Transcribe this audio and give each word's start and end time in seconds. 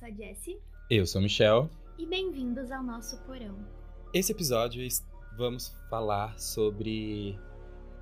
sou 0.00 0.08
a 0.08 0.10
Jessie. 0.10 0.58
Eu 0.88 1.06
sou 1.06 1.20
o 1.20 1.24
Michel. 1.24 1.68
E 1.98 2.06
bem-vindos 2.06 2.72
ao 2.72 2.82
nosso 2.82 3.18
porão. 3.24 3.54
Esse 4.14 4.32
episódio 4.32 4.82
vamos 5.36 5.76
falar 5.90 6.38
sobre 6.40 7.38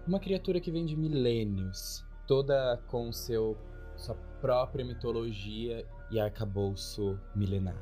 uma 0.06 0.20
criatura 0.20 0.60
que 0.60 0.70
vem 0.70 0.86
de 0.86 0.96
milênios, 0.96 2.04
toda 2.28 2.80
com 2.86 3.12
seu 3.12 3.58
sua 3.96 4.14
própria 4.40 4.84
mitologia 4.84 5.84
e 6.08 6.20
arcabouço 6.20 7.18
milenar. 7.34 7.76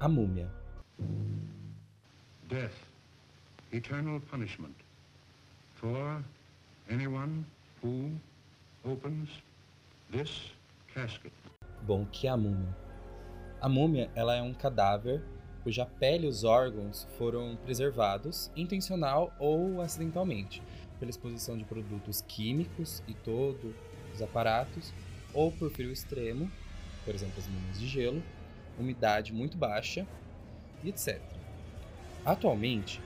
A 0.00 0.08
múmia. 0.08 0.50
Death, 2.48 2.74
eternal 3.72 4.20
punishment 4.28 4.74
for 5.74 6.20
anyone 6.90 7.46
who 7.80 8.10
opens 8.84 9.30
this 10.10 10.52
casket. 10.92 11.32
Bom, 11.82 12.04
que 12.06 12.26
é 12.26 12.30
a 12.30 12.36
múmia? 12.36 12.85
A 13.66 13.68
múmia, 13.68 14.08
ela 14.14 14.36
é 14.36 14.40
um 14.40 14.54
cadáver 14.54 15.20
cuja 15.64 15.84
pele 15.84 16.24
e 16.24 16.28
os 16.28 16.44
órgãos 16.44 17.04
foram 17.18 17.58
preservados, 17.64 18.48
intencional 18.54 19.34
ou 19.40 19.80
acidentalmente, 19.80 20.62
pela 21.00 21.10
exposição 21.10 21.58
de 21.58 21.64
produtos 21.64 22.22
químicos 22.28 23.02
e 23.08 23.12
todos 23.12 23.74
os 24.14 24.22
aparatos, 24.22 24.94
ou 25.34 25.50
por 25.50 25.68
frio 25.72 25.90
extremo, 25.90 26.48
por 27.04 27.12
exemplo, 27.12 27.40
as 27.40 27.48
múmias 27.48 27.80
de 27.80 27.88
gelo, 27.88 28.22
umidade 28.78 29.32
muito 29.32 29.56
baixa 29.56 30.06
etc. 30.84 31.20
Atualmente, 32.24 33.02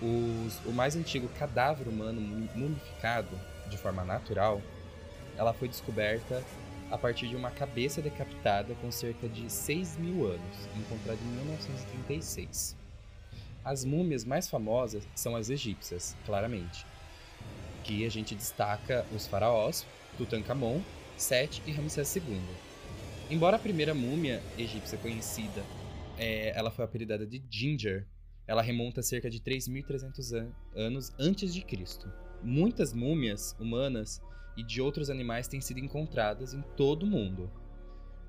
os, 0.00 0.64
o 0.66 0.70
mais 0.70 0.94
antigo 0.94 1.28
cadáver 1.30 1.88
humano 1.88 2.20
mumificado 2.54 3.36
de 3.68 3.76
forma 3.76 4.04
natural, 4.04 4.62
ela 5.36 5.52
foi 5.52 5.66
descoberta 5.66 6.44
a 6.90 6.98
partir 6.98 7.28
de 7.28 7.36
uma 7.36 7.50
cabeça 7.50 8.02
decapitada 8.02 8.74
com 8.76 8.90
cerca 8.90 9.28
de 9.28 9.50
6 9.50 9.96
mil 9.98 10.26
anos, 10.26 10.68
encontrada 10.76 11.20
em 11.22 11.28
1936. 11.36 12.76
As 13.64 13.84
múmias 13.84 14.24
mais 14.24 14.48
famosas 14.48 15.06
são 15.14 15.36
as 15.36 15.50
egípcias, 15.50 16.16
claramente, 16.26 16.84
que 17.84 18.04
a 18.04 18.08
gente 18.08 18.34
destaca 18.34 19.06
os 19.14 19.26
faraós, 19.26 19.86
Tutankhamon, 20.16 20.80
Sete 21.16 21.62
e 21.66 21.72
Ramsés 21.72 22.16
II. 22.16 22.40
Embora 23.30 23.56
a 23.56 23.60
primeira 23.60 23.94
múmia 23.94 24.42
egípcia 24.58 24.98
conhecida, 24.98 25.62
é, 26.18 26.52
ela 26.58 26.70
foi 26.70 26.84
apelidada 26.84 27.26
de 27.26 27.42
Ginger, 27.48 28.06
ela 28.46 28.62
remonta 28.62 29.00
a 29.00 29.02
cerca 29.02 29.30
de 29.30 29.38
3.300 29.40 30.34
an 30.34 30.50
anos 30.74 31.12
antes 31.18 31.54
de 31.54 31.62
Cristo. 31.62 32.12
Muitas 32.42 32.92
múmias 32.92 33.54
humanas 33.60 34.20
e 34.56 34.62
de 34.62 34.80
outros 34.80 35.10
animais 35.10 35.48
têm 35.48 35.60
sido 35.60 35.80
encontradas 35.80 36.54
em 36.54 36.62
todo 36.76 37.04
o 37.04 37.06
mundo, 37.06 37.50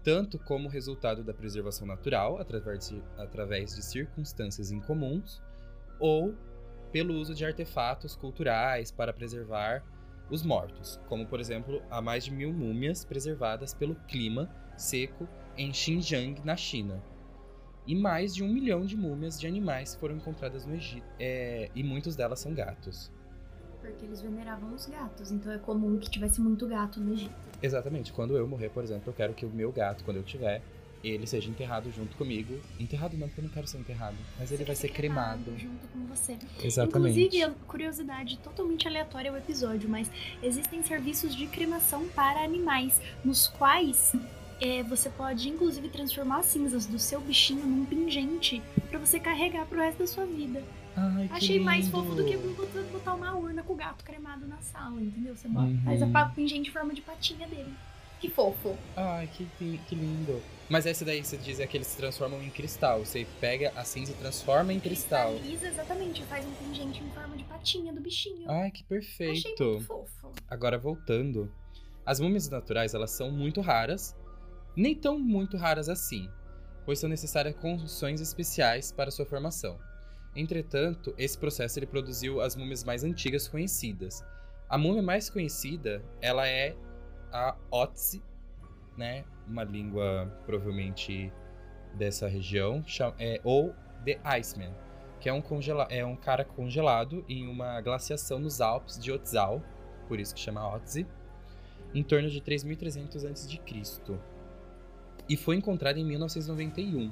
tanto 0.03 0.39
como 0.39 0.69
resultado 0.69 1.23
da 1.23 1.33
preservação 1.33 1.85
natural, 1.85 2.39
através 2.39 2.89
de, 2.89 3.03
através 3.17 3.75
de 3.75 3.83
circunstâncias 3.83 4.71
incomuns, 4.71 5.41
ou 5.99 6.35
pelo 6.91 7.13
uso 7.15 7.33
de 7.33 7.45
artefatos 7.45 8.15
culturais 8.15 8.91
para 8.91 9.13
preservar 9.13 9.83
os 10.29 10.43
mortos, 10.43 10.99
como 11.07 11.27
por 11.27 11.39
exemplo 11.39 11.81
há 11.89 12.01
mais 12.01 12.23
de 12.23 12.31
mil 12.31 12.53
múmias 12.53 13.03
preservadas 13.05 13.73
pelo 13.73 13.95
clima 14.07 14.49
seco 14.77 15.27
em 15.57 15.73
Xinjiang, 15.73 16.41
na 16.43 16.55
China. 16.55 17.03
E 17.85 17.95
mais 17.95 18.33
de 18.33 18.43
um 18.43 18.47
milhão 18.47 18.85
de 18.85 18.95
múmias 18.95 19.39
de 19.39 19.47
animais 19.47 19.95
foram 19.95 20.15
encontradas 20.15 20.65
no 20.65 20.75
Egito, 20.75 21.05
é, 21.19 21.69
e 21.75 21.83
muitas 21.83 22.15
delas 22.15 22.39
são 22.39 22.53
gatos 22.53 23.11
porque 23.81 24.05
eles 24.05 24.21
veneravam 24.21 24.73
os 24.73 24.85
gatos. 24.85 25.31
Então 25.31 25.51
é 25.51 25.57
comum 25.57 25.97
que 25.97 26.09
tivesse 26.09 26.39
muito 26.39 26.67
gato 26.67 26.99
no 26.99 27.13
Egito. 27.13 27.33
Exatamente. 27.61 28.13
Quando 28.13 28.37
eu 28.37 28.47
morrer, 28.47 28.69
por 28.69 28.83
exemplo, 28.83 29.03
eu 29.07 29.13
quero 29.13 29.33
que 29.33 29.45
o 29.45 29.49
meu 29.49 29.71
gato, 29.71 30.03
quando 30.03 30.17
eu 30.17 30.23
tiver, 30.23 30.61
ele 31.03 31.25
seja 31.25 31.49
enterrado 31.49 31.91
junto 31.91 32.15
comigo. 32.15 32.59
Enterrado 32.79 33.17
não, 33.17 33.27
porque 33.27 33.41
eu 33.41 33.45
não 33.45 33.51
quero 33.51 33.67
ser 33.67 33.79
enterrado. 33.79 34.15
Mas 34.39 34.49
você 34.49 34.55
ele 34.55 34.65
vai 34.65 34.75
ser 34.75 34.89
cremado. 34.89 35.43
cremado. 35.43 35.59
Junto 35.59 35.87
com 35.87 36.05
você. 36.05 36.37
Exatamente. 36.63 37.19
Inclusive, 37.19 37.55
curiosidade 37.67 38.37
totalmente 38.39 38.87
aleatória 38.87 39.31
o 39.31 39.37
episódio, 39.37 39.89
mas 39.89 40.09
existem 40.41 40.83
serviços 40.83 41.35
de 41.35 41.47
cremação 41.47 42.07
para 42.09 42.43
animais, 42.43 43.01
nos 43.23 43.47
quais 43.47 44.13
é, 44.61 44.83
você 44.83 45.09
pode 45.09 45.49
inclusive 45.49 45.89
transformar 45.89 46.39
as 46.39 46.45
cinzas 46.45 46.85
do 46.85 46.99
seu 46.99 47.19
bichinho 47.19 47.65
num 47.65 47.83
pingente 47.83 48.61
para 48.89 48.99
você 48.99 49.19
carregar 49.19 49.65
pro 49.65 49.79
resto 49.79 49.99
da 49.99 50.07
sua 50.07 50.25
vida. 50.25 50.61
Ai, 50.95 51.29
Achei 51.31 51.59
mais 51.59 51.87
fofo 51.87 52.15
do 52.15 52.25
que 52.25 52.37
botar 52.91 53.13
uma 53.13 53.35
urna 53.35 53.63
com 53.63 53.73
o 53.73 53.75
gato 53.75 54.03
cremado 54.03 54.45
na 54.47 54.57
sala, 54.57 55.01
entendeu? 55.01 55.35
Você 55.35 55.47
uhum. 55.47 55.81
faz 55.83 56.01
a 56.01 56.25
pingente 56.25 56.69
em 56.69 56.73
forma 56.73 56.93
de 56.93 57.01
patinha 57.01 57.47
dele. 57.47 57.73
Que 58.21 58.29
fofo. 58.29 58.77
Ai, 58.95 59.27
que, 59.33 59.47
que 59.57 59.95
lindo. 59.95 60.39
Mas 60.69 60.85
esse 60.85 61.03
daí 61.03 61.23
você 61.23 61.35
diz 61.37 61.59
é 61.59 61.65
que 61.65 61.75
eles 61.75 61.87
se 61.87 61.97
transformam 61.97 62.41
em 62.43 62.51
cristal. 62.51 62.99
Você 62.99 63.25
pega 63.39 63.73
a 63.75 63.83
cinza 63.83 64.11
e 64.11 64.15
transforma 64.15 64.71
em 64.71 64.79
cristal. 64.79 65.31
Cristaliza, 65.31 65.67
exatamente. 65.67 66.23
Faz 66.25 66.45
um 66.45 66.51
pingente 66.53 67.03
em 67.03 67.09
forma 67.09 67.35
de 67.35 67.43
patinha 67.45 67.91
do 67.91 67.99
bichinho. 67.99 68.49
Ai, 68.49 68.69
que 68.69 68.83
perfeito. 68.83 69.31
Achei 69.31 69.55
muito 69.57 69.85
fofo. 69.87 70.31
Agora, 70.47 70.77
voltando. 70.77 71.51
As 72.05 72.19
múmias 72.19 72.47
naturais, 72.47 72.93
elas 72.93 73.09
são 73.09 73.31
muito 73.31 73.59
raras. 73.59 74.15
Nem 74.75 74.93
tão 74.93 75.17
muito 75.17 75.57
raras 75.57 75.89
assim. 75.89 76.29
Pois 76.85 76.99
são 76.99 77.09
necessárias 77.09 77.55
construções 77.55 78.21
especiais 78.21 78.91
para 78.91 79.09
sua 79.09 79.25
formação. 79.25 79.79
Entretanto, 80.35 81.13
esse 81.17 81.37
processo 81.37 81.77
ele 81.79 81.85
produziu 81.85 82.41
as 82.41 82.55
múmias 82.55 82.83
mais 82.83 83.03
antigas 83.03 83.47
conhecidas. 83.47 84.23
A 84.69 84.77
múmia 84.77 85.01
mais 85.01 85.29
conhecida, 85.29 86.01
ela 86.21 86.47
é 86.47 86.75
a 87.31 87.55
Otzi, 87.69 88.23
né? 88.97 89.25
Uma 89.45 89.63
língua 89.63 90.31
provavelmente 90.45 91.31
dessa 91.93 92.27
região, 92.27 92.83
é, 93.19 93.41
ou 93.43 93.75
The 94.05 94.19
Iceman, 94.23 94.73
que 95.19 95.27
é 95.27 95.33
um, 95.33 95.41
congela 95.41 95.85
é 95.89 96.05
um 96.05 96.15
cara 96.15 96.45
congelado 96.45 97.25
em 97.27 97.47
uma 97.47 97.81
glaciação 97.81 98.39
nos 98.39 98.61
Alpes 98.61 98.97
de 98.97 99.11
Otzal, 99.11 99.61
por 100.07 100.19
isso 100.19 100.33
que 100.33 100.39
chama 100.39 100.75
Otzi, 100.75 101.05
em 101.93 102.01
torno 102.01 102.29
de 102.29 102.39
3.300 102.41 103.29
a.C. 103.29 104.19
E 105.27 105.35
foi 105.35 105.57
encontrado 105.57 105.97
em 105.97 106.05
1991 106.05 107.11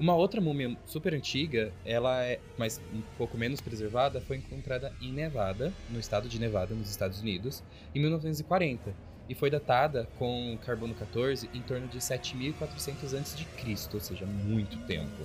uma 0.00 0.14
outra 0.14 0.40
múmia 0.40 0.74
super 0.86 1.12
antiga, 1.12 1.72
ela 1.84 2.24
é, 2.24 2.40
mas 2.56 2.80
um 2.92 3.02
pouco 3.18 3.36
menos 3.36 3.60
preservada, 3.60 4.20
foi 4.20 4.38
encontrada 4.38 4.92
em 5.00 5.12
Nevada, 5.12 5.72
no 5.90 6.00
estado 6.00 6.26
de 6.26 6.40
Nevada, 6.40 6.74
nos 6.74 6.88
Estados 6.88 7.20
Unidos, 7.20 7.62
em 7.94 8.00
1940 8.00 9.10
e 9.28 9.34
foi 9.34 9.48
datada 9.48 10.08
com 10.18 10.58
carbono 10.64 10.92
14 10.92 11.48
em 11.54 11.62
torno 11.62 11.86
de 11.86 12.00
7400 12.00 13.14
a.C., 13.14 13.88
ou 13.94 14.00
seja, 14.00 14.26
muito 14.26 14.76
tempo. 14.86 15.24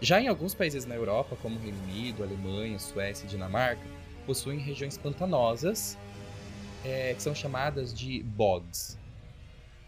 Já 0.00 0.20
em 0.20 0.28
alguns 0.28 0.54
países 0.54 0.86
na 0.86 0.94
Europa, 0.94 1.36
como 1.42 1.58
Reino 1.58 1.82
Unido, 1.82 2.22
Alemanha, 2.22 2.78
Suécia 2.78 3.26
e 3.26 3.28
Dinamarca, 3.28 3.82
possuem 4.24 4.60
regiões 4.60 4.96
pantanosas 4.96 5.98
é, 6.84 7.12
que 7.14 7.22
são 7.22 7.34
chamadas 7.34 7.92
de 7.92 8.22
bogs. 8.22 8.96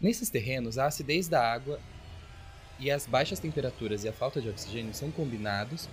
Nesses 0.01 0.29
terrenos, 0.29 0.77
a 0.77 0.87
acidez 0.87 1.29
da 1.29 1.41
água 1.41 1.79
e 2.81 2.89
as 2.89 3.05
baixas 3.05 3.39
temperaturas 3.39 4.03
e 4.03 4.09
a 4.09 4.13
falta 4.13 4.41
de 4.41 4.49
oxigênio 4.49 4.91
são 4.93 5.11
combinados 5.11 5.87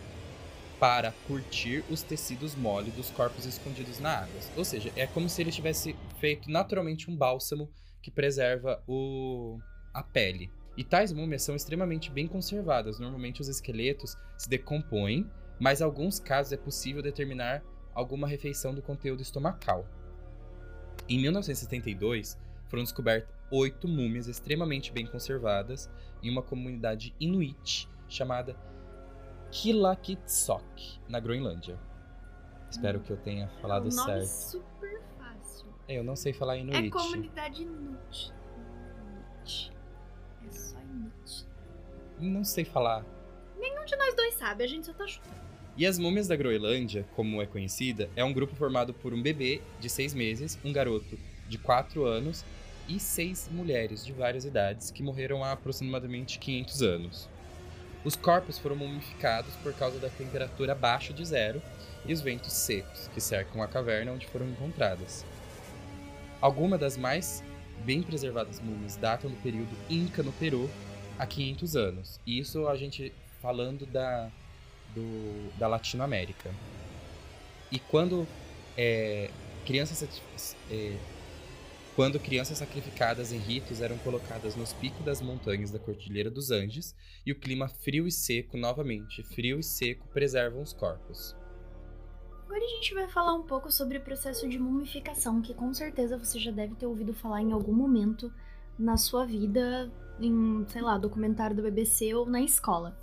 para 0.81 1.13
curtir 1.27 1.85
os 1.91 2.03
tecidos 2.03 2.55
mole 2.55 2.91
dos 2.91 3.11
corpos 3.11 3.45
escondidos 3.45 4.01
na 4.01 4.21
água. 4.21 4.41
Ou 4.57 4.65
seja, 4.65 4.91
é 4.97 5.07
como 5.07 5.29
se 5.29 5.43
ele 5.43 5.53
tivesse 5.53 5.95
feito 6.19 6.51
naturalmente 6.51 7.11
um 7.11 7.17
bálsamo 7.17 7.71
que 8.01 8.11
preserva 8.11 8.83
o... 8.89 9.59
a 9.93 10.03
pele. 10.03 10.51
E 10.79 10.85
tais 10.85 11.13
múmias 11.13 11.43
são 11.43 11.55
extremamente 11.55 12.11
bem 12.11 12.27
conservadas. 12.27 12.99
Normalmente 12.99 13.43
os 13.43 13.49
esqueletos 13.49 14.17
se 14.39 14.49
decompõem, 14.49 15.29
mas 15.61 15.81
em 15.81 15.85
alguns 15.85 16.19
casos 16.19 16.53
é 16.53 16.57
possível 16.57 17.03
determinar 17.03 17.63
alguma 17.93 18.27
refeição 18.27 18.73
do 18.73 18.81
conteúdo 18.81 19.21
estomacal. 19.21 19.85
Em 21.07 21.21
1972, 21.21 22.39
foram 22.69 22.85
descobertas 22.85 23.38
oito 23.51 23.89
múmias 23.89 24.29
extremamente 24.29 24.93
bem 24.93 25.07
conservadas 25.07 25.91
em 26.23 26.31
uma 26.31 26.43
comunidade 26.43 27.15
inuit 27.19 27.89
chamada 28.09 28.57
Kilakitsok, 29.51 31.01
na 31.09 31.21
Groenlândia. 31.21 31.79
Espero 32.71 33.01
que 33.01 33.11
eu 33.11 33.17
tenha 33.17 33.49
falado 33.61 33.89
é 33.89 33.93
um 33.93 33.97
nome 33.97 34.27
certo. 34.27 34.63
super 34.63 35.03
fácil. 35.17 35.69
É, 35.87 35.99
eu 35.99 36.05
não 36.05 36.15
sei 36.15 36.33
falar 36.33 36.59
inuit. 36.59 36.87
É 36.87 36.91
comunidade 36.91 37.63
inuit. 37.63 38.33
inuit. 39.43 39.73
É 40.47 40.51
só 40.51 40.79
inuit. 40.81 41.47
Não 42.21 42.45
sei 42.45 42.65
falar. 42.65 43.05
Nenhum 43.59 43.85
de 43.85 43.97
nós 43.97 44.15
dois 44.15 44.35
sabe, 44.35 44.65
a 44.65 44.67
gente 44.67 44.87
só 44.87 44.93
tá 44.93 45.07
chutando. 45.07 45.49
E 45.77 45.87
as 45.87 45.99
múmias 45.99 46.27
da 46.27 46.35
Groenlândia, 46.35 47.07
como 47.15 47.41
é 47.41 47.47
conhecida, 47.47 48.11
é 48.17 48.25
um 48.25 48.33
grupo 48.33 48.55
formado 48.57 48.93
por 48.93 49.15
um 49.15 49.23
bebê 49.23 49.63
de 49.79 49.89
seis 49.89 50.13
meses, 50.13 50.59
um 50.65 50.73
garoto 50.73 51.17
de 51.49 51.57
quatro 51.57 52.05
anos 52.05 52.45
e 52.89 52.99
seis 52.99 53.49
mulheres 53.53 54.05
de 54.05 54.13
várias 54.13 54.45
idades 54.45 54.91
que 54.91 55.03
morreram 55.03 55.45
há 55.45 55.53
aproximadamente 55.53 56.39
500 56.39 56.83
anos. 56.83 57.29
Os 58.05 58.17
corpos 58.17 58.59
foram 58.59 58.77
mumificados 58.77 59.55
por 59.57 59.75
causa 59.75 59.99
da 59.99 60.09
temperatura 60.09 60.73
abaixo 60.73 61.13
de 61.13 61.25
zero 61.25 61.61
e 62.07 62.13
os 62.13 62.21
ventos 62.21 62.53
secos 62.53 63.09
que 63.13 63.21
cercam 63.21 63.63
a 63.63 63.69
caverna 63.69 64.13
onde 64.13 64.27
foram 64.27 64.49
encontradas. 64.49 65.25
Algumas 66.41 66.81
das 66.81 66.97
mais 66.97 67.43
bem 67.85 68.03
preservadas 68.03 68.61
múmias 68.61 68.97
datam 68.97 69.31
do 69.31 69.37
período 69.37 69.77
Inca 69.91 70.23
no 70.23 70.33
Peru, 70.33 70.71
há 71.19 71.27
500 71.27 71.77
anos. 71.77 72.21
Isso 72.27 72.69
a 72.69 72.77
gente 72.77 73.13
falando 73.43 73.85
da, 73.87 74.31
do, 74.95 75.59
da 75.59 75.67
Latinoamérica. 75.67 76.51
E 77.71 77.79
quando 77.79 78.27
é, 78.77 79.31
crianças 79.67 80.03
é, 80.71 80.97
quando 81.99 82.21
crianças 82.21 82.59
sacrificadas 82.59 83.33
em 83.33 83.39
ritos 83.39 83.81
eram 83.81 83.99
colocadas 83.99 84.55
nos 84.55 84.73
picos 84.73 85.05
das 85.05 85.21
montanhas 85.21 85.73
da 85.73 85.81
Cordilheira 85.81 86.31
dos 86.31 86.53
Andes 86.53 86.95
e 87.27 87.33
o 87.33 87.35
clima 87.35 87.67
frio 87.67 88.07
e 88.07 88.13
seco, 88.13 88.57
novamente, 88.57 89.21
frio 89.25 89.59
e 89.59 89.65
seco, 89.65 90.07
preservam 90.07 90.63
os 90.63 90.73
corpos. 90.73 91.35
Agora 92.45 92.65
a 92.65 92.69
gente 92.69 92.95
vai 92.95 93.09
falar 93.09 93.35
um 93.35 93.43
pouco 93.43 93.69
sobre 93.73 93.99
o 93.99 94.01
processo 94.01 94.49
de 94.49 94.61
mumificação, 94.61 95.43
que 95.43 95.53
com 95.53 95.75
certeza 95.75 96.17
você 96.17 96.39
já 96.39 96.53
deve 96.53 96.77
ter 96.77 96.87
ouvido 96.87 97.13
falar 97.13 97.43
em 97.43 97.51
algum 97.51 97.73
momento 97.73 98.33
na 98.79 98.97
sua 98.97 99.27
vida, 99.27 99.91
em, 100.21 100.65
sei 100.69 100.83
lá, 100.83 100.99
documentário 100.99 101.57
do 101.57 101.63
BBC 101.63 102.15
ou 102.15 102.27
na 102.27 102.41
escola. 102.41 102.97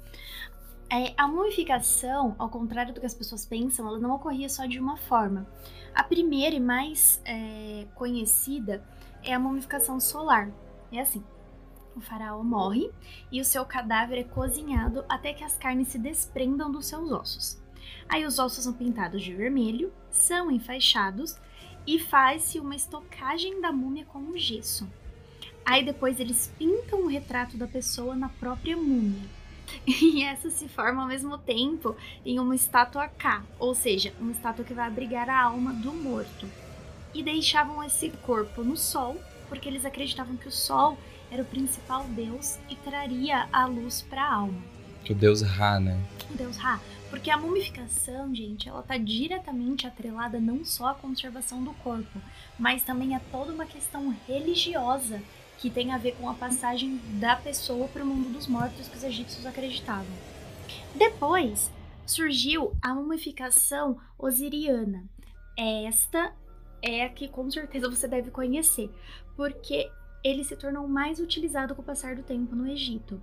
É, 0.89 1.13
a 1.17 1.27
mumificação, 1.27 2.35
ao 2.37 2.49
contrário 2.49 2.93
do 2.93 2.99
que 2.99 3.05
as 3.05 3.13
pessoas 3.13 3.45
pensam, 3.45 3.87
ela 3.87 3.99
não 3.99 4.11
ocorria 4.11 4.47
só 4.47 4.65
de 4.65 4.79
uma 4.79 4.97
forma. 4.97 5.47
A 5.93 6.03
primeira 6.03 6.55
e 6.55 6.59
mais 6.59 7.21
é, 7.25 7.87
conhecida 7.95 8.83
é 9.23 9.33
a 9.33 9.39
mumificação 9.39 9.99
solar. 9.99 10.51
É 10.91 10.99
assim: 10.99 11.23
o 11.95 12.01
faraó 12.01 12.43
morre 12.43 12.91
e 13.31 13.41
o 13.41 13.45
seu 13.45 13.65
cadáver 13.65 14.19
é 14.19 14.23
cozinhado 14.23 15.03
até 15.09 15.33
que 15.33 15.43
as 15.43 15.57
carnes 15.57 15.87
se 15.87 15.97
desprendam 15.97 16.71
dos 16.71 16.85
seus 16.85 17.11
ossos. 17.11 17.57
Aí 18.07 18.25
os 18.25 18.37
ossos 18.37 18.63
são 18.63 18.73
pintados 18.73 19.23
de 19.23 19.33
vermelho, 19.33 19.91
são 20.11 20.51
enfaixados 20.51 21.37
e 21.87 21.97
faz-se 21.99 22.59
uma 22.59 22.75
estocagem 22.75 23.61
da 23.61 23.71
múmia 23.71 24.05
com 24.05 24.19
um 24.19 24.37
gesso. 24.37 24.87
Aí 25.65 25.83
depois 25.83 26.19
eles 26.19 26.53
pintam 26.59 27.03
o 27.03 27.07
retrato 27.07 27.57
da 27.57 27.67
pessoa 27.67 28.15
na 28.15 28.29
própria 28.29 28.77
múmia. 28.77 29.27
E 29.87 30.23
essa 30.23 30.49
se 30.49 30.67
forma 30.67 31.01
ao 31.01 31.07
mesmo 31.07 31.37
tempo 31.37 31.95
em 32.25 32.39
uma 32.39 32.55
estátua 32.55 33.07
K, 33.07 33.43
ou 33.59 33.73
seja, 33.73 34.13
uma 34.19 34.31
estátua 34.31 34.65
que 34.65 34.73
vai 34.73 34.87
abrigar 34.87 35.29
a 35.29 35.43
alma 35.43 35.73
do 35.73 35.93
morto. 35.93 36.47
E 37.13 37.23
deixavam 37.23 37.83
esse 37.83 38.09
corpo 38.09 38.63
no 38.63 38.75
sol, 38.75 39.19
porque 39.47 39.69
eles 39.69 39.85
acreditavam 39.85 40.35
que 40.35 40.47
o 40.47 40.51
sol 40.51 40.97
era 41.31 41.41
o 41.41 41.45
principal 41.45 42.03
deus 42.09 42.57
e 42.69 42.75
traria 42.75 43.47
a 43.51 43.65
luz 43.65 44.01
para 44.01 44.23
a 44.23 44.33
alma. 44.33 44.61
O 45.09 45.13
deus 45.13 45.41
Ra, 45.41 45.79
né? 45.79 45.99
O 46.29 46.37
deus 46.37 46.57
Ra. 46.57 46.79
Porque 47.09 47.29
a 47.29 47.37
mumificação, 47.37 48.33
gente, 48.33 48.67
ela 48.67 48.81
tá 48.81 48.97
diretamente 48.97 49.85
atrelada 49.85 50.39
não 50.39 50.65
só 50.65 50.89
à 50.89 50.93
conservação 50.95 51.63
do 51.63 51.71
corpo, 51.75 52.19
mas 52.57 52.83
também 52.83 53.15
a 53.15 53.19
toda 53.31 53.53
uma 53.53 53.65
questão 53.65 54.13
religiosa 54.27 55.21
que 55.57 55.69
tem 55.69 55.91
a 55.91 55.97
ver 55.97 56.15
com 56.15 56.29
a 56.29 56.33
passagem 56.33 56.99
da 57.19 57.35
pessoa 57.35 57.87
para 57.87 58.03
o 58.03 58.05
mundo 58.05 58.29
dos 58.29 58.47
mortos 58.47 58.87
que 58.87 58.97
os 58.97 59.03
egípcios 59.03 59.45
acreditavam. 59.45 60.05
Depois 60.93 61.71
surgiu 62.05 62.75
a 62.81 62.93
mumificação 62.93 63.99
osiriana. 64.17 65.03
Esta 65.57 66.33
é 66.81 67.03
a 67.03 67.09
que 67.09 67.27
com 67.27 67.49
certeza 67.49 67.89
você 67.89 68.07
deve 68.07 68.29
conhecer, 68.29 68.89
porque 69.35 69.89
ele 70.23 70.43
se 70.43 70.55
tornou 70.55 70.87
mais 70.87 71.19
utilizado 71.19 71.75
com 71.75 71.81
o 71.81 71.85
passar 71.85 72.15
do 72.15 72.23
tempo 72.23 72.55
no 72.55 72.67
Egito. 72.67 73.21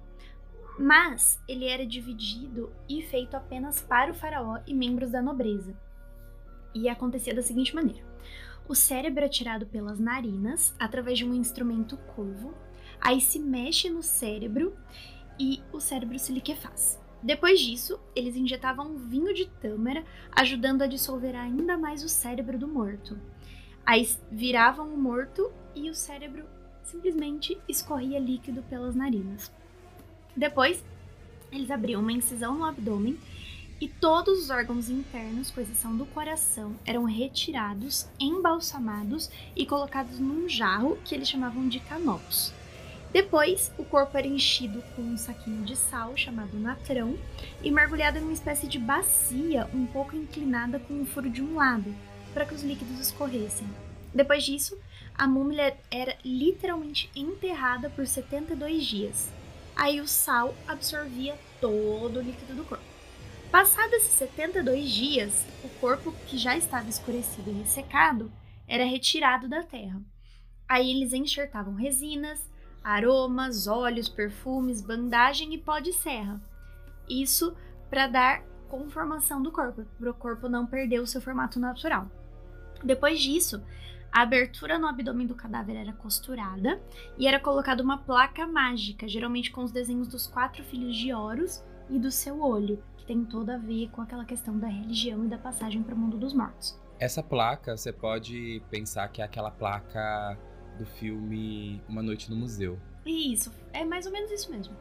Mas 0.79 1.39
ele 1.47 1.67
era 1.67 1.85
dividido 1.87 2.73
e 2.89 3.03
feito 3.03 3.37
apenas 3.37 3.81
para 3.81 4.11
o 4.11 4.15
faraó 4.15 4.59
e 4.67 4.73
membros 4.73 5.11
da 5.11 5.21
nobreza. 5.21 5.77
E 6.75 6.89
acontecia 6.89 7.35
da 7.35 7.43
seguinte 7.43 7.75
maneira: 7.75 8.03
o 8.69 8.75
cérebro 8.75 9.25
é 9.25 9.29
tirado 9.29 9.67
pelas 9.67 9.99
narinas 9.99 10.75
através 10.79 11.19
de 11.19 11.25
um 11.25 11.35
instrumento 11.35 11.97
curvo, 12.15 12.55
aí 13.01 13.21
se 13.21 13.39
mexe 13.39 13.91
no 13.91 14.03
cérebro 14.03 14.77
e 15.39 15.61
o 15.73 15.81
cérebro 15.81 16.19
se 16.19 16.33
liquefaz. 16.33 17.01
Depois 17.23 17.61
disso, 17.61 18.01
eles 18.17 18.35
injetavam 18.35 18.97
vinho 18.97 19.33
de 19.33 19.47
tâmara, 19.47 20.05
ajudando 20.33 20.83
a 20.83 20.87
dissolver 20.87 21.37
ainda 21.37 21.79
mais 21.79 22.03
o 22.03 22.09
cérebro 22.09 22.59
do 22.59 22.67
morto. 22.67 23.19
Aí 23.87 24.09
viravam 24.31 24.93
o 24.93 24.97
morto 24.97 25.53
e 25.75 25.89
o 25.89 25.95
cérebro 25.95 26.45
simplesmente 26.83 27.57
escorria 27.69 28.19
líquido 28.19 28.63
pelas 28.63 28.95
narinas. 28.95 29.53
Depois, 30.37 30.85
eles 31.51 31.71
abriam 31.71 32.01
uma 32.01 32.13
incisão 32.13 32.57
no 32.57 32.65
abdômen 32.65 33.19
e 33.83 33.89
todos 33.89 34.45
os 34.45 34.49
órgãos 34.49 34.89
internos, 34.89 35.51
com 35.51 35.61
exceção 35.61 35.97
do 35.97 36.07
coração, 36.07 36.77
eram 36.87 37.03
retirados, 37.03 38.07
embalsamados 38.17 39.29
e 39.57 39.67
colocados 39.67 40.21
num 40.21 40.49
jarro 40.49 40.97
que 41.05 41.13
eles 41.13 41.29
chamavam 41.29 41.69
de 41.69 41.81
canopus. 41.81 42.53
Depois, 43.13 43.73
o 43.77 43.85
corpo 43.85 44.17
era 44.17 44.29
enchido 44.29 44.81
com 44.95 45.03
um 45.03 45.17
saquinho 45.17 45.65
de 45.65 45.75
sal 45.75 46.17
chamado 46.17 46.57
natrão 46.61 47.19
e 47.61 47.73
mergulhado 47.73 48.19
em 48.19 48.23
uma 48.23 48.33
espécie 48.33 48.69
de 48.69 48.79
bacia 48.79 49.69
um 49.75 49.85
pouco 49.85 50.15
inclinada 50.15 50.79
com 50.79 50.95
um 50.95 51.05
furo 51.05 51.29
de 51.29 51.43
um 51.43 51.57
lado, 51.57 51.93
para 52.33 52.47
que 52.47 52.55
os 52.55 52.63
líquidos 52.63 53.01
escorressem. 53.01 53.67
Depois 54.15 54.45
disso, 54.45 54.79
a 55.13 55.27
múmia 55.27 55.77
era 55.91 56.17
literalmente 56.25 57.11
enterrada 57.17 57.91
por 57.91 58.07
72 58.07 58.85
dias. 58.85 59.29
Aí 59.75 60.01
o 60.01 60.07
sal 60.07 60.55
absorvia 60.69 61.37
todo 61.61 62.21
o 62.21 62.23
líquido 62.23 62.55
do 62.55 62.63
corpo. 62.63 62.92
Passados 63.53 63.93
esses 63.93 64.15
72 64.15 64.91
dias, 64.91 65.47
o 65.63 65.69
corpo, 65.79 66.11
que 66.27 66.39
já 66.39 66.57
estava 66.57 66.89
escurecido 66.89 67.51
e 67.51 67.53
ressecado, 67.53 68.33
era 68.67 68.83
retirado 68.83 69.47
da 69.47 69.63
terra. 69.63 70.01
Aí 70.67 70.91
eles 70.91 71.13
enxertavam 71.13 71.75
resinas, 71.75 72.51
aromas, 72.83 73.67
óleos, 73.67 74.09
perfumes, 74.09 74.81
bandagem 74.81 75.53
e 75.53 75.59
pó 75.59 75.81
de 75.81 75.93
serra. 75.93 76.41
Isso 77.07 77.55
para 77.91 78.07
dar 78.07 78.43
conformação 78.71 79.43
do 79.43 79.53
corpo, 79.53 79.85
para 79.99 80.11
o 80.11 80.15
corpo 80.15 80.49
não 80.49 80.67
perder 80.67 81.01
o 81.01 81.07
seu 81.07 81.21
formato 81.21 81.61
natural. 81.61 82.11
Depois 82.83 83.21
disso, 83.21 83.63
a 84.11 84.23
abertura 84.23 84.79
no 84.79 84.87
abdômen 84.87 85.27
do 85.27 85.35
cadáver 85.35 85.77
era 85.77 85.93
costurada 85.93 86.81
e 87.19 87.27
era 87.27 87.39
colocada 87.39 87.83
uma 87.83 87.99
placa 87.99 88.47
mágica, 88.47 89.07
geralmente 89.07 89.51
com 89.51 89.63
os 89.63 89.71
desenhos 89.71 90.09
dos 90.09 90.27
quatro 90.27 90.65
filhos 90.65 90.97
de 90.97 91.13
Horus 91.13 91.63
e 91.91 91.99
do 91.99 92.11
seu 92.11 92.41
olho, 92.41 92.83
que 93.03 93.07
tem 93.07 93.25
tudo 93.25 93.51
a 93.51 93.57
ver 93.57 93.91
com 93.91 94.01
aquela 94.01 94.25
questão 94.25 94.57
da 94.57 94.69
religião 94.69 95.25
e 95.25 95.29
da 95.29 95.37
passagem 95.37 95.83
para 95.83 95.95
o 95.95 95.99
mundo 95.99 96.17
dos 96.17 96.33
mortos. 96.33 96.79
Essa 97.01 97.23
placa, 97.23 97.77
você 97.77 97.93
pode 97.93 98.63
pensar 98.71 99.09
que 99.09 99.21
é 99.21 99.25
aquela 99.25 99.51
placa 99.51 100.39
do 100.79 100.87
filme 100.87 101.83
Uma 101.89 102.01
Noite 102.01 102.31
no 102.31 102.37
Museu. 102.37 102.79
Isso, 103.05 103.53
é 103.73 103.85
mais 103.85 104.07
ou 104.07 104.13
menos 104.13 104.31
isso 104.31 104.51
mesmo. 104.53 104.75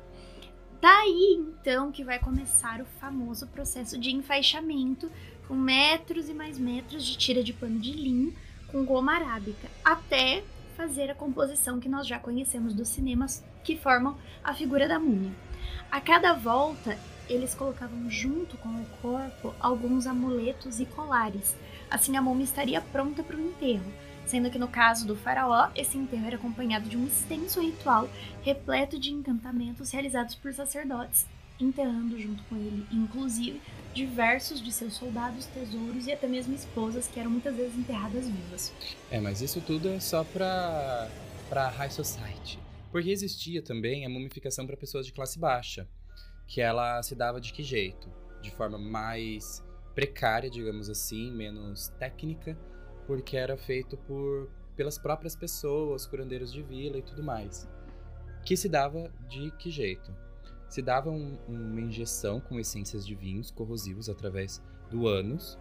Daí 0.80 1.36
então 1.40 1.92
que 1.92 2.04
vai 2.04 2.20
começar 2.20 2.80
o 2.80 2.86
famoso 2.86 3.48
processo 3.48 4.00
de 4.00 4.12
enfaixamento, 4.12 5.12
com 5.48 5.56
metros 5.56 6.30
e 6.30 6.34
mais 6.34 6.60
metros 6.60 7.04
de 7.04 7.18
tira 7.18 7.44
de 7.44 7.54
pano 7.54 7.80
de 7.80 7.92
linho 7.92 8.34
com 8.72 8.86
goma 8.86 9.16
arábica, 9.16 9.68
até 9.84 10.44
fazer 10.78 11.10
a 11.10 11.16
composição 11.16 11.80
que 11.80 11.90
nós 11.90 12.08
já 12.08 12.20
conhecemos 12.20 12.74
dos 12.74 12.88
cinemas 12.88 13.44
que 13.64 13.76
formam 13.76 14.16
a 14.44 14.54
figura 14.54 14.88
da 14.88 15.00
múmia. 15.00 15.32
A 15.92 16.00
cada 16.00 16.34
volta, 16.34 16.98
eles 17.32 17.56
colocavam 17.56 18.10
junto 18.10 18.58
com 18.58 18.70
o 18.70 18.86
corpo 19.02 19.56
alguns 19.60 20.06
amuletos 20.06 20.80
e 20.80 20.86
colares. 20.86 21.56
Assim 21.90 22.18
a 22.18 22.22
múmia 22.22 22.44
estaria 22.44 22.82
pronta 22.82 23.24
para 23.24 23.38
o 23.38 23.42
enterro, 23.42 23.92
sendo 24.26 24.50
que 24.50 24.60
no 24.60 24.68
caso 24.68 25.08
do 25.08 25.16
faraó, 25.16 25.70
esse 25.76 25.98
enterro 25.98 26.26
era 26.26 26.36
acompanhado 26.36 26.90
de 26.90 26.98
um 26.98 27.08
extenso 27.08 27.62
ritual 27.62 28.10
repleto 28.42 29.00
de 29.00 29.12
encantamentos 29.12 29.92
realizados 29.92 30.36
por 30.36 30.54
sacerdotes, 30.54 31.26
enterrando 31.60 32.20
junto 32.20 32.44
com 32.44 32.56
ele, 32.56 32.86
inclusive 32.92 33.62
diversos 33.94 34.62
de 34.62 34.72
seus 34.72 34.94
soldados, 34.94 35.46
tesouros 35.48 36.08
e 36.08 36.12
até 36.12 36.28
mesmo 36.28 36.56
esposas 36.56 37.08
que 37.08 37.20
eram 37.20 37.30
muitas 37.30 37.56
vezes 37.56 37.78
enterradas 37.78 38.28
vivas. 38.28 38.74
É, 39.10 39.20
mas 39.20 39.42
isso 39.42 39.62
tudo 39.62 39.90
é 39.90 40.00
só 40.00 40.24
para 40.24 41.10
para 41.50 41.68
high 41.68 41.92
society, 41.92 42.58
porque 42.94 43.10
existia 43.10 43.62
também 43.62 44.06
a 44.06 44.10
mumificação 44.10 44.66
para 44.66 44.78
pessoas 44.78 45.06
de 45.06 45.12
classe 45.12 45.38
baixa 45.38 45.86
que 46.52 46.60
ela 46.60 47.02
se 47.02 47.16
dava 47.16 47.40
de 47.40 47.54
que 47.54 47.64
jeito? 47.64 48.12
De 48.42 48.52
forma 48.52 48.78
mais 48.78 49.66
precária, 49.96 50.50
digamos 50.50 50.90
assim, 50.90 51.32
menos 51.32 51.88
técnica, 51.98 52.58
porque 53.08 53.38
era 53.38 53.56
feito 53.56 53.96
por 53.96 54.50
pelas 54.76 54.98
próprias 54.98 55.34
pessoas, 55.34 56.06
curandeiros 56.06 56.52
de 56.52 56.62
vila 56.62 56.98
e 56.98 57.02
tudo 57.02 57.24
mais. 57.24 57.70
Que 58.44 58.58
se 58.58 58.68
dava 58.68 59.10
de 59.30 59.50
que 59.52 59.72
jeito? 59.72 60.14
Se 60.68 60.82
dava 60.82 61.10
um, 61.10 61.38
uma 61.48 61.80
injeção 61.80 62.42
com 62.42 62.60
essências 62.60 63.08
de 63.08 63.16
vinhos 63.16 63.50
corrosivos 63.50 64.10
através 64.10 64.62
do 64.90 65.08
ânus, 65.08 65.58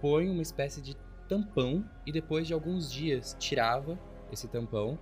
põe 0.00 0.28
uma 0.28 0.42
espécie 0.42 0.82
de 0.82 0.96
tampão 1.28 1.88
e 2.04 2.10
depois 2.10 2.48
de 2.48 2.52
alguns 2.52 2.90
dias 2.90 3.36
tirava 3.38 3.96
esse 4.32 4.48
tampão 4.48 4.98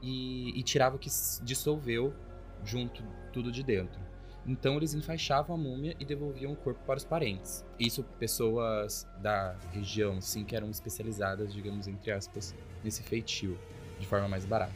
e, 0.00 0.56
e 0.56 0.62
tirava 0.62 0.94
o 0.94 0.98
que 0.98 1.10
dissolveu 1.42 2.14
junto 2.62 3.02
tudo 3.32 3.50
de 3.50 3.64
dentro. 3.64 4.07
Então 4.48 4.76
eles 4.78 4.94
enfaixavam 4.94 5.54
a 5.54 5.58
múmia 5.58 5.94
e 6.00 6.06
devolviam 6.06 6.52
o 6.52 6.56
corpo 6.56 6.80
para 6.86 6.96
os 6.96 7.04
parentes. 7.04 7.62
Isso 7.78 8.02
pessoas 8.18 9.06
da 9.20 9.54
região, 9.72 10.22
sim, 10.22 10.42
que 10.42 10.56
eram 10.56 10.70
especializadas, 10.70 11.52
digamos 11.52 11.86
entre 11.86 12.10
aspas, 12.10 12.54
nesse 12.82 13.02
feitio. 13.02 13.58
de 14.00 14.06
forma 14.06 14.28
mais 14.28 14.46
barata. 14.46 14.72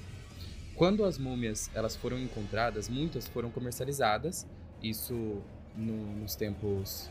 Quando 0.74 1.04
as 1.04 1.16
múmias 1.16 1.70
elas 1.74 1.94
foram 1.94 2.18
encontradas, 2.18 2.88
muitas 2.88 3.28
foram 3.28 3.50
comercializadas, 3.50 4.46
isso 4.82 5.40
no, 5.76 6.16
nos 6.16 6.34
tempos 6.34 7.08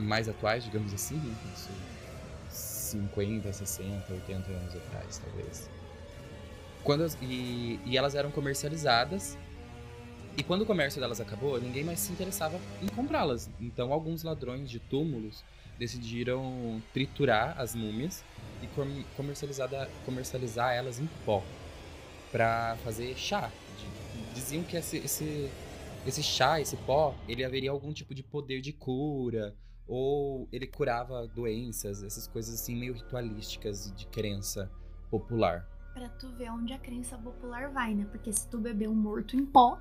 mais 0.00 0.28
atuais, 0.28 0.62
digamos 0.62 0.94
assim, 0.94 1.16
né? 1.16 1.34
isso 1.52 1.70
50, 2.92 3.52
60, 3.52 4.12
80 4.12 4.50
anos 4.50 4.76
atrás, 4.76 5.18
talvez. 5.18 5.68
Quando 6.84 7.02
as, 7.02 7.18
e, 7.20 7.80
e 7.84 7.98
elas 7.98 8.14
eram 8.14 8.30
comercializadas 8.30 9.36
e 10.36 10.42
quando 10.42 10.62
o 10.62 10.66
comércio 10.66 11.00
delas 11.00 11.20
acabou, 11.20 11.60
ninguém 11.60 11.84
mais 11.84 12.00
se 12.00 12.12
interessava 12.12 12.58
em 12.80 12.86
comprá-las. 12.88 13.50
Então, 13.60 13.92
alguns 13.92 14.22
ladrões 14.22 14.70
de 14.70 14.78
túmulos 14.78 15.44
decidiram 15.78 16.80
triturar 16.92 17.60
as 17.60 17.74
múmias 17.74 18.24
e 18.62 18.66
comercializar, 19.16 19.88
comercializar 20.04 20.74
elas 20.74 20.98
em 20.98 21.08
pó 21.24 21.42
para 22.30 22.76
fazer 22.82 23.14
chá. 23.16 23.50
Diziam 24.34 24.62
que 24.64 24.76
esse, 24.76 24.96
esse, 24.98 25.50
esse 26.06 26.22
chá, 26.22 26.60
esse 26.60 26.76
pó, 26.76 27.14
ele 27.28 27.44
haveria 27.44 27.70
algum 27.70 27.92
tipo 27.92 28.14
de 28.14 28.22
poder 28.22 28.62
de 28.62 28.72
cura 28.72 29.54
ou 29.86 30.48
ele 30.50 30.66
curava 30.66 31.26
doenças, 31.26 32.02
essas 32.02 32.26
coisas 32.26 32.54
assim 32.54 32.74
meio 32.74 32.94
ritualísticas 32.94 33.92
de 33.94 34.06
crença 34.06 34.70
popular. 35.10 35.68
Pra 35.92 36.08
tu 36.08 36.32
ver 36.32 36.50
onde 36.50 36.72
a 36.72 36.78
crença 36.78 37.18
popular 37.18 37.70
vai, 37.70 37.94
né? 37.94 38.06
Porque 38.10 38.32
se 38.32 38.48
tu 38.48 38.58
beber 38.58 38.88
um 38.88 38.94
morto 38.94 39.36
em 39.36 39.44
pó, 39.44 39.78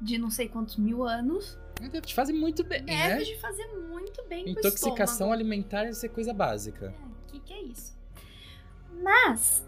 de 0.00 0.18
não 0.18 0.30
sei 0.30 0.48
quantos 0.48 0.76
mil 0.76 1.04
anos. 1.04 1.58
Deve 1.80 2.00
te 2.00 2.14
fazer 2.14 2.32
muito 2.32 2.64
bem, 2.64 2.82
deve 2.84 2.98
né? 2.98 3.08
Deve 3.18 3.24
te 3.24 3.40
fazer 3.40 3.66
muito 3.88 4.24
bem 4.28 4.50
Intoxicação 4.50 5.32
alimentar 5.32 5.82
deve 5.82 5.94
ser 5.94 6.08
coisa 6.08 6.32
básica. 6.32 6.86
É, 6.86 7.06
o 7.06 7.26
que, 7.26 7.40
que 7.40 7.52
é 7.52 7.62
isso? 7.62 7.96
Mas, 9.00 9.64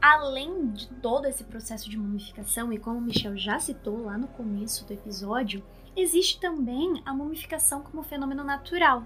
além 0.00 0.70
de 0.70 0.88
todo 1.02 1.26
esse 1.26 1.42
processo 1.44 1.90
de 1.90 1.98
mumificação, 1.98 2.72
e 2.72 2.78
como 2.78 2.98
o 2.98 3.02
Michel 3.02 3.36
já 3.36 3.58
citou 3.58 4.04
lá 4.04 4.16
no 4.16 4.28
começo 4.28 4.86
do 4.86 4.92
episódio, 4.92 5.64
existe 5.96 6.40
também 6.40 7.02
a 7.04 7.12
mumificação 7.12 7.82
como 7.82 8.04
fenômeno 8.04 8.44
natural, 8.44 9.04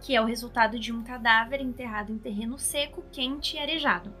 que 0.00 0.16
é 0.16 0.20
o 0.20 0.24
resultado 0.24 0.78
de 0.78 0.92
um 0.92 1.02
cadáver 1.02 1.60
enterrado 1.60 2.10
em 2.10 2.18
terreno 2.18 2.58
seco, 2.58 3.04
quente 3.12 3.56
e 3.56 3.58
arejado 3.58 4.12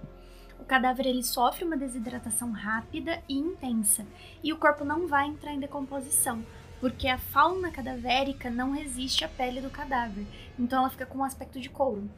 o 0.62 0.64
cadáver 0.64 1.06
ele 1.06 1.24
sofre 1.24 1.64
uma 1.64 1.76
desidratação 1.76 2.52
rápida 2.52 3.20
e 3.28 3.36
intensa, 3.36 4.06
e 4.44 4.52
o 4.52 4.56
corpo 4.56 4.84
não 4.84 5.08
vai 5.08 5.26
entrar 5.26 5.52
em 5.52 5.58
decomposição, 5.58 6.40
porque 6.80 7.08
a 7.08 7.18
fauna 7.18 7.72
cadavérica 7.72 8.48
não 8.48 8.70
resiste 8.70 9.24
à 9.24 9.28
pele 9.28 9.60
do 9.60 9.70
cadáver, 9.70 10.24
então 10.56 10.78
ela 10.78 10.90
fica 10.90 11.04
com 11.04 11.18
um 11.18 11.24
aspecto 11.24 11.58
de 11.58 11.68
couro. 11.68 12.08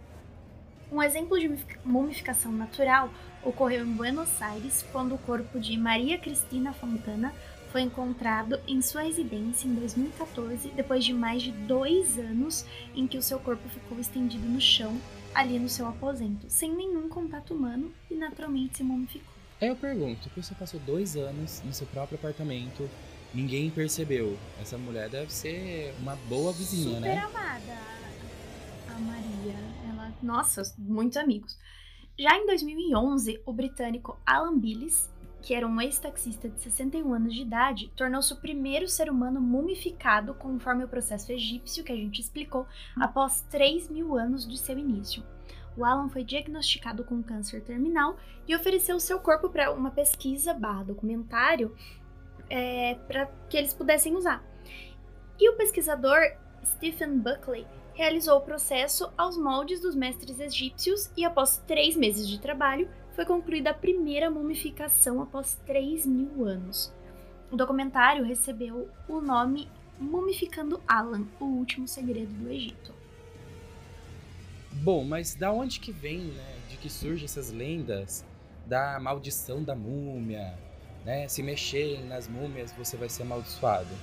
Um 0.92 1.02
exemplo 1.02 1.40
de 1.40 1.50
mumificação 1.86 2.52
natural 2.52 3.08
ocorreu 3.42 3.86
em 3.86 3.92
Buenos 3.92 4.42
Aires, 4.42 4.84
quando 4.92 5.14
o 5.14 5.18
corpo 5.18 5.58
de 5.58 5.78
Maria 5.78 6.18
Cristina 6.18 6.74
Fontana 6.74 7.32
foi 7.72 7.80
encontrado 7.80 8.60
em 8.68 8.82
sua 8.82 9.02
residência 9.02 9.66
em 9.66 9.74
2014, 9.74 10.68
depois 10.76 11.02
de 11.02 11.14
mais 11.14 11.42
de 11.42 11.50
dois 11.50 12.18
anos 12.18 12.66
em 12.94 13.06
que 13.06 13.16
o 13.16 13.22
seu 13.22 13.38
corpo 13.38 13.66
ficou 13.70 13.98
estendido 13.98 14.46
no 14.46 14.60
chão 14.60 15.00
ali 15.34 15.58
no 15.58 15.68
seu 15.68 15.86
aposento, 15.86 16.48
sem 16.48 16.74
nenhum 16.74 17.08
contato 17.08 17.54
humano 17.54 17.92
e 18.10 18.14
naturalmente 18.14 18.78
se 18.78 18.82
mumificou. 18.84 19.34
Aí 19.60 19.68
eu 19.68 19.76
pergunto, 19.76 20.30
você 20.36 20.54
passou 20.54 20.80
dois 20.80 21.16
anos 21.16 21.62
no 21.64 21.72
seu 21.72 21.86
próprio 21.86 22.18
apartamento, 22.18 22.88
ninguém 23.32 23.70
percebeu. 23.70 24.38
Essa 24.60 24.76
mulher 24.76 25.08
deve 25.08 25.32
ser 25.32 25.94
uma 26.00 26.16
boa 26.28 26.52
vizinha, 26.52 26.96
Super 26.96 27.00
né? 27.00 27.26
Super 27.26 27.36
amada 27.36 27.94
a 28.94 28.98
Maria. 29.00 29.54
Ela, 29.88 30.12
nossa, 30.22 30.62
muitos 30.78 31.16
amigos. 31.16 31.58
Já 32.18 32.36
em 32.36 32.46
2011, 32.46 33.42
o 33.44 33.52
britânico 33.52 34.16
Alan 34.24 34.58
Billis 34.58 35.10
que 35.44 35.52
era 35.52 35.68
um 35.68 35.78
ex-taxista 35.78 36.48
de 36.48 36.58
61 36.58 37.12
anos 37.12 37.34
de 37.34 37.42
idade, 37.42 37.92
tornou-se 37.94 38.32
o 38.32 38.36
primeiro 38.36 38.88
ser 38.88 39.10
humano 39.10 39.42
mumificado 39.42 40.32
conforme 40.32 40.84
o 40.84 40.88
processo 40.88 41.30
egípcio 41.30 41.84
que 41.84 41.92
a 41.92 41.96
gente 41.96 42.18
explicou, 42.18 42.66
após 42.98 43.42
3 43.50 43.90
mil 43.90 44.16
anos 44.16 44.48
de 44.48 44.56
seu 44.56 44.78
início. 44.78 45.22
O 45.76 45.84
Alan 45.84 46.08
foi 46.08 46.24
diagnosticado 46.24 47.04
com 47.04 47.22
câncer 47.22 47.60
terminal 47.60 48.16
e 48.48 48.56
ofereceu 48.56 48.98
seu 48.98 49.20
corpo 49.20 49.50
para 49.50 49.70
uma 49.70 49.90
pesquisa 49.90 50.54
barra 50.54 50.84
documentário 50.84 51.76
é, 52.48 52.94
para 53.06 53.26
que 53.50 53.58
eles 53.58 53.74
pudessem 53.74 54.16
usar. 54.16 54.42
E 55.38 55.50
o 55.50 55.56
pesquisador 55.56 56.20
Stephen 56.64 57.18
Buckley 57.18 57.66
realizou 57.92 58.38
o 58.38 58.42
processo 58.42 59.12
aos 59.14 59.36
moldes 59.36 59.80
dos 59.82 59.94
mestres 59.94 60.40
egípcios 60.40 61.10
e, 61.14 61.22
após 61.22 61.58
três 61.66 61.96
meses 61.96 62.26
de 62.26 62.40
trabalho, 62.40 62.88
foi 63.14 63.24
concluída 63.24 63.70
a 63.70 63.74
primeira 63.74 64.30
mumificação 64.30 65.22
após 65.22 65.54
3 65.66 66.06
mil 66.06 66.44
anos. 66.44 66.92
O 67.50 67.56
documentário 67.56 68.24
recebeu 68.24 68.88
o 69.08 69.20
nome 69.20 69.68
Mumificando 69.98 70.82
Alan, 70.88 71.24
o 71.38 71.44
último 71.44 71.86
segredo 71.86 72.32
do 72.32 72.50
Egito. 72.50 72.92
Bom, 74.72 75.04
mas 75.04 75.36
da 75.36 75.52
onde 75.52 75.78
que 75.78 75.92
vem, 75.92 76.18
né, 76.18 76.56
de 76.68 76.76
que 76.76 76.90
surgem 76.90 77.24
essas 77.24 77.52
lendas 77.52 78.24
da 78.66 78.98
maldição 78.98 79.62
da 79.62 79.76
múmia, 79.76 80.58
né? 81.04 81.28
Se 81.28 81.42
mexer 81.42 82.04
nas 82.06 82.26
múmias, 82.26 82.72
você 82.72 82.96
vai 82.96 83.08
ser 83.08 83.22
amaldiçoado. 83.22 83.94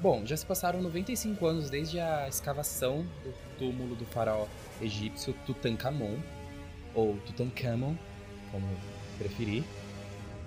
Bom, 0.00 0.26
já 0.26 0.36
se 0.36 0.44
passaram 0.44 0.82
95 0.82 1.46
anos 1.46 1.70
desde 1.70 2.00
a 2.00 2.28
escavação 2.28 3.06
do 3.22 3.32
túmulo 3.58 3.94
do 3.94 4.04
faraó 4.06 4.46
egípcio 4.80 5.34
Tutankhamon, 5.46 6.18
ou 6.94 7.16
Tutankhamon, 7.26 7.96
como 8.50 8.66
preferir. 9.18 9.64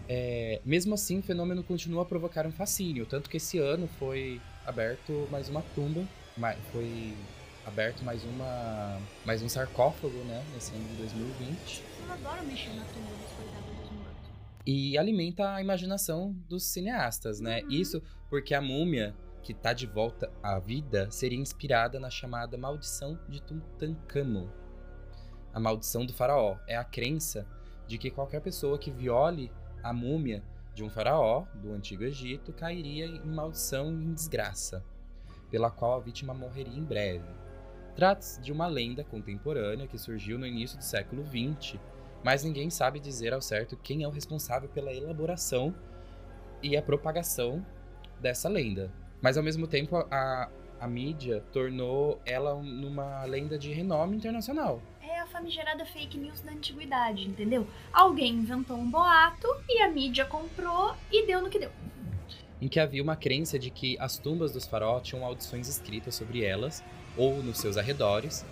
É, 0.07 0.61
mesmo 0.65 0.93
assim, 0.93 1.19
o 1.19 1.23
fenômeno 1.23 1.63
continua 1.63 2.03
a 2.03 2.05
provocar 2.05 2.45
um 2.45 2.51
fascínio, 2.51 3.05
tanto 3.05 3.29
que 3.29 3.37
esse 3.37 3.57
ano 3.57 3.87
foi 3.99 4.41
aberto 4.65 5.27
mais 5.31 5.49
uma 5.49 5.61
tumba, 5.75 6.05
foi 6.71 7.13
aberto 7.65 8.03
mais 8.03 8.23
uma 8.23 8.99
mais 9.25 9.41
um 9.41 9.47
sarcófago, 9.47 10.17
né, 10.25 10.43
nesse 10.53 10.73
ano 10.73 10.85
de 10.89 10.95
2020. 10.95 11.83
Eu 12.05 12.13
adoro 12.13 12.45
mexer 12.45 12.73
na 12.73 12.83
tumba 12.85 13.11
dos 13.11 13.31
coitados 13.31 13.79
dos 13.79 13.91
mortos. 13.91 14.29
E 14.65 14.97
alimenta 14.97 15.55
a 15.55 15.61
imaginação 15.61 16.35
dos 16.49 16.65
cineastas, 16.65 17.39
né? 17.39 17.61
Uhum. 17.63 17.69
Isso 17.69 18.03
porque 18.29 18.53
a 18.53 18.61
múmia 18.61 19.15
que 19.41 19.51
está 19.51 19.73
de 19.73 19.85
volta 19.85 20.31
à 20.41 20.57
vida 20.57 21.09
seria 21.11 21.37
inspirada 21.37 21.99
na 21.99 22.09
chamada 22.09 22.57
maldição 22.57 23.19
de 23.27 23.41
Tutankhamon. 23.41 24.47
A 25.53 25.59
maldição 25.59 26.05
do 26.05 26.13
faraó 26.13 26.57
é 26.67 26.75
a 26.75 26.83
crença 26.83 27.45
de 27.87 27.97
que 27.97 28.11
qualquer 28.11 28.41
pessoa 28.41 28.77
que 28.77 28.91
viole 28.91 29.51
a 29.83 29.91
múmia 29.91 30.43
de 30.73 30.83
um 30.83 30.89
faraó 30.89 31.45
do 31.53 31.73
antigo 31.73 32.03
Egito 32.03 32.51
cairia 32.53 33.05
em 33.05 33.25
maldição 33.25 33.91
e 33.91 34.05
em 34.05 34.13
desgraça, 34.13 34.83
pela 35.51 35.69
qual 35.69 35.93
a 35.93 35.99
vítima 35.99 36.33
morreria 36.33 36.77
em 36.77 36.83
breve. 36.83 37.27
Trata-se 37.95 38.41
de 38.41 38.51
uma 38.51 38.65
lenda 38.65 39.03
contemporânea 39.03 39.87
que 39.87 39.99
surgiu 39.99 40.39
no 40.39 40.47
início 40.47 40.77
do 40.77 40.83
século 40.83 41.23
XX, 41.25 41.79
mas 42.23 42.43
ninguém 42.43 42.69
sabe 42.69 42.99
dizer 42.99 43.33
ao 43.33 43.41
certo 43.41 43.77
quem 43.77 44.03
é 44.03 44.07
o 44.07 44.11
responsável 44.11 44.67
pela 44.69 44.93
elaboração 44.93 45.75
e 46.61 46.75
a 46.75 46.81
propagação 46.81 47.63
dessa 48.19 48.49
lenda. 48.49 48.91
Mas 49.21 49.37
ao 49.37 49.43
mesmo 49.43 49.67
tempo, 49.67 49.97
a, 50.09 50.49
a 50.79 50.87
mídia 50.87 51.43
tornou 51.51 52.19
ela 52.25 52.55
numa 52.55 53.23
lenda 53.25 53.59
de 53.59 53.71
renome 53.71 54.17
internacional 54.17 54.81
famigerada 55.33 55.83
fake 55.83 56.17
news 56.17 56.39
da 56.41 56.51
antiguidade, 56.51 57.27
entendeu? 57.27 57.67
Alguém 57.91 58.35
inventou 58.35 58.77
um 58.77 58.89
boato 58.89 59.47
e 59.67 59.81
a 59.81 59.89
mídia 59.89 60.25
comprou 60.25 60.95
e 61.11 61.25
deu 61.25 61.41
no 61.41 61.49
que 61.49 61.57
deu. 61.57 61.71
Em 62.61 62.67
que 62.67 62.79
havia 62.79 63.01
uma 63.01 63.15
crença 63.15 63.57
de 63.57 63.71
que 63.71 63.97
as 63.99 64.17
tumbas 64.17 64.53
dos 64.53 64.67
faraós 64.67 65.01
tinham 65.05 65.25
audições 65.25 65.67
escritas 65.67 66.15
sobre 66.15 66.45
elas 66.45 66.83
ou 67.17 67.41
nos 67.41 67.57
seus 67.57 67.77
arredores, 67.77 68.45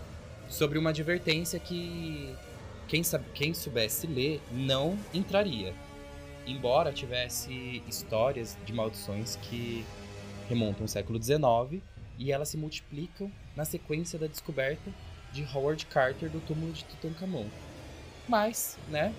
sobre 0.49 0.77
uma 0.77 0.89
advertência 0.89 1.59
que 1.59 2.35
quem, 2.87 3.03
quem 3.33 3.53
soubesse 3.53 4.07
ler 4.07 4.41
não 4.51 4.97
entraria. 5.13 5.73
Embora 6.45 6.91
tivesse 6.91 7.83
histórias 7.87 8.57
de 8.65 8.73
maldições 8.73 9.35
que 9.37 9.85
remontam 10.49 10.83
ao 10.83 10.87
século 10.87 11.21
XIX 11.21 11.81
e 12.17 12.31
elas 12.31 12.49
se 12.49 12.57
multiplicam 12.57 13.31
na 13.55 13.63
sequência 13.63 14.17
da 14.17 14.27
descoberta 14.27 14.91
de 15.31 15.43
Howard 15.53 15.85
Carter 15.85 16.29
do 16.29 16.39
túmulo 16.41 16.71
de 16.71 16.83
Tutankhamon. 16.85 17.47
Mas, 18.27 18.77
né, 18.89 19.13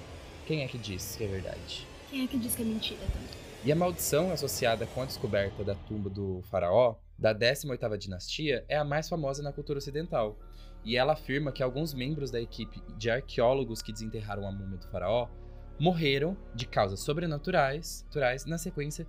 quem 0.47 0.62
é 0.62 0.69
que 0.69 0.78
diz 0.78 1.16
que 1.16 1.25
é 1.25 1.26
verdade? 1.26 1.87
Quem 2.11 2.25
é 2.25 2.26
que 2.26 2.38
diz 2.38 2.54
que 2.54 2.62
é 2.62 2.64
mentira 2.64 3.00
também? 3.12 3.42
E 3.64 3.71
a 3.71 3.76
maldição 3.76 4.33
associada 4.33 4.87
com 4.87 5.02
a 5.02 5.04
descoberta 5.04 5.62
da 5.62 5.75
tumba 5.75 6.11
do 6.11 6.42
faraó, 6.50 6.97
da 7.16 7.33
18ª 7.33 7.97
dinastia, 7.97 8.64
é 8.69 8.76
a 8.76 8.85
mais 8.85 9.09
famosa 9.09 9.42
na 9.42 9.52
cultura 9.52 9.78
ocidental. 9.78 10.37
E 10.85 10.97
ela 10.97 11.12
afirma 11.12 11.52
que 11.52 11.62
alguns 11.62 11.95
membros 11.95 12.31
da 12.31 12.40
equipe 12.40 12.83
de 12.99 13.09
arqueólogos 13.09 13.81
que 13.81 13.92
desenterraram 13.92 14.49
a 14.49 14.50
múmia 14.50 14.78
do 14.78 14.88
faraó 14.88 15.28
morreram 15.78 16.37
de 16.54 16.66
causas 16.66 17.00
sobrenaturais 17.00 18.04
naturais, 18.04 18.45
na 18.47 18.59
sequência 18.59 19.07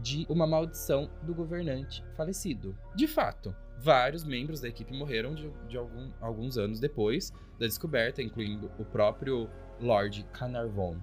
de 0.00 0.24
uma 0.28 0.46
maldição 0.46 1.10
do 1.22 1.34
governante 1.34 2.04
falecido. 2.16 2.76
De 2.94 3.08
fato, 3.08 3.54
vários 3.80 4.24
membros 4.24 4.60
da 4.60 4.68
equipe 4.68 4.92
morreram 4.92 5.34
de, 5.34 5.50
de 5.68 5.76
algum, 5.76 6.10
alguns 6.20 6.56
anos 6.58 6.80
depois 6.80 7.32
da 7.58 7.66
descoberta, 7.66 8.22
incluindo 8.22 8.70
o 8.78 8.84
próprio 8.84 9.48
Lord 9.80 10.24
Carnarvon. 10.32 10.96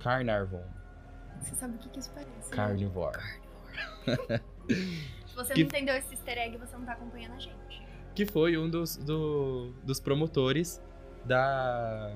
Carnarvon. 0.00 0.64
Você 1.40 1.54
sabe 1.54 1.76
o 1.76 1.78
que, 1.78 1.88
que 1.90 1.98
isso 2.00 2.10
parece? 2.12 2.50
né? 2.50 2.56
Carnivore. 2.56 3.18
Se 5.26 5.34
você 5.34 5.54
Que- 5.54 5.60
não 5.62 5.68
entendeu 5.68 5.94
esse 5.96 6.14
easter 6.14 6.38
egg, 6.38 6.56
você 6.56 6.76
não 6.76 6.84
tá 6.84 6.92
acompanhando 6.92 7.34
a 7.34 7.38
gente. 7.38 7.82
que 8.14 8.24
foi 8.26 8.56
um 8.56 8.68
dos, 8.68 8.96
do- 8.96 9.72
dos 9.84 10.00
promotores 10.00 10.80
da, 11.24 12.14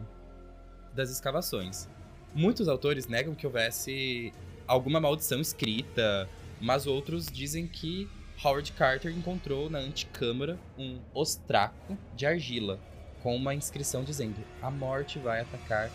das 0.95 1.11
escavações. 1.11 1.88
Muitos 2.35 2.69
autores 2.69 3.07
negam 3.07 3.35
que 3.35 3.47
houvesse 3.47 4.33
alguma 4.67 5.00
maldição 5.00 5.40
escrita, 5.40 6.29
mas 6.61 6.87
outros 6.87 7.26
dizem 7.26 7.67
que 7.67 8.09
Howard 8.42 8.73
Carter 8.73 9.12
encontrou 9.12 9.68
na 9.68 9.78
antecâmara 9.78 10.59
um 10.78 10.99
ostraco 11.12 11.97
de 12.16 12.25
argila 12.25 12.80
com 13.23 13.37
uma 13.37 13.54
inscrição 13.54 14.02
dizendo: 14.02 14.42
A 14.62 14.70
morte 14.70 15.18
vai 15.18 15.40
atacar 15.40 15.90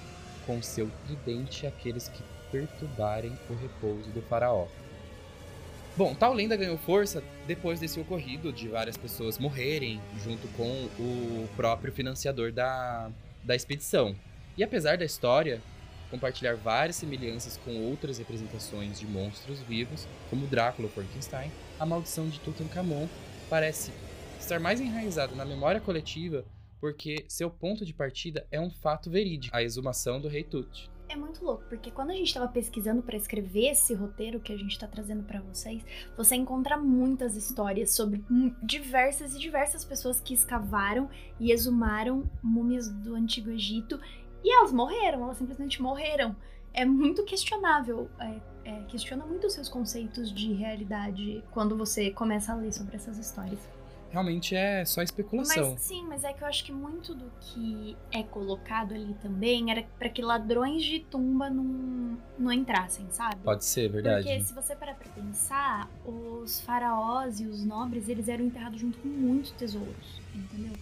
com 0.45 0.61
seu 0.61 0.89
tridente 1.07 1.65
aqueles 1.65 2.07
que 2.07 2.21
perturbarem 2.51 3.35
o 3.49 3.55
repouso 3.55 4.11
do 4.11 4.21
faraó. 4.21 4.67
Bom, 5.97 6.13
tal 6.13 6.33
lenda 6.33 6.55
ganhou 6.55 6.77
força 6.77 7.23
depois 7.47 7.79
desse 7.79 7.99
ocorrido 7.99 8.51
de 8.51 8.67
várias 8.67 8.97
pessoas 8.97 9.39
morrerem 9.39 9.99
junto 10.23 10.47
com 10.49 10.69
o 10.99 11.49
próprio 11.55 11.91
financiador 11.91 12.51
da, 12.51 13.09
da 13.43 13.55
expedição. 13.55 14.15
E 14.55 14.63
apesar 14.63 14.97
da 14.97 15.05
história 15.05 15.61
compartilhar 16.09 16.55
várias 16.55 16.95
semelhanças 16.95 17.57
com 17.57 17.89
outras 17.89 18.17
representações 18.17 18.99
de 18.99 19.07
monstros 19.07 19.59
vivos, 19.61 20.07
como 20.29 20.47
Drácula 20.47 20.87
ou 20.87 20.93
Frankenstein, 20.93 21.51
a 21.79 21.85
maldição 21.85 22.27
de 22.29 22.39
Tutankhamon 22.39 23.07
parece 23.49 23.91
estar 24.39 24.59
mais 24.59 24.79
enraizada 24.79 25.35
na 25.35 25.45
memória 25.45 25.81
coletiva 25.81 26.45
porque 26.79 27.25
seu 27.27 27.49
ponto 27.49 27.83
de 27.83 27.93
partida 27.93 28.45
é 28.51 28.59
um 28.59 28.69
fato 28.69 29.09
verídico, 29.09 29.55
a 29.55 29.63
exumação 29.63 30.21
do 30.21 30.27
rei 30.27 30.43
Tut. 30.43 30.87
É 31.07 31.15
muito 31.15 31.43
louco, 31.43 31.63
porque 31.69 31.91
quando 31.91 32.11
a 32.11 32.15
gente 32.15 32.33
tava 32.33 32.47
pesquisando 32.47 33.01
pra 33.01 33.15
escrever 33.15 33.71
esse 33.71 33.93
roteiro 33.93 34.39
que 34.39 34.51
a 34.51 34.57
gente 34.57 34.77
tá 34.77 34.87
trazendo 34.87 35.23
pra 35.23 35.39
vocês, 35.39 35.83
você 36.17 36.35
encontra 36.35 36.77
muitas 36.77 37.35
histórias 37.35 37.95
sobre 37.95 38.23
diversas 38.61 39.35
e 39.35 39.39
diversas 39.39 39.85
pessoas 39.85 40.19
que 40.19 40.33
escavaram 40.33 41.09
e 41.39 41.51
exumaram 41.51 42.29
múmias 42.41 42.89
do 42.89 43.13
Antigo 43.15 43.51
Egito 43.51 43.99
e 44.45 44.55
elas 44.55 44.71
morreram, 44.71 45.23
elas 45.23 45.37
simplesmente 45.37 45.81
morreram. 45.81 46.35
É 46.71 46.85
muito 46.85 47.23
questionável, 47.23 48.07
é, 48.19 48.35
é, 48.63 48.83
questiona 48.87 49.25
muito 49.25 49.47
os 49.47 49.53
seus 49.53 49.67
conceitos 49.67 50.31
de 50.31 50.53
realidade 50.53 51.43
quando 51.51 51.75
você 51.75 52.11
começa 52.11 52.51
a 52.51 52.55
ler 52.55 52.71
sobre 52.71 52.95
essas 52.95 53.17
histórias. 53.17 53.59
Realmente 54.11 54.55
é 54.55 54.85
só 54.85 55.01
especulação. 55.01 55.71
Mas 55.71 55.81
sim, 55.81 56.05
mas 56.07 56.23
é 56.23 56.31
que 56.31 56.43
eu 56.43 56.47
acho 56.47 56.63
que 56.63 56.71
muito 56.71 57.15
do 57.15 57.25
que 57.41 57.97
é 58.11 58.23
colocado 58.23 58.93
ali 58.93 59.13
também 59.15 59.71
era 59.71 59.83
pra 59.97 60.07
que 60.09 60.21
ladrões 60.21 60.83
de 60.83 60.99
tumba 60.99 61.49
não, 61.49 62.17
não 62.37 62.51
entrassem, 62.51 63.07
sabe? 63.09 63.37
Pode 63.43 63.65
ser, 63.65 63.89
verdade. 63.89 64.23
Porque 64.23 64.41
se 64.41 64.53
você 64.53 64.75
parar 64.75 64.93
pra 64.93 65.09
pensar, 65.09 65.89
os 66.05 66.61
faraós 66.61 67.39
e 67.39 67.47
os 67.47 67.65
nobres, 67.65 68.07
eles 68.07 68.29
eram 68.29 68.45
enterrados 68.45 68.79
junto 68.79 68.99
com 68.99 69.07
muitos 69.07 69.51
tesouros, 69.51 70.21
entendeu? 70.33 70.73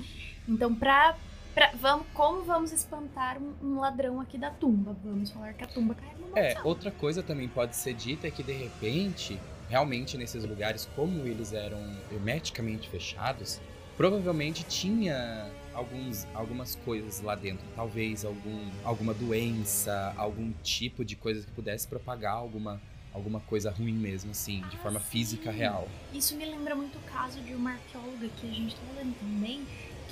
Então, 0.48 0.75
pra, 0.75 1.15
pra, 1.53 1.72
vamos, 1.75 2.05
como 2.13 2.43
vamos 2.43 2.72
espantar 2.72 3.38
um, 3.38 3.53
um 3.62 3.79
ladrão 3.79 4.19
aqui 4.19 4.38
da 4.38 4.50
tumba? 4.50 4.95
Vamos 5.03 5.31
falar 5.31 5.53
que 5.53 5.63
a 5.63 5.67
tumba 5.67 5.95
carrega 5.95 6.17
uma 6.25 6.39
É, 6.39 6.57
outra 6.63 6.91
coisa 6.91 7.22
também 7.24 7.48
pode 7.48 7.75
ser 7.75 7.93
dita 7.93 8.27
é 8.27 8.31
que 8.31 8.43
de 8.43 8.53
repente, 8.53 9.39
realmente 9.69 10.17
nesses 10.17 10.43
lugares, 10.45 10.88
como 10.95 11.25
eles 11.27 11.53
eram 11.53 11.79
hermeticamente 12.12 12.89
fechados, 12.89 13.60
provavelmente 13.95 14.63
tinha 14.63 15.50
alguns, 15.74 16.25
algumas 16.33 16.75
coisas 16.75 17.22
lá 17.22 17.36
dentro. 17.36 17.65
Talvez 17.75 18.25
algum, 18.25 18.69
alguma 18.83 19.13
doença, 19.13 20.13
algum 20.17 20.51
tipo 20.63 21.05
de 21.05 21.15
coisa 21.15 21.45
que 21.45 21.51
pudesse 21.51 21.88
propagar 21.88 22.34
alguma, 22.34 22.82
alguma 23.13 23.39
coisa 23.41 23.69
ruim 23.71 23.93
mesmo, 23.93 24.32
assim, 24.32 24.62
de 24.69 24.75
Ah, 24.78 24.80
forma 24.80 24.99
física 24.99 25.51
sim. 25.51 25.58
real. 25.60 25.88
Isso 26.13 26.36
me 26.36 26.45
lembra 26.45 26.75
muito 26.75 26.97
o 26.97 27.01
caso 27.01 27.39
de 27.41 27.54
uma 27.54 27.71
arqueóloga 27.73 28.28
que 28.39 28.49
a 28.49 28.54
gente 28.54 28.75
tava 28.75 28.99
lendo 28.99 29.15
também, 29.19 29.63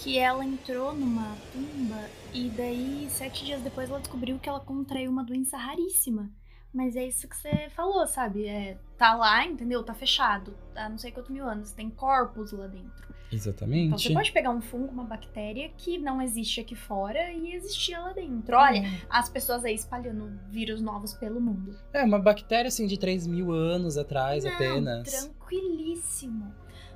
que 0.02 0.18
ela 0.18 0.44
entrou 0.44 0.94
numa 0.94 1.36
tumba 1.54 2.10
e 2.34 2.50
daí, 2.50 3.08
sete 3.10 3.46
dias 3.46 3.62
depois, 3.62 3.90
ela 3.90 4.00
descobriu 4.00 4.40
que 4.40 4.50
ela 4.50 4.60
contraiu 4.60 5.12
uma 5.12 5.24
doença 5.24 5.58
raríssima. 5.58 6.30
Mas 6.74 6.96
é 6.96 7.06
isso 7.06 7.28
que 7.28 7.36
você 7.36 7.70
falou, 7.76 8.08
sabe? 8.08 8.48
É, 8.48 8.78
tá 8.98 9.14
lá, 9.14 9.46
entendeu? 9.46 9.84
Tá 9.84 9.94
fechado. 9.94 10.56
Há 10.74 10.88
não 10.88 10.98
sei 10.98 11.12
quantos 11.12 11.30
mil 11.30 11.46
anos. 11.46 11.72
Tem 11.74 11.90
corpos 11.90 12.54
lá 12.54 12.66
dentro. 12.66 13.12
Então 13.28 13.38
Exatamente. 13.38 14.08
você 14.08 14.14
pode 14.14 14.32
pegar 14.32 14.52
um 14.52 14.62
fungo, 14.62 14.92
uma 14.92 15.04
bactéria 15.04 15.70
que 15.78 15.98
não 15.98 16.22
existe 16.22 16.62
aqui 16.62 16.76
fora 16.76 17.32
e 17.32 17.54
existia 17.54 18.00
lá 18.00 18.14
dentro. 18.14 18.56
Olha, 18.56 18.84
as 19.10 19.30
pessoas 19.30 19.66
aí 19.66 19.76
espalhando 19.76 20.32
vírus 20.50 20.82
novos 20.82 21.14
pelo 21.14 21.40
mundo. 21.40 21.78
É, 21.94 22.04
uma 22.04 22.20
bactéria 22.20 22.70
assim 22.70 22.88
de 22.88 22.98
3 22.98 23.28
mil 23.28 23.52
anos 23.52 23.98
atrás 23.98 24.44
Não, 24.46 24.52
apenas. 24.54 25.10
Tranquilíssimo. 25.10 26.54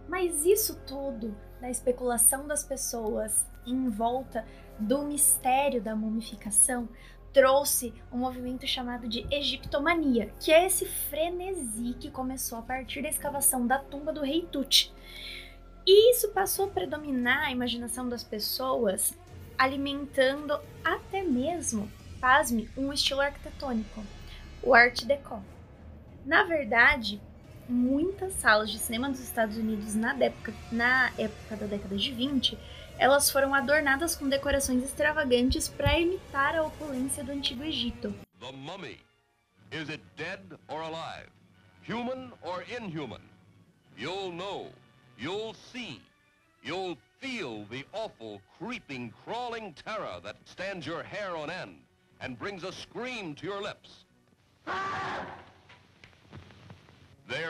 Mas 0.07 0.45
isso 0.45 0.79
tudo 0.85 1.35
da 1.59 1.69
especulação 1.69 2.47
das 2.47 2.63
pessoas 2.63 3.45
em 3.65 3.89
volta 3.89 4.45
do 4.79 5.03
mistério 5.03 5.81
da 5.81 5.95
mumificação 5.95 6.87
trouxe 7.35 7.93
um 8.13 8.17
movimento 8.17 8.65
chamado 8.65 9.09
de 9.09 9.27
egiptomania, 9.29 10.31
que 10.39 10.53
é 10.53 10.65
esse 10.65 10.85
frenesi 10.85 11.93
que 11.99 12.09
começou 12.09 12.57
a 12.57 12.61
partir 12.61 13.01
da 13.01 13.09
escavação 13.09 13.67
da 13.67 13.77
tumba 13.77 14.13
do 14.13 14.21
rei 14.21 14.47
Tut. 14.49 14.93
E 15.85 16.11
isso 16.11 16.29
passou 16.29 16.67
a 16.67 16.69
predominar 16.69 17.47
a 17.47 17.51
imaginação 17.51 18.07
das 18.07 18.23
pessoas, 18.23 19.13
alimentando 19.57 20.57
até 20.81 21.23
mesmo, 21.23 21.91
pasme, 22.21 22.69
um 22.77 22.93
estilo 22.93 23.19
arquitetônico, 23.19 24.01
o 24.63 24.73
Art 24.73 25.03
Deco. 25.03 25.43
Na 26.25 26.43
verdade, 26.43 27.21
muitas 27.67 28.33
salas 28.33 28.69
de 28.69 28.79
cinema 28.79 29.09
dos 29.09 29.19
Estados 29.19 29.57
Unidos 29.57 29.95
na 29.95 30.15
época, 30.15 30.53
na 30.71 31.11
época 31.17 31.55
da 31.55 31.65
década 31.65 31.95
de 31.97 32.11
20, 32.11 32.57
elas 32.97 33.29
foram 33.29 33.53
adornadas 33.53 34.15
com 34.15 34.29
decorações 34.29 34.83
extravagantes 34.83 35.67
para 35.67 35.99
imitar 35.99 36.55
a 36.55 36.63
opulência 36.63 37.23
do 37.23 37.31
Antigo 37.31 37.63
Egito. 37.63 38.13
The 38.39 38.51
mummy. 38.51 38.99
Is 39.71 39.89
it 39.89 40.01
dead 40.15 40.39
or 40.69 40.81
alive? 40.81 41.29
Human 41.87 42.31
or 42.41 42.63
inhuman? 42.63 43.21
You'll 43.97 44.31
know. 44.31 44.67
You'll 45.17 45.55
see. 45.73 46.01
You'll 46.63 46.97
feel 47.19 47.65
the 47.69 47.85
awful, 47.93 48.41
creeping, 48.57 49.13
crawling 49.23 49.73
terror 49.73 50.19
that 50.23 50.37
stands 50.45 50.85
your 50.85 51.03
hair 51.03 51.35
on 51.35 51.49
end 51.49 51.77
and 52.21 52.37
brings 52.37 52.63
a 52.63 52.71
scream 52.71 53.35
to 53.35 53.45
your 53.45 53.61
lips. 53.61 54.05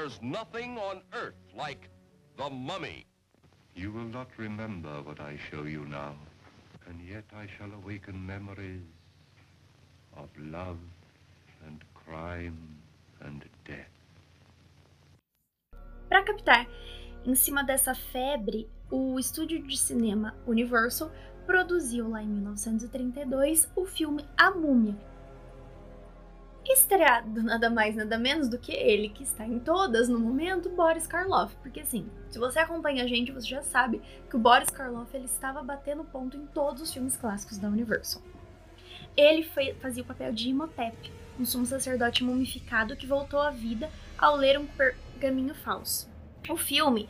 There's 0.06 0.22
nothing 0.22 0.78
on 0.78 1.02
earth 1.13 1.34
like 1.58 1.89
the 2.38 2.48
mummy. 2.48 3.08
You 3.74 3.91
will 3.91 4.06
not 4.06 4.28
remember 4.38 5.02
what 5.02 5.20
I 5.20 5.36
show 5.50 5.63
you 5.63 5.84
now, 5.84 6.13
and 6.88 7.02
yet 7.02 7.24
I 7.36 7.48
shall 7.58 7.74
awaken 7.74 8.24
memories 8.24 8.86
of 10.15 10.30
love 10.38 10.78
and 11.65 11.84
crime 11.96 12.78
and 13.20 13.46
death. 13.65 13.89
Para 16.08 16.24
captar 16.24 16.68
em 17.26 17.34
cima 17.34 17.63
dessa 17.63 17.96
febre, 17.96 18.70
o 18.91 19.18
estúdio 19.18 19.60
de 19.65 19.76
cinema 19.76 20.36
Universal 20.46 21.12
produziu 21.48 22.10
lá 22.10 22.22
em 22.22 22.28
1932 22.28 23.68
o 23.76 23.88
filme 23.88 24.24
A 24.38 24.52
Múmia. 24.52 24.96
Estreado 26.73 27.43
nada 27.43 27.69
mais 27.69 27.95
nada 27.95 28.17
menos 28.17 28.49
do 28.49 28.58
que 28.58 28.71
ele, 28.71 29.10
que 29.10 29.23
está 29.23 29.45
em 29.45 29.60
todas 29.60 30.10
no 30.10 30.19
momento, 30.19 30.69
Boris 30.69 31.08
Karloff. 31.08 31.56
Porque 31.62 31.80
assim, 31.82 32.08
se 32.30 32.39
você 32.39 32.60
acompanha 32.60 33.04
a 33.04 33.08
gente, 33.08 33.32
você 33.32 33.47
já 33.47 33.62
sabe 33.62 34.01
que 34.30 34.36
o 34.36 34.39
Boris 34.39 34.69
Karloff 34.69 35.15
ele 35.15 35.25
estava 35.25 35.62
batendo 35.63 36.04
ponto 36.04 36.36
em 36.36 36.45
todos 36.47 36.82
os 36.82 36.93
filmes 36.93 37.15
clássicos 37.15 37.58
da 37.58 37.67
Universal. 37.67 38.21
Ele 39.15 39.43
foi- 39.43 39.73
fazia 39.82 40.04
o 40.04 40.06
papel 40.06 40.34
de 40.34 40.49
Imhotep, 40.49 41.12
um 41.39 41.45
sumo 41.45 41.65
sacerdote 41.65 42.23
mumificado 42.23 42.95
que 42.95 43.08
voltou 43.08 43.39
à 43.39 43.49
vida 43.51 43.89
ao 44.17 44.36
ler 44.36 44.58
um 44.60 44.65
pergaminho 44.65 45.54
falso. 45.56 46.10
O 46.49 46.58
filme, 46.58 47.08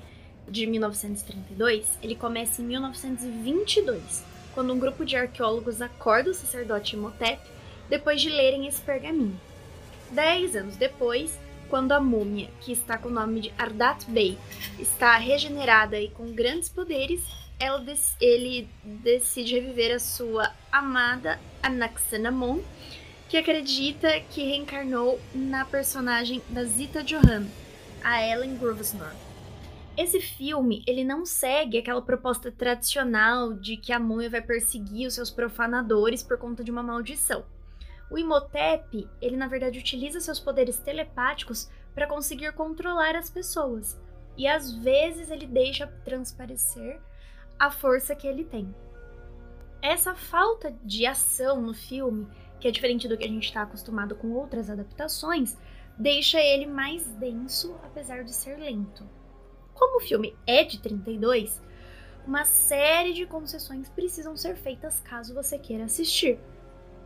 de 0.47 0.67
1932, 0.67 1.97
ele 2.01 2.15
começa 2.15 2.61
em 2.61 2.65
1922, 2.65 4.23
quando 4.53 4.73
um 4.73 4.79
grupo 4.79 5.03
de 5.03 5.15
arqueólogos 5.15 5.81
acorda 5.81 6.29
o 6.29 6.33
sacerdote 6.33 6.95
Imhotep 6.95 7.41
depois 7.89 8.21
de 8.21 8.29
lerem 8.29 8.67
esse 8.67 8.81
pergaminho. 8.81 9.39
Dez 10.11 10.55
anos 10.55 10.75
depois, 10.75 11.37
quando 11.69 11.91
a 11.91 11.99
múmia, 11.99 12.49
que 12.61 12.71
está 12.71 12.97
com 12.97 13.09
o 13.09 13.11
nome 13.11 13.41
de 13.41 13.53
Ardat 13.57 14.05
Bey, 14.07 14.37
está 14.77 15.17
regenerada 15.17 15.99
e 15.99 16.09
com 16.09 16.31
grandes 16.31 16.69
poderes, 16.69 17.21
dec- 17.85 18.15
ele 18.21 18.67
decide 18.83 19.55
reviver 19.55 19.95
a 19.95 19.99
sua 19.99 20.51
amada 20.71 21.39
Anaxenamon, 21.63 22.59
que 23.27 23.37
acredita 23.37 24.19
que 24.19 24.43
reencarnou 24.43 25.19
na 25.33 25.65
personagem 25.65 26.41
da 26.49 26.63
Zita 26.63 27.03
Johan, 27.03 27.47
a 28.03 28.21
Ellen 28.21 28.55
Grosvenor. 28.57 29.11
Esse 29.97 30.19
filme, 30.19 30.83
ele 30.85 31.03
não 31.03 31.25
segue 31.25 31.79
aquela 31.79 32.01
proposta 32.01 32.51
tradicional 32.51 33.53
de 33.53 33.77
que 33.77 33.91
a 33.91 33.99
múmia 33.99 34.29
vai 34.29 34.41
perseguir 34.41 35.07
os 35.07 35.15
seus 35.15 35.31
profanadores 35.31 36.21
por 36.21 36.37
conta 36.37 36.63
de 36.63 36.69
uma 36.69 36.83
maldição. 36.83 37.43
O 38.09 38.17
Imhotep, 38.17 39.09
ele 39.21 39.35
na 39.35 39.47
verdade 39.47 39.79
utiliza 39.79 40.19
seus 40.19 40.39
poderes 40.39 40.77
telepáticos 40.77 41.69
para 41.93 42.07
conseguir 42.07 42.51
controlar 42.53 43.15
as 43.15 43.29
pessoas. 43.29 43.99
E 44.37 44.47
às 44.47 44.71
vezes 44.71 45.31
ele 45.31 45.47
deixa 45.47 45.87
transparecer 46.03 46.99
a 47.57 47.71
força 47.71 48.15
que 48.15 48.27
ele 48.27 48.43
tem. 48.43 48.73
Essa 49.81 50.13
falta 50.13 50.75
de 50.83 51.05
ação 51.05 51.61
no 51.61 51.73
filme, 51.73 52.27
que 52.59 52.67
é 52.67 52.71
diferente 52.71 53.07
do 53.07 53.17
que 53.17 53.25
a 53.25 53.29
gente 53.29 53.45
está 53.45 53.61
acostumado 53.61 54.15
com 54.15 54.31
outras 54.31 54.69
adaptações, 54.69 55.57
deixa 55.97 56.39
ele 56.39 56.65
mais 56.65 57.05
denso, 57.15 57.75
apesar 57.83 58.23
de 58.23 58.33
ser 58.33 58.57
lento. 58.57 59.07
Como 59.73 59.97
o 59.97 60.01
filme 60.01 60.35
é 60.45 60.63
de 60.63 60.79
32, 60.79 61.61
uma 62.25 62.43
série 62.43 63.13
de 63.13 63.25
concessões 63.25 63.89
precisam 63.89 64.35
ser 64.35 64.55
feitas 64.55 64.99
caso 65.01 65.33
você 65.33 65.59
queira 65.59 65.85
assistir. 65.85 66.39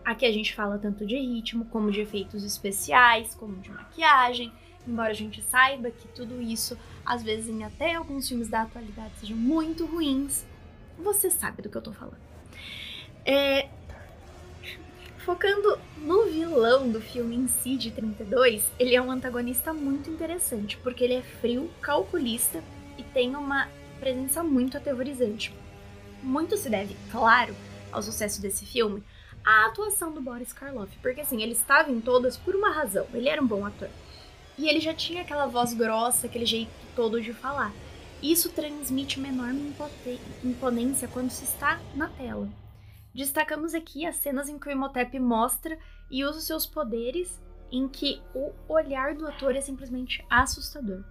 Aqui 0.10 0.26
a 0.26 0.32
gente 0.32 0.56
fala 0.56 0.80
tanto 0.80 1.06
de 1.06 1.16
ritmo, 1.16 1.66
como 1.66 1.92
de 1.92 2.02
efeitos 2.02 2.44
especiais, 2.44 3.36
como 3.36 3.58
de 3.58 3.70
maquiagem, 3.70 4.52
embora 4.88 5.12
a 5.12 5.14
gente 5.14 5.40
saiba 5.44 5.92
que 5.92 6.08
tudo 6.08 6.42
isso, 6.42 6.76
às 7.06 7.22
vezes 7.22 7.48
em 7.48 7.64
até 7.64 7.94
alguns 7.94 8.28
filmes 8.28 8.48
da 8.48 8.64
atualidade, 8.64 9.12
sejam 9.20 9.38
muito 9.38 9.86
ruins, 9.86 10.44
você 10.98 11.30
sabe 11.30 11.62
do 11.62 11.70
que 11.70 11.78
eu 11.78 11.82
tô 11.84 11.94
falando. 11.94 12.18
É... 13.24 13.70
Focando 15.20 15.78
no 16.00 16.26
vilão 16.26 16.90
do 16.90 17.00
filme 17.00 17.36
em 17.36 17.48
si, 17.48 17.78
de 17.78 17.92
32, 17.92 18.64
ele 18.80 18.96
é 18.96 19.02
um 19.02 19.12
antagonista 19.12 19.76
muito 19.76 20.10
interessante, 20.10 20.76
porque 20.78 21.04
ele 21.04 21.18
é 21.18 21.22
frio, 21.22 21.70
calculista 21.82 22.64
e 22.98 23.04
tem 23.04 23.36
uma 23.36 23.70
presença 24.00 24.42
muito 24.42 24.76
aterrorizante. 24.76 25.54
Muito 26.24 26.58
se 26.58 26.68
deve, 26.68 26.98
claro, 27.12 27.56
ao 27.92 28.02
sucesso 28.02 28.42
desse 28.42 28.66
filme, 28.66 29.04
à 29.46 29.66
atuação 29.66 30.12
do 30.12 30.22
Boris 30.22 30.54
Karloff, 30.54 30.96
porque 31.02 31.22
assim, 31.22 31.42
ele 31.42 31.54
estava 31.54 31.92
em 31.92 32.00
todas 32.00 32.38
por 32.38 32.56
uma 32.56 32.72
razão, 32.72 33.06
ele 33.14 33.30
era 33.30 33.42
um 33.42 33.48
bom 33.48 33.66
ator. 33.66 33.90
E 34.58 34.68
ele 34.68 34.80
já 34.80 34.94
tinha 34.94 35.22
aquela 35.22 35.48
voz 35.48 35.74
grossa, 35.74 36.28
aquele 36.28 36.46
jeito 36.46 36.72
todo 36.96 37.22
de 37.22 37.34
falar. 37.34 37.72
Isso 38.22 38.50
transmite 38.50 39.18
uma 39.18 39.30
enorme 39.30 39.74
imponência 40.44 41.08
quando 41.08 41.30
se 41.30 41.46
está 41.46 41.80
na 41.96 42.10
tela. 42.10 42.50
Destacamos 43.16 43.74
aqui 43.74 44.06
as 44.06 44.18
cenas 44.18 44.50
em 44.50 44.60
que 44.60 44.68
o 44.68 44.72
Imhotep 44.72 45.18
mostra 45.20 45.80
e 46.12 46.26
usa 46.26 46.40
os 46.40 46.46
seus 46.46 46.66
poderes, 46.66 47.40
em 47.72 47.88
que 47.88 48.22
o 48.36 48.52
olhar 48.68 49.16
do 49.16 49.28
ator 49.28 49.56
é 49.56 49.62
simplesmente 49.62 50.26
assustador. 50.30 51.04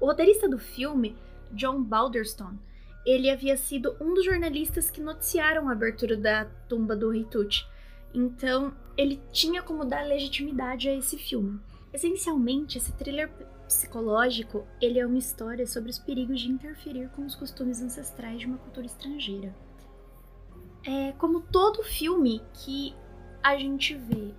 O 0.00 0.06
roteirista 0.06 0.48
do 0.48 0.58
filme 0.58 1.16
John 1.52 1.82
Balderstone. 1.82 2.58
Ele 3.04 3.30
havia 3.30 3.56
sido 3.56 3.96
um 4.00 4.14
dos 4.14 4.24
jornalistas 4.24 4.90
que 4.90 5.00
noticiaram 5.00 5.68
a 5.68 5.72
abertura 5.72 6.16
da 6.16 6.44
tumba 6.68 6.94
do 6.94 7.10
Rei 7.10 7.24
Tut. 7.24 7.66
Então, 8.12 8.72
ele 8.96 9.20
tinha 9.32 9.62
como 9.62 9.84
dar 9.84 10.06
legitimidade 10.06 10.88
a 10.88 10.94
esse 10.94 11.16
filme. 11.16 11.60
Essencialmente, 11.92 12.78
esse 12.78 12.92
thriller 12.92 13.30
psicológico, 13.66 14.66
ele 14.80 14.98
é 14.98 15.06
uma 15.06 15.18
história 15.18 15.66
sobre 15.66 15.90
os 15.90 15.98
perigos 15.98 16.40
de 16.40 16.48
interferir 16.48 17.08
com 17.10 17.24
os 17.24 17.34
costumes 17.34 17.80
ancestrais 17.80 18.40
de 18.40 18.46
uma 18.46 18.58
cultura 18.58 18.86
estrangeira. 18.86 19.54
É 20.84 21.12
como 21.12 21.40
todo 21.40 21.82
filme 21.82 22.42
que 22.52 22.94
a 23.42 23.56
gente 23.56 23.94
vê 23.94 24.34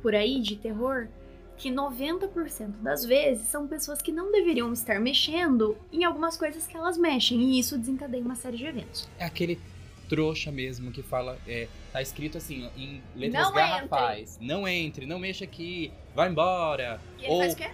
por 0.00 0.14
aí 0.14 0.40
de 0.40 0.56
terror, 0.56 1.08
que 1.56 1.70
90% 1.70 2.82
das 2.82 3.04
vezes 3.04 3.46
são 3.48 3.66
pessoas 3.66 4.02
que 4.02 4.12
não 4.12 4.32
deveriam 4.32 4.72
estar 4.72 5.00
mexendo 5.00 5.76
em 5.92 6.04
algumas 6.04 6.36
coisas 6.36 6.66
que 6.66 6.76
elas 6.76 6.98
mexem, 6.98 7.40
e 7.40 7.58
isso 7.60 7.78
desencadeia 7.78 8.22
uma 8.22 8.34
série 8.34 8.56
de 8.56 8.66
eventos. 8.66 9.08
É 9.18 9.24
aquele 9.24 9.60
trouxa 10.08 10.50
mesmo 10.50 10.92
que 10.92 11.02
fala, 11.02 11.38
é, 11.46 11.68
tá 11.92 12.02
escrito 12.02 12.38
assim, 12.38 12.68
em 12.76 13.02
letras 13.16 13.44
Não 13.44 13.52
garrafais, 13.54 14.34
entre. 14.34 14.46
não 14.46 14.68
entre, 14.68 15.06
não 15.06 15.18
mexa 15.18 15.44
aqui, 15.44 15.92
vai 16.14 16.28
embora. 16.28 17.00
E 17.18 17.24
ele 17.24 17.32
ou 17.32 17.40
faz 17.40 17.52
o 17.54 17.56
quê? 17.56 17.70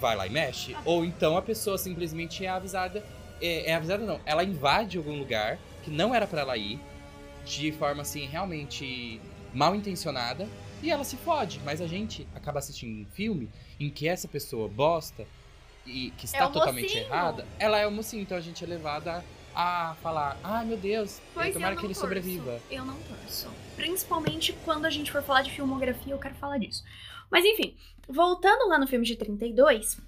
Vai 0.00 0.16
lá 0.16 0.26
e 0.26 0.30
mexe. 0.30 0.74
Ah. 0.74 0.82
Ou 0.84 1.04
então 1.04 1.36
a 1.36 1.42
pessoa 1.42 1.78
simplesmente 1.78 2.44
é 2.44 2.48
avisada, 2.48 3.04
é, 3.40 3.70
é 3.70 3.74
avisada 3.74 4.04
não, 4.04 4.20
ela 4.26 4.44
invade 4.44 4.98
algum 4.98 5.18
lugar 5.18 5.58
que 5.82 5.90
não 5.90 6.14
era 6.14 6.26
para 6.26 6.42
ela 6.42 6.56
ir, 6.56 6.78
de 7.44 7.72
forma 7.72 8.02
assim, 8.02 8.26
realmente 8.26 9.20
mal 9.54 9.74
intencionada, 9.74 10.46
e 10.82 10.90
ela 10.90 11.04
se 11.04 11.16
fode. 11.16 11.60
Mas 11.64 11.80
a 11.80 11.86
gente 11.86 12.26
acaba 12.34 12.58
assistindo 12.58 13.02
um 13.02 13.06
filme 13.06 13.48
em 13.78 13.90
que 13.90 14.08
essa 14.08 14.28
pessoa 14.28 14.68
bosta 14.68 15.26
e 15.86 16.10
que 16.12 16.26
está 16.26 16.44
é 16.44 16.48
totalmente 16.48 16.84
mocinho. 16.84 17.04
errada, 17.04 17.46
ela 17.58 17.78
é 17.78 17.86
o 17.86 17.90
mocinho. 17.90 18.22
Então 18.22 18.36
a 18.36 18.40
gente 18.40 18.62
é 18.62 18.66
levada 18.66 19.24
a 19.54 19.96
falar: 20.02 20.38
ai 20.42 20.62
ah, 20.62 20.64
meu 20.64 20.76
Deus, 20.76 21.20
pois 21.34 21.52
tomara 21.52 21.74
que 21.74 21.80
ele 21.80 21.94
torço. 21.94 22.00
sobreviva. 22.00 22.60
Eu 22.70 22.84
não 22.84 22.96
torço. 23.02 23.48
Principalmente 23.76 24.52
quando 24.64 24.84
a 24.84 24.90
gente 24.90 25.10
for 25.10 25.22
falar 25.22 25.42
de 25.42 25.50
filmografia, 25.50 26.12
eu 26.12 26.18
quero 26.18 26.34
falar 26.34 26.58
disso. 26.58 26.84
Mas 27.30 27.44
enfim, 27.44 27.76
voltando 28.08 28.68
lá 28.68 28.78
no 28.78 28.86
filme 28.86 29.04
de 29.04 29.16
32. 29.16 30.00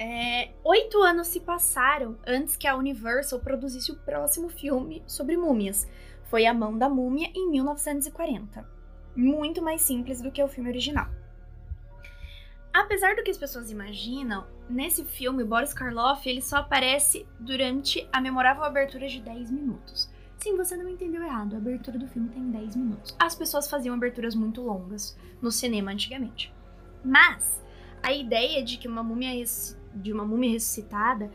É, 0.00 0.50
oito 0.62 1.02
anos 1.02 1.26
se 1.28 1.40
passaram 1.40 2.16
antes 2.26 2.56
que 2.56 2.68
a 2.68 2.76
Universal 2.76 3.40
produzisse 3.40 3.90
o 3.90 3.96
próximo 3.96 4.48
filme 4.48 5.02
sobre 5.06 5.36
múmias. 5.36 5.88
Foi 6.24 6.46
A 6.46 6.54
Mão 6.54 6.76
da 6.76 6.88
Múmia 6.88 7.30
em 7.34 7.50
1940 7.50 8.77
muito 9.18 9.60
mais 9.60 9.82
simples 9.82 10.20
do 10.20 10.30
que 10.30 10.42
o 10.42 10.46
filme 10.46 10.70
original. 10.70 11.08
Apesar 12.72 13.16
do 13.16 13.24
que 13.24 13.30
as 13.30 13.36
pessoas 13.36 13.68
imaginam, 13.68 14.46
nesse 14.70 15.04
filme 15.04 15.42
Boris 15.42 15.74
Karloff 15.74 16.28
ele 16.28 16.40
só 16.40 16.58
aparece 16.58 17.26
durante 17.40 18.08
a 18.12 18.20
memorável 18.20 18.62
abertura 18.62 19.08
de 19.08 19.20
10 19.20 19.50
minutos. 19.50 20.08
Sim, 20.36 20.56
você 20.56 20.76
não 20.76 20.88
entendeu 20.88 21.20
errado, 21.20 21.54
a 21.54 21.58
abertura 21.58 21.98
do 21.98 22.06
filme 22.06 22.28
tem 22.28 22.48
10 22.48 22.76
minutos. 22.76 23.16
As 23.18 23.34
pessoas 23.34 23.68
faziam 23.68 23.96
aberturas 23.96 24.36
muito 24.36 24.62
longas 24.62 25.18
no 25.42 25.50
cinema 25.50 25.90
antigamente. 25.90 26.54
Mas 27.04 27.60
a 28.00 28.12
ideia 28.12 28.62
de 28.62 28.76
que 28.78 28.86
uma 28.86 29.02
múmia 29.02 29.44
de 29.94 30.12
uma 30.12 30.24
múmia 30.24 30.52
ressuscitada 30.52 31.28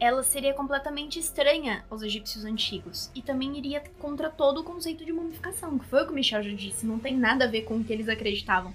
ela 0.00 0.22
seria 0.22 0.54
completamente 0.54 1.18
estranha 1.18 1.84
aos 1.90 2.00
egípcios 2.02 2.46
antigos 2.46 3.10
e 3.14 3.20
também 3.20 3.58
iria 3.58 3.82
contra 3.98 4.30
todo 4.30 4.62
o 4.62 4.64
conceito 4.64 5.04
de 5.04 5.12
mumificação, 5.12 5.78
que 5.78 5.84
foi 5.84 6.02
o 6.02 6.06
que 6.06 6.12
o 6.12 6.14
Michel 6.14 6.42
já 6.42 6.50
disse, 6.50 6.86
não 6.86 6.98
tem 6.98 7.14
nada 7.14 7.44
a 7.44 7.48
ver 7.48 7.62
com 7.62 7.76
o 7.76 7.84
que 7.84 7.92
eles 7.92 8.08
acreditavam. 8.08 8.72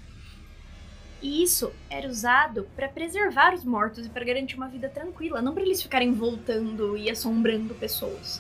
E 1.24 1.42
isso 1.42 1.74
era 1.90 2.08
usado 2.08 2.68
para 2.76 2.88
preservar 2.88 3.56
os 3.56 3.64
mortos 3.64 4.06
e 4.06 4.10
para 4.10 4.24
garantir 4.24 4.56
uma 4.56 4.68
vida 4.68 4.88
tranquila, 4.88 5.42
não 5.42 5.56
para 5.56 5.64
eles 5.64 5.82
ficarem 5.82 6.14
voltando 6.14 6.96
e 6.96 7.10
assombrando 7.10 7.74
pessoas. 7.74 8.40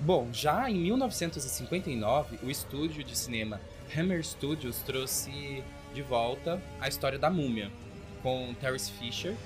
Bom, 0.00 0.28
já 0.32 0.68
em 0.68 0.80
1959, 0.80 2.40
o 2.42 2.50
estúdio 2.50 3.04
de 3.04 3.16
cinema 3.16 3.60
Hammer 3.96 4.24
Studios 4.24 4.78
trouxe 4.78 5.62
de 5.94 6.02
volta 6.02 6.60
a 6.80 6.88
história 6.88 7.18
da 7.18 7.30
múmia, 7.30 7.70
com 8.22 8.52
Terence 8.60 8.90
Fisher 8.90 9.36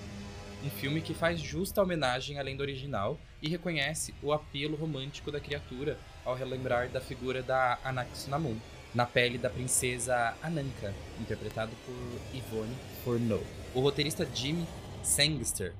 um 0.64 0.70
filme 0.70 1.02
que 1.02 1.12
faz 1.12 1.38
justa 1.38 1.82
homenagem 1.82 2.38
à 2.38 2.42
lenda 2.42 2.62
original 2.62 3.18
e 3.42 3.48
reconhece 3.48 4.14
o 4.22 4.32
apelo 4.32 4.76
romântico 4.76 5.30
da 5.30 5.38
criatura 5.38 5.98
ao 6.24 6.34
relembrar 6.34 6.88
da 6.88 7.02
figura 7.02 7.42
da 7.42 7.78
Anaxunamun, 7.84 8.56
na 8.94 9.04
pele 9.04 9.36
da 9.36 9.50
princesa 9.50 10.34
Ananka, 10.42 10.94
interpretado 11.20 11.72
por 11.84 11.94
Yvonne 12.34 12.74
Fourneau. 13.02 13.42
O 13.74 13.80
roteirista 13.80 14.26
Jimmy 14.34 14.66
Sangster 15.02 15.74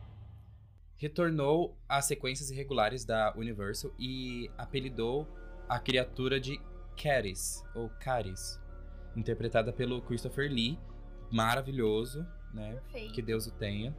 retornou 0.97 1.79
às 1.89 2.05
sequências 2.05 2.51
irregulares 2.51 3.07
da 3.07 3.33
Universal 3.37 3.91
e 3.99 4.51
apelidou 4.59 5.27
a 5.67 5.79
criatura 5.79 6.39
de 6.39 6.61
Caris, 7.03 7.65
ou 7.75 7.89
Caris, 8.01 8.61
interpretada 9.17 9.73
pelo 9.73 10.03
Christopher 10.03 10.53
Lee, 10.53 10.79
maravilhoso, 11.31 12.27
né? 12.53 12.75
Perfeito. 12.75 13.15
Que 13.15 13.23
Deus 13.23 13.47
o 13.47 13.51
tenha 13.53 13.97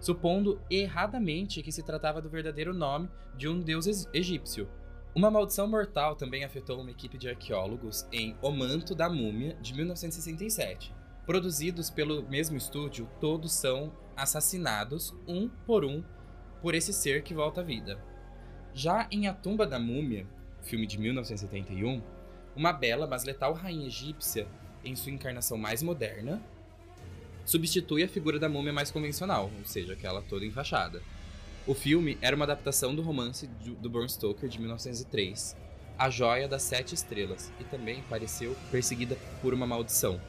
supondo 0.00 0.60
erradamente 0.70 1.62
que 1.62 1.72
se 1.72 1.82
tratava 1.82 2.22
do 2.22 2.30
verdadeiro 2.30 2.72
nome 2.72 3.08
de 3.36 3.48
um 3.48 3.60
deus 3.60 4.06
egípcio. 4.12 4.68
Uma 5.14 5.30
maldição 5.30 5.66
mortal 5.66 6.14
também 6.14 6.44
afetou 6.44 6.80
uma 6.80 6.90
equipe 6.90 7.18
de 7.18 7.28
arqueólogos 7.28 8.06
em 8.12 8.36
O 8.40 8.50
Manto 8.50 8.94
da 8.94 9.08
Múmia, 9.08 9.56
de 9.60 9.74
1967. 9.74 10.94
Produzidos 11.26 11.90
pelo 11.90 12.22
mesmo 12.28 12.56
estúdio, 12.56 13.08
todos 13.20 13.52
são 13.52 13.92
assassinados, 14.16 15.14
um 15.26 15.48
por 15.48 15.84
um, 15.84 16.04
por 16.62 16.74
esse 16.74 16.92
ser 16.92 17.22
que 17.22 17.34
volta 17.34 17.60
à 17.60 17.64
vida. 17.64 17.98
Já 18.72 19.08
em 19.10 19.26
A 19.26 19.34
Tumba 19.34 19.66
da 19.66 19.78
Múmia, 19.78 20.26
filme 20.62 20.86
de 20.86 20.98
1971, 20.98 22.02
uma 22.54 22.72
bela, 22.72 23.06
mas 23.06 23.24
letal 23.24 23.52
rainha 23.54 23.86
egípcia, 23.86 24.46
em 24.84 24.94
sua 24.94 25.12
encarnação 25.12 25.58
mais 25.58 25.82
moderna, 25.82 26.42
substitui 27.48 28.02
a 28.02 28.08
figura 28.08 28.38
da 28.38 28.46
múmia 28.46 28.74
mais 28.74 28.90
convencional, 28.90 29.50
ou 29.58 29.64
seja, 29.64 29.94
aquela 29.94 30.20
toda 30.20 30.44
enfaixada. 30.44 31.00
O 31.66 31.72
filme 31.72 32.18
era 32.20 32.36
uma 32.36 32.44
adaptação 32.44 32.94
do 32.94 33.00
romance 33.00 33.46
do 33.46 33.88
Bram 33.88 34.06
Stoker 34.06 34.50
de 34.50 34.58
1903, 34.58 35.56
A 35.98 36.10
Joia 36.10 36.46
das 36.46 36.62
Sete 36.62 36.94
Estrelas, 36.94 37.50
e 37.58 37.64
também 37.64 38.02
pareceu 38.02 38.54
perseguida 38.70 39.16
por 39.40 39.54
uma 39.54 39.66
maldição. 39.66 40.20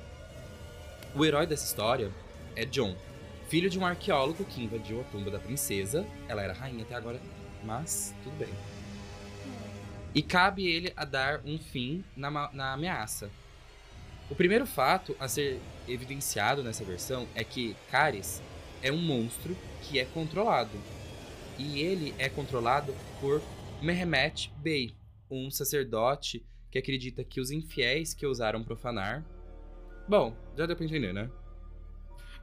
O 1.13 1.25
herói 1.25 1.45
dessa 1.45 1.65
história 1.65 2.10
é 2.55 2.63
John, 2.63 2.95
filho 3.49 3.69
de 3.69 3.77
um 3.77 3.86
arqueólogo 3.86 4.45
que 4.45 4.63
invadiu 4.63 5.01
a 5.01 5.03
tumba 5.03 5.29
da 5.29 5.39
princesa. 5.39 6.08
Ela 6.29 6.41
era 6.41 6.53
rainha 6.53 6.84
até 6.84 6.95
agora, 6.95 7.19
mas 7.65 8.15
tudo 8.23 8.38
bem. 8.38 8.53
E 10.15 10.21
cabe 10.21 10.65
ele 10.65 10.93
a 10.95 11.03
dar 11.03 11.41
um 11.43 11.60
fim 11.60 12.01
na, 12.15 12.32
na 12.53 12.73
ameaça. 12.73 13.29
O 14.30 14.36
primeiro 14.36 14.65
fato 14.65 15.15
a 15.20 15.28
ser 15.28 15.60
evidenciado 15.88 16.63
nessa 16.63 16.84
versão 16.84 17.28
é 17.34 17.44
que 17.44 17.76
Caris 17.89 18.42
é 18.82 18.92
um 18.92 19.02
monstro 19.02 19.58
que 19.82 19.98
é 19.98 20.06
controlado. 20.06 20.78
E 21.58 21.80
ele 21.80 22.13
é 22.18 22.30
controlado 22.30 22.94
por 23.20 23.42
Mehmet 23.82 24.54
Bey, 24.58 24.96
um 25.30 25.50
sacerdote 25.50 26.46
que 26.70 26.78
acredita 26.78 27.24
que 27.24 27.42
os 27.42 27.50
infiéis 27.50 28.13
que 28.13 28.26
ousaram 28.26 28.63
profanar. 28.63 29.26
Bom, 30.08 30.36
já 30.56 30.65
deu 30.65 30.76
pra 30.76 30.86
entender, 30.86 31.12
né? 31.12 31.30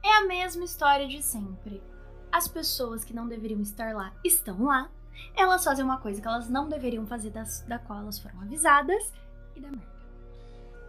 É 0.03 0.17
a 0.17 0.27
mesma 0.27 0.65
história 0.65 1.07
de 1.07 1.21
sempre. 1.21 1.81
As 2.31 2.47
pessoas 2.47 3.05
que 3.05 3.13
não 3.13 3.27
deveriam 3.27 3.61
estar 3.61 3.95
lá 3.95 4.13
estão 4.23 4.65
lá. 4.65 4.91
Elas 5.35 5.63
fazem 5.63 5.83
uma 5.83 5.99
coisa 5.99 6.21
que 6.21 6.27
elas 6.27 6.49
não 6.49 6.67
deveriam 6.67 7.07
fazer, 7.07 7.31
das, 7.31 7.61
da 7.61 7.79
qual 7.79 7.99
elas 7.99 8.19
foram 8.19 8.41
avisadas, 8.41 9.11
e 9.55 9.61
dá 9.61 9.71
merda. 9.71 9.96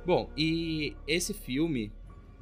Bom, 0.04 0.30
e 0.36 0.96
esse 1.06 1.34
filme 1.34 1.92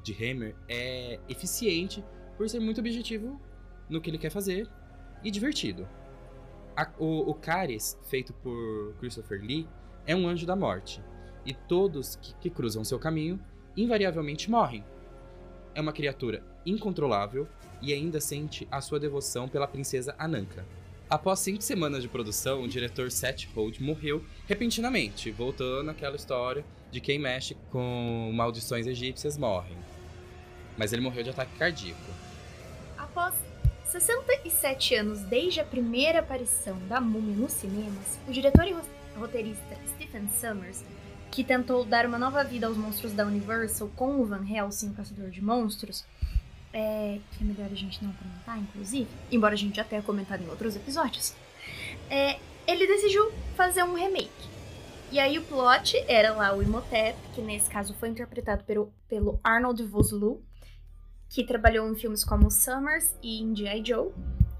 de 0.02 0.12
Hammer 0.14 0.54
é 0.68 1.18
eficiente 1.28 2.04
por 2.36 2.48
ser 2.48 2.60
muito 2.60 2.78
objetivo 2.80 3.40
no 3.88 4.00
que 4.00 4.10
ele 4.10 4.18
quer 4.18 4.30
fazer 4.30 4.68
e 5.24 5.30
divertido. 5.30 5.88
A- 6.76 6.92
o, 6.98 7.30
o 7.30 7.36
feito 8.04 8.32
por 8.34 8.94
Christopher 9.00 9.40
Lee, 9.40 9.66
é 10.06 10.14
um 10.14 10.28
anjo 10.28 10.46
da 10.46 10.54
morte. 10.54 11.02
E 11.44 11.54
todos 11.54 12.16
que, 12.16 12.34
que 12.34 12.50
cruzam 12.50 12.84
seu 12.84 12.98
caminho, 12.98 13.40
invariavelmente 13.76 14.50
morrem. 14.50 14.84
É 15.74 15.80
uma 15.80 15.92
criatura 15.92 16.44
incontrolável 16.64 17.48
e 17.82 17.92
ainda 17.92 18.20
sente 18.20 18.66
a 18.70 18.80
sua 18.80 19.00
devoção 19.00 19.48
pela 19.48 19.66
princesa 19.66 20.14
Ananka. 20.18 20.64
Após 21.08 21.38
cinco 21.40 21.62
semanas 21.62 22.02
de 22.02 22.08
produção, 22.08 22.62
o 22.62 22.68
diretor 22.68 23.10
Seth 23.12 23.46
Holt 23.54 23.80
morreu 23.80 24.24
repentinamente, 24.46 25.30
voltando 25.30 25.90
àquela 25.90 26.16
história 26.16 26.64
de 26.96 27.00
quem 27.02 27.18
mexe 27.18 27.54
com 27.70 28.30
maldições 28.34 28.86
egípcias 28.86 29.36
morrem. 29.36 29.76
Mas 30.78 30.94
ele 30.94 31.02
morreu 31.02 31.22
de 31.22 31.28
ataque 31.28 31.54
cardíaco. 31.58 32.00
Após 32.96 33.34
67 33.84 34.94
anos 34.94 35.20
desde 35.20 35.60
a 35.60 35.64
primeira 35.64 36.20
aparição 36.20 36.78
da 36.88 36.98
múmia 36.98 37.36
nos 37.36 37.52
cinemas, 37.52 38.18
o 38.26 38.32
diretor 38.32 38.66
e 38.66 38.72
ro- 38.72 38.80
roteirista 39.18 39.76
Stephen 39.94 40.26
Sommers, 40.40 40.82
que 41.30 41.44
tentou 41.44 41.84
dar 41.84 42.06
uma 42.06 42.18
nova 42.18 42.42
vida 42.42 42.66
aos 42.66 42.78
monstros 42.78 43.12
da 43.12 43.26
Universal 43.26 43.90
com 43.94 44.18
o 44.22 44.24
Van 44.24 44.46
Helsing, 44.48 44.94
Caçador 44.94 45.28
de 45.28 45.42
Monstros, 45.42 46.02
é, 46.72 47.18
que 47.32 47.44
é 47.44 47.46
melhor 47.46 47.68
a 47.70 47.74
gente 47.76 48.02
não 48.02 48.12
comentar, 48.12 48.58
inclusive, 48.58 49.08
embora 49.30 49.52
a 49.52 49.58
gente 49.58 49.76
já 49.76 49.84
tenha 49.84 50.00
comentado 50.00 50.42
em 50.42 50.48
outros 50.48 50.74
episódios, 50.76 51.34
é, 52.08 52.38
ele 52.66 52.86
decidiu 52.86 53.30
fazer 53.54 53.82
um 53.82 53.92
remake. 53.94 54.55
E 55.10 55.20
aí 55.20 55.38
o 55.38 55.44
plot 55.44 55.96
era 56.08 56.32
lá 56.34 56.54
o 56.54 56.62
Imhotep, 56.62 57.16
que 57.32 57.40
nesse 57.40 57.70
caso 57.70 57.94
foi 57.94 58.08
interpretado 58.08 58.64
pelo, 58.64 58.92
pelo 59.08 59.38
Arnold 59.42 59.82
Vosloo, 59.84 60.42
que 61.28 61.44
trabalhou 61.44 61.88
em 61.88 61.94
filmes 61.94 62.24
como 62.24 62.50
Summers 62.50 63.16
e 63.22 63.38
G.I. 63.54 63.84
Joe, 63.84 64.12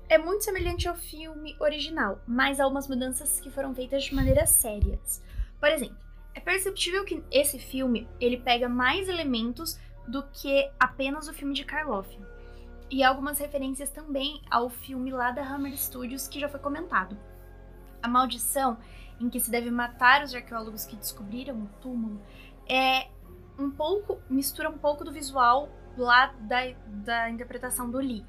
é 0.08 0.18
muito 0.18 0.44
semelhante 0.44 0.88
ao 0.88 0.94
filme 0.94 1.56
original, 1.58 2.20
mas 2.26 2.60
há 2.60 2.64
algumas 2.64 2.86
mudanças 2.86 3.40
que 3.40 3.50
foram 3.50 3.74
feitas 3.74 4.04
de 4.04 4.14
maneiras 4.14 4.50
sérias. 4.50 5.20
Por 5.58 5.68
exemplo, 5.68 5.96
é 6.32 6.38
perceptível 6.38 7.04
que 7.04 7.24
esse 7.30 7.58
filme 7.58 8.08
ele 8.20 8.36
pega 8.36 8.68
mais 8.68 9.08
elementos 9.08 9.78
do 10.06 10.22
que 10.28 10.70
apenas 10.78 11.26
o 11.26 11.34
filme 11.34 11.54
de 11.54 11.64
Karloff. 11.64 12.16
E 12.88 13.02
algumas 13.02 13.40
referências 13.40 13.90
também 13.90 14.40
ao 14.48 14.70
filme 14.70 15.10
lá 15.10 15.32
da 15.32 15.42
Hammer 15.42 15.76
Studios 15.76 16.28
que 16.28 16.38
já 16.38 16.48
foi 16.48 16.60
comentado. 16.60 17.18
A 18.00 18.06
maldição 18.06 18.78
em 19.20 19.28
que 19.28 19.40
se 19.40 19.50
deve 19.50 19.70
matar 19.70 20.22
os 20.22 20.34
arqueólogos 20.34 20.84
que 20.84 20.96
descobriram 20.96 21.56
o 21.56 21.68
túmulo 21.80 22.20
é 22.68 23.08
um 23.58 23.70
pouco 23.70 24.20
mistura 24.28 24.68
um 24.68 24.78
pouco 24.78 25.04
do 25.04 25.12
visual 25.12 25.68
lá 25.96 26.34
da, 26.40 26.72
da 26.86 27.30
interpretação 27.30 27.90
do 27.90 27.98
Lee. 27.98 28.24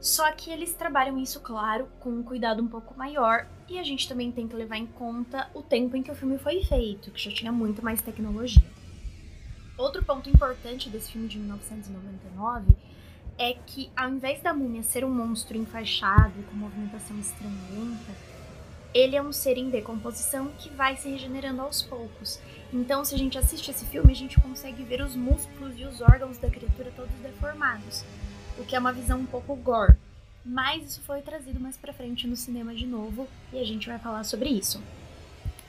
Só 0.00 0.30
que 0.32 0.50
eles 0.50 0.74
trabalham 0.74 1.18
isso, 1.18 1.40
claro, 1.40 1.88
com 2.00 2.10
um 2.10 2.22
cuidado 2.22 2.62
um 2.62 2.68
pouco 2.68 2.96
maior. 2.96 3.46
E 3.68 3.78
a 3.78 3.82
gente 3.82 4.08
também 4.08 4.30
tem 4.30 4.46
que 4.46 4.54
levar 4.54 4.76
em 4.76 4.86
conta 4.86 5.50
o 5.54 5.62
tempo 5.62 5.96
em 5.96 6.02
que 6.02 6.10
o 6.10 6.14
filme 6.14 6.38
foi 6.38 6.62
feito, 6.62 7.10
que 7.10 7.20
já 7.20 7.34
tinha 7.34 7.50
muito 7.50 7.82
mais 7.84 8.00
tecnologia. 8.00 8.62
Outro 9.76 10.04
ponto 10.04 10.28
importante 10.30 10.88
desse 10.88 11.12
filme 11.12 11.28
de 11.28 11.38
1999 11.38 12.76
é 13.38 13.54
que, 13.54 13.90
ao 13.96 14.08
invés 14.08 14.40
da 14.40 14.54
múmia 14.54 14.82
ser 14.82 15.04
um 15.04 15.12
monstro 15.12 15.56
enfaixado 15.56 16.42
com 16.44 16.56
movimentação 16.56 17.18
estranhenta, 17.18 18.12
ele 18.94 19.16
é 19.16 19.22
um 19.22 19.32
ser 19.32 19.58
em 19.58 19.70
decomposição 19.70 20.48
que 20.58 20.70
vai 20.70 20.96
se 20.96 21.08
regenerando 21.08 21.62
aos 21.62 21.82
poucos. 21.82 22.40
Então, 22.72 23.04
se 23.04 23.14
a 23.14 23.18
gente 23.18 23.38
assiste 23.38 23.70
esse 23.70 23.84
filme, 23.86 24.12
a 24.12 24.16
gente 24.16 24.40
consegue 24.40 24.82
ver 24.82 25.00
os 25.00 25.14
músculos 25.14 25.78
e 25.78 25.84
os 25.84 26.00
órgãos 26.00 26.38
da 26.38 26.50
criatura 26.50 26.92
todos 26.94 27.14
deformados, 27.22 28.04
o 28.58 28.64
que 28.64 28.74
é 28.74 28.78
uma 28.78 28.92
visão 28.92 29.20
um 29.20 29.26
pouco 29.26 29.54
gore. 29.56 29.96
Mas 30.44 30.84
isso 30.84 31.00
foi 31.02 31.22
trazido 31.22 31.58
mais 31.58 31.76
pra 31.76 31.92
frente 31.92 32.26
no 32.26 32.36
cinema 32.36 32.74
de 32.74 32.86
novo 32.86 33.28
e 33.52 33.58
a 33.58 33.64
gente 33.64 33.88
vai 33.88 33.98
falar 33.98 34.24
sobre 34.24 34.48
isso. 34.48 34.82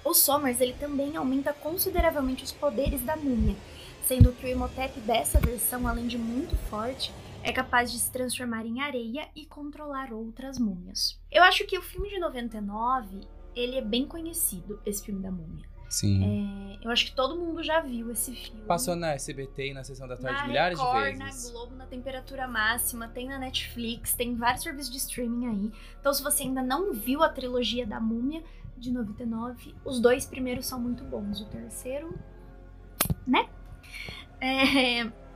O 0.03 0.13
Somers 0.13 0.61
ele 0.61 0.73
também 0.73 1.17
aumenta 1.17 1.51
consideravelmente 1.51 2.43
os 2.43 2.51
poderes 2.51 3.01
da 3.01 3.17
múmia, 3.17 3.55
sendo 4.05 4.31
que 4.31 4.45
o 4.45 4.49
Imhotep 4.49 4.99
dessa 5.01 5.39
versão, 5.39 5.87
além 5.87 6.07
de 6.07 6.17
muito 6.17 6.55
forte, 6.69 7.11
é 7.47 7.53
capaz 7.53 7.93
de 7.93 7.97
se 7.97 8.11
transformar 8.11 8.65
em 8.65 8.81
areia 8.81 9.29
e 9.33 9.45
controlar 9.45 10.11
outras 10.11 10.59
múmias. 10.59 11.17
Eu 11.31 11.43
acho 11.43 11.65
que 11.65 11.77
o 11.77 11.81
filme 11.81 12.09
de 12.09 12.19
99, 12.19 13.21
ele 13.55 13.77
é 13.77 13.81
bem 13.81 14.05
conhecido, 14.05 14.81
esse 14.85 15.05
filme 15.05 15.21
da 15.21 15.31
múmia. 15.31 15.65
Sim. 15.87 16.75
É, 16.81 16.85
eu 16.85 16.91
acho 16.91 17.05
que 17.05 17.15
todo 17.15 17.37
mundo 17.39 17.63
já 17.63 17.79
viu 17.79 18.11
esse 18.11 18.35
filme. 18.35 18.63
Passou 18.63 18.97
na 18.97 19.13
SBT 19.13 19.69
e 19.69 19.73
na 19.73 19.81
sessão 19.85 20.05
da 20.09 20.17
tarde 20.17 20.41
na 20.41 20.47
milhares 20.47 20.77
Record, 20.77 21.13
de 21.13 21.23
vezes. 21.23 21.45
na 21.45 21.51
Globo, 21.53 21.75
na 21.77 21.85
temperatura 21.85 22.47
máxima, 22.49 23.07
tem 23.07 23.29
na 23.29 23.39
Netflix, 23.39 24.13
tem 24.13 24.35
vários 24.35 24.63
serviços 24.63 24.91
de 24.91 24.97
streaming 24.97 25.47
aí. 25.47 25.71
Então, 26.01 26.13
se 26.13 26.21
você 26.21 26.43
ainda 26.43 26.61
não 26.61 26.91
viu 26.91 27.23
a 27.23 27.29
trilogia 27.29 27.87
da 27.87 28.01
Múmia 28.01 28.43
de 28.75 28.91
99, 28.91 29.73
os 29.85 30.01
dois 30.01 30.25
primeiros 30.25 30.65
são 30.65 30.81
muito 30.81 31.05
bons. 31.05 31.39
O 31.39 31.45
terceiro, 31.45 32.13
né? 33.25 33.47
É... 34.41 35.26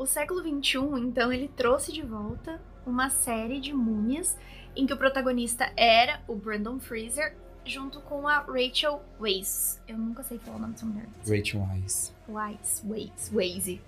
O 0.00 0.06
século 0.06 0.40
XXI, 0.40 0.78
então, 0.98 1.30
ele 1.30 1.46
trouxe 1.46 1.92
de 1.92 2.00
volta 2.00 2.58
uma 2.86 3.10
série 3.10 3.60
de 3.60 3.74
múmias 3.74 4.34
em 4.74 4.86
que 4.86 4.94
o 4.94 4.96
protagonista 4.96 5.70
era 5.76 6.22
o 6.26 6.34
Brandon 6.34 6.80
Fraser 6.80 7.36
junto 7.66 8.00
com 8.00 8.26
a 8.26 8.38
Rachel 8.38 9.02
Weisz. 9.20 9.78
Eu 9.86 9.98
nunca 9.98 10.22
sei 10.22 10.38
falar 10.38 10.56
o 10.56 10.60
nome 10.60 10.72
dessa 10.72 10.86
mulher. 10.86 11.06
Rachel 11.18 11.68
Wise. 11.70 12.12
Wise, 12.26 12.82
Waze, 12.82 13.30
Waze. 13.30 13.80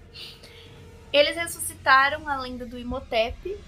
Eles 1.10 1.34
ressuscitaram 1.34 2.28
a 2.28 2.38
lenda 2.38 2.66
do 2.66 2.78
Imhotep, 2.78 3.58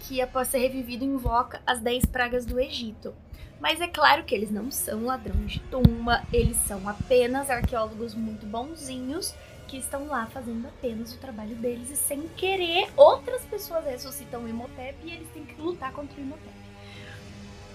que 0.00 0.22
após 0.22 0.48
ser 0.48 0.60
revivido 0.60 1.04
invoca 1.04 1.60
as 1.66 1.80
10 1.80 2.06
pragas 2.06 2.46
do 2.46 2.58
Egito. 2.58 3.14
Mas 3.60 3.78
é 3.78 3.86
claro 3.86 4.24
que 4.24 4.34
eles 4.34 4.50
não 4.50 4.70
são 4.70 5.04
ladrões 5.04 5.52
de 5.52 5.60
tumba, 5.60 6.22
eles 6.32 6.56
são 6.66 6.88
apenas 6.88 7.50
arqueólogos 7.50 8.14
muito 8.14 8.46
bonzinhos 8.46 9.34
que 9.70 9.76
estão 9.78 10.06
lá 10.08 10.26
fazendo 10.26 10.66
apenas 10.66 11.14
o 11.14 11.18
trabalho 11.18 11.54
deles 11.56 11.90
e 11.90 11.96
sem 11.96 12.26
querer 12.30 12.90
outras 12.96 13.44
pessoas 13.44 13.84
ressuscitam 13.84 14.42
o 14.42 14.48
Imhotep 14.48 14.98
e 15.06 15.12
eles 15.12 15.28
têm 15.30 15.44
que 15.46 15.60
lutar 15.60 15.92
contra 15.92 16.16
o 16.18 16.20
Imhotep. 16.20 16.50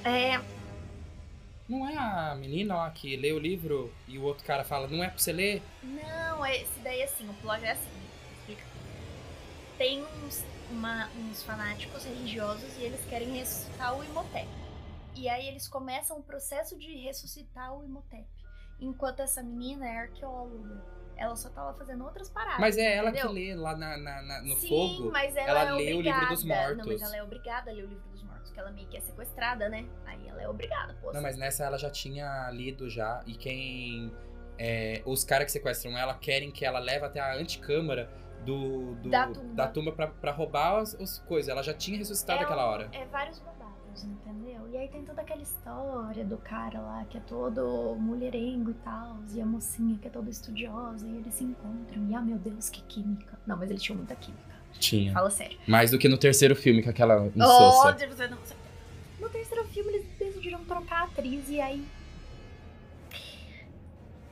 É, 0.04 0.40
Não 1.68 1.88
é 1.88 1.98
a 1.98 2.36
menina 2.36 2.76
lá 2.76 2.92
que 2.92 3.16
lê 3.16 3.32
o 3.32 3.40
livro 3.40 3.92
e 4.08 4.18
o 4.20 4.24
outro 4.24 4.44
cara 4.46 4.64
fala, 4.64 4.88
não 4.88 5.04
é 5.04 5.10
pra 5.10 5.18
você 5.18 5.32
ler? 5.34 5.64
Não, 5.82 6.46
esse 6.46 6.80
daí 6.84 7.00
é 7.00 7.06
assim, 7.06 7.28
o 7.30 7.34
plot 7.36 7.64
é 7.64 7.72
assim. 7.72 7.90
Explica. 8.40 8.64
Tem 9.78 10.04
uns, 10.04 10.44
uma- 10.70 11.10
uns 11.18 11.42
fanáticos 11.44 12.04
religiosos 12.04 12.78
e 12.78 12.84
eles 12.84 13.04
querem 13.06 13.36
ressuscitar 13.38 13.98
o 13.98 14.04
Imhotep. 14.04 14.48
E 15.16 15.30
aí 15.30 15.48
eles 15.48 15.68
começam 15.68 16.18
o 16.20 16.24
processo 16.24 16.78
de 16.78 16.94
ressuscitar 17.00 17.74
o 17.74 17.84
Imhotep. 17.84 18.28
Enquanto 18.80 19.22
essa 19.22 19.42
menina 19.42 19.88
é 19.88 19.98
arqueóloga. 20.00 20.84
Ela 21.18 21.36
só 21.36 21.50
tá 21.50 21.64
lá 21.64 21.74
fazendo 21.74 22.04
outras 22.04 22.30
paradas. 22.30 22.60
Mas 22.60 22.78
é 22.78 22.96
ela 22.96 23.10
entendeu? 23.10 23.30
que 23.30 23.34
lê 23.36 23.56
lá 23.56 23.76
na, 23.76 23.98
na- 23.98 24.22
na- 24.22 24.42
no 24.42 24.56
Sim, 24.56 24.68
fogo. 24.68 25.12
mas 25.12 25.36
ela, 25.36 25.50
ela 25.50 25.62
é 25.70 25.72
lê 25.72 25.94
o 25.94 26.02
livro 26.02 26.20
dos 26.28 26.42
obrigada. 26.44 26.46
mortos. 26.76 26.78
Não, 26.78 26.86
mas 26.94 27.02
ela 27.02 27.16
é 27.18 27.24
obrigada 27.24 27.72
a 27.72 27.74
ler 27.74 27.84
o 27.84 27.88
livro 27.88 28.10
dos 28.10 28.24
mortos, 28.24 28.52
que 28.52 28.60
ela 28.60 28.72
meio 28.72 28.88
que 28.88 28.98
é 28.98 29.02
sequestrada, 29.02 29.70
né? 29.70 29.86
Aí 30.06 30.28
ela 30.28 30.42
é 30.42 30.50
obrigada, 30.50 30.94
pô. 31.02 31.12
Não, 31.14 31.22
mas 31.22 31.38
nessa 31.38 31.64
ela 31.64 31.78
já 31.78 31.90
tinha 31.90 32.50
lido 32.52 32.90
já. 32.90 33.24
E 33.26 33.34
quem. 33.36 34.12
é, 34.58 35.02
os 35.06 35.24
caras 35.24 35.46
que 35.46 35.52
sequestram 35.52 35.98
ela 35.98 36.14
querem 36.16 36.52
que 36.52 36.66
ela 36.66 36.80
leve 36.80 37.06
até 37.06 37.20
a 37.20 37.34
anticâmara 37.36 38.10
do, 38.46 38.96
do- 38.96 39.10
Da 39.10 39.28
tumba. 39.28 39.54
da 39.56 39.68
tumba 39.68 39.92
pra, 39.92 40.08
pra 40.08 40.32
roubar 40.32 40.80
as, 40.80 40.96
as 40.96 41.20
coisas. 41.20 41.50
Ela 41.50 41.64
já 41.64 41.74
tinha 41.74 41.98
ressuscitado 41.98 42.42
é 42.42 42.44
aquela 42.44 42.66
hora. 42.66 42.90
É 42.92 43.06
vários 43.06 43.40
babados, 43.96 44.04
entendeu? 44.04 44.68
E 44.72 44.78
aí 44.78 44.88
tem 44.90 45.04
toda 45.04 45.22
aquela 45.22 45.42
história 45.42 46.26
do 46.26 46.38
cara 46.38 46.80
lá 46.80 47.06
que 47.10 47.18
é 47.18 47.22
todo 47.22 47.96
mulherengo 47.98 48.72
e 48.72 48.74
tal, 48.76 49.18
e 49.34 49.42
a 49.42 49.46
mocinha 49.46 49.98
que 49.98 50.08
é 50.08 50.12
toda 50.12 50.30
estudiosa, 50.30 51.08
e 51.08 51.18
eles 51.18 51.34
se 51.34 51.44
encontram. 51.44 52.06
E 52.10 52.16
ah, 52.16 52.22
meu 52.22 52.38
Deus, 52.38 52.70
que 52.70 52.82
química. 52.82 53.38
Não, 53.48 53.58
mas 53.58 53.70
eles 53.70 53.82
tinham 53.82 53.98
muita 53.98 54.16
química. 54.16 54.56
Tinha. 54.78 55.14
Fala 55.14 55.30
sério. 55.30 55.58
Mais 55.66 55.92
do 55.92 55.98
que 55.98 56.10
no 56.10 56.18
terceiro 56.18 56.56
filme, 56.56 56.84
com 56.84 56.90
aquela 56.90 57.28
insossa. 57.28 58.08
Você 58.08 58.28
não. 58.28 58.38
No 59.20 59.30
terceiro 59.30 59.64
filme 59.70 59.94
eles 59.94 60.06
decidiram 60.20 60.64
trocar 60.66 61.02
a 61.02 61.04
atriz 61.06 61.50
e 61.50 61.62
aí. 61.62 61.86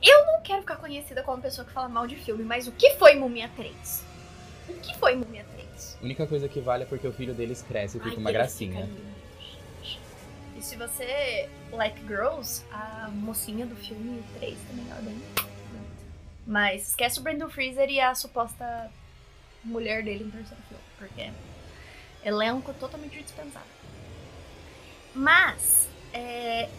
Eu 0.02 0.26
não 0.26 0.42
quero 0.42 0.60
ficar 0.60 0.76
conhecida 0.76 1.22
como 1.22 1.38
uma 1.38 1.42
pessoa 1.42 1.66
que 1.66 1.72
fala 1.72 1.88
mal 1.88 2.06
de 2.06 2.16
filme, 2.16 2.44
mas 2.44 2.68
o 2.68 2.72
que 2.72 2.90
foi 2.96 3.14
Múmia 3.14 3.48
3? 3.56 4.04
O 4.68 4.74
que 4.74 4.94
foi 4.98 5.16
Múmia 5.16 5.46
3? 5.54 5.98
A 5.98 6.04
única 6.04 6.26
coisa 6.26 6.46
que 6.46 6.60
vale 6.60 6.82
é 6.82 6.86
porque 6.86 7.08
o 7.08 7.12
filho 7.12 7.32
deles 7.32 7.62
cresce 7.62 7.96
e 7.96 8.00
fica 8.00 8.14
Ai, 8.14 8.20
uma 8.20 8.28
ele 8.28 8.38
gracinha. 8.38 8.86
fica 8.86 9.13
se 10.64 10.76
você 10.76 11.50
like 11.72 12.00
girls, 12.06 12.64
a 12.72 13.10
mocinha 13.12 13.66
do 13.66 13.76
filme 13.76 14.24
3 14.38 14.58
também 14.66 14.86
é 14.90 15.02
bem. 15.02 15.22
Mas 16.46 16.88
esquece 16.88 17.20
o 17.20 17.22
Brandon 17.22 17.50
Fraser 17.50 17.90
e 17.90 18.00
a 18.00 18.14
suposta 18.14 18.90
mulher 19.62 20.02
dele 20.02 20.24
no 20.24 20.30
terceiro 20.30 20.62
filme, 20.62 20.82
porque 20.98 21.30
elenco 22.24 22.72
totalmente 22.74 23.22
dispensável. 23.22 23.68
Mas 25.14 25.86
é, 26.14 26.70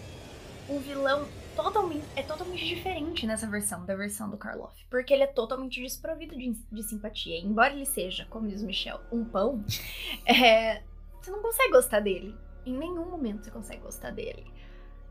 o 0.67 0.79
vilão 0.79 1.27
totalmente, 1.55 2.05
é 2.15 2.23
totalmente 2.23 2.65
diferente 2.65 3.27
nessa 3.27 3.47
versão, 3.47 3.85
da 3.85 3.95
versão 3.95 4.31
do 4.31 4.37
Karloff. 4.37 4.83
Porque 4.89 5.13
ele 5.13 5.23
é 5.23 5.27
totalmente 5.27 5.79
desprovido 5.79 6.35
de, 6.35 6.53
de 6.71 6.83
simpatia. 6.83 7.37
Embora 7.37 7.73
ele 7.73 7.85
seja, 7.85 8.25
como 8.31 8.47
diz 8.47 8.63
Michel, 8.63 8.99
um 9.11 9.23
pão, 9.23 9.63
é, 10.25 10.81
você 11.21 11.29
não 11.29 11.43
consegue 11.43 11.71
gostar 11.71 11.99
dele. 11.99 12.35
Em 12.65 12.77
nenhum 12.77 13.09
momento 13.09 13.43
você 13.43 13.51
consegue 13.51 13.81
gostar 13.81 14.11
dele. 14.11 14.45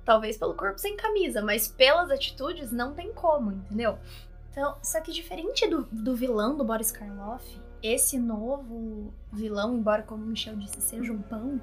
Talvez 0.05 0.37
pelo 0.37 0.55
corpo 0.55 0.79
sem 0.79 0.97
camisa, 0.97 1.41
mas 1.41 1.69
pelas 1.69 2.11
atitudes 2.11 2.71
não 2.71 2.93
tem 2.93 3.13
como, 3.13 3.53
entendeu? 3.53 3.99
Então, 4.51 4.77
só 4.83 5.01
que 5.01 5.13
diferente 5.13 5.67
do, 5.67 5.83
do 5.91 6.15
vilão 6.15 6.57
do 6.57 6.65
Boris 6.65 6.93
Karloff, 6.93 7.45
esse 7.83 8.19
novo 8.19 9.13
vilão, 9.33 9.75
embora 9.77 10.03
como 10.03 10.23
o 10.23 10.27
Michel 10.27 10.57
disse, 10.57 10.81
seja 10.81 11.13
um 11.13 11.21
pão, 11.21 11.61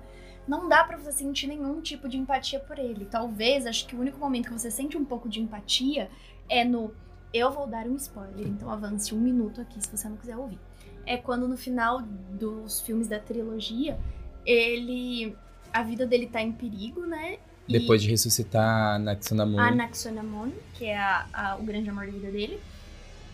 não 0.47 0.67
dá 0.67 0.83
pra 0.83 0.97
você 0.97 1.11
sentir 1.11 1.47
nenhum 1.47 1.81
tipo 1.81 2.09
de 2.09 2.17
empatia 2.17 2.59
por 2.59 2.77
ele. 2.77 3.05
Talvez, 3.05 3.65
acho 3.65 3.87
que 3.87 3.95
o 3.95 3.99
único 3.99 4.19
momento 4.19 4.47
que 4.47 4.53
você 4.53 4.71
sente 4.71 4.97
um 4.97 5.05
pouco 5.05 5.29
de 5.29 5.41
empatia 5.41 6.09
é 6.49 6.63
no. 6.63 6.93
Eu 7.33 7.49
vou 7.51 7.65
dar 7.65 7.87
um 7.87 7.95
spoiler, 7.95 8.47
então 8.47 8.69
avance 8.69 9.15
um 9.15 9.19
minuto 9.19 9.61
aqui 9.61 9.81
se 9.81 9.95
você 9.95 10.09
não 10.09 10.17
quiser 10.17 10.35
ouvir. 10.35 10.59
É 11.05 11.15
quando 11.15 11.47
no 11.47 11.55
final 11.55 12.01
dos 12.01 12.81
filmes 12.81 13.07
da 13.07 13.19
trilogia, 13.19 13.97
ele. 14.45 15.37
A 15.73 15.83
vida 15.83 16.05
dele 16.05 16.27
tá 16.27 16.41
em 16.41 16.51
perigo, 16.51 17.05
né? 17.05 17.37
E 17.67 17.73
Depois 17.79 18.01
de 18.01 18.09
ressuscitar 18.09 18.95
a 18.95 18.99
Naxonamun. 18.99 19.59
a 19.59 19.71
Naxonamon, 19.71 20.51
que 20.73 20.85
é 20.85 20.97
a- 20.97 21.25
a- 21.33 21.55
o 21.57 21.63
grande 21.63 21.89
amor 21.89 22.05
da 22.05 22.11
vida 22.11 22.29
dele. 22.31 22.59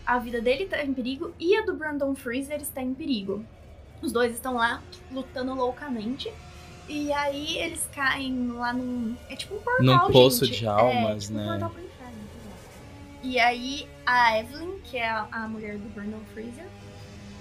A 0.06 0.18
vida 0.18 0.40
dele 0.40 0.66
tá 0.66 0.82
em 0.84 0.94
perigo 0.94 1.34
e 1.38 1.56
a 1.56 1.62
do 1.62 1.74
Brandon 1.74 2.14
Fraser 2.14 2.60
está 2.60 2.80
em 2.82 2.94
perigo. 2.94 3.44
Os 4.00 4.12
dois 4.12 4.32
estão 4.32 4.54
lá 4.54 4.80
lutando 5.10 5.54
loucamente. 5.54 6.32
E 6.88 7.12
aí 7.12 7.58
eles 7.58 7.86
caem 7.94 8.48
lá 8.52 8.72
num. 8.72 9.16
É 9.28 9.36
tipo 9.36 9.56
um 9.56 9.60
portal. 9.60 9.84
Num 10.06 10.12
poço 10.12 10.44
gente. 10.46 10.60
de 10.60 10.66
almas, 10.66 11.24
é, 11.24 11.26
tipo 11.26 11.34
né? 11.34 11.44
Um 11.44 11.48
portal 11.48 11.70
pro 11.70 11.82
inferno. 11.82 12.12
entendeu? 12.12 13.30
E 13.32 13.38
aí 13.40 13.88
a 14.06 14.38
Evelyn, 14.38 14.78
que 14.84 14.96
é 14.96 15.08
a, 15.08 15.28
a 15.30 15.48
mulher 15.48 15.76
do 15.76 15.88
Brandon 15.90 16.20
Fraser, 16.32 16.64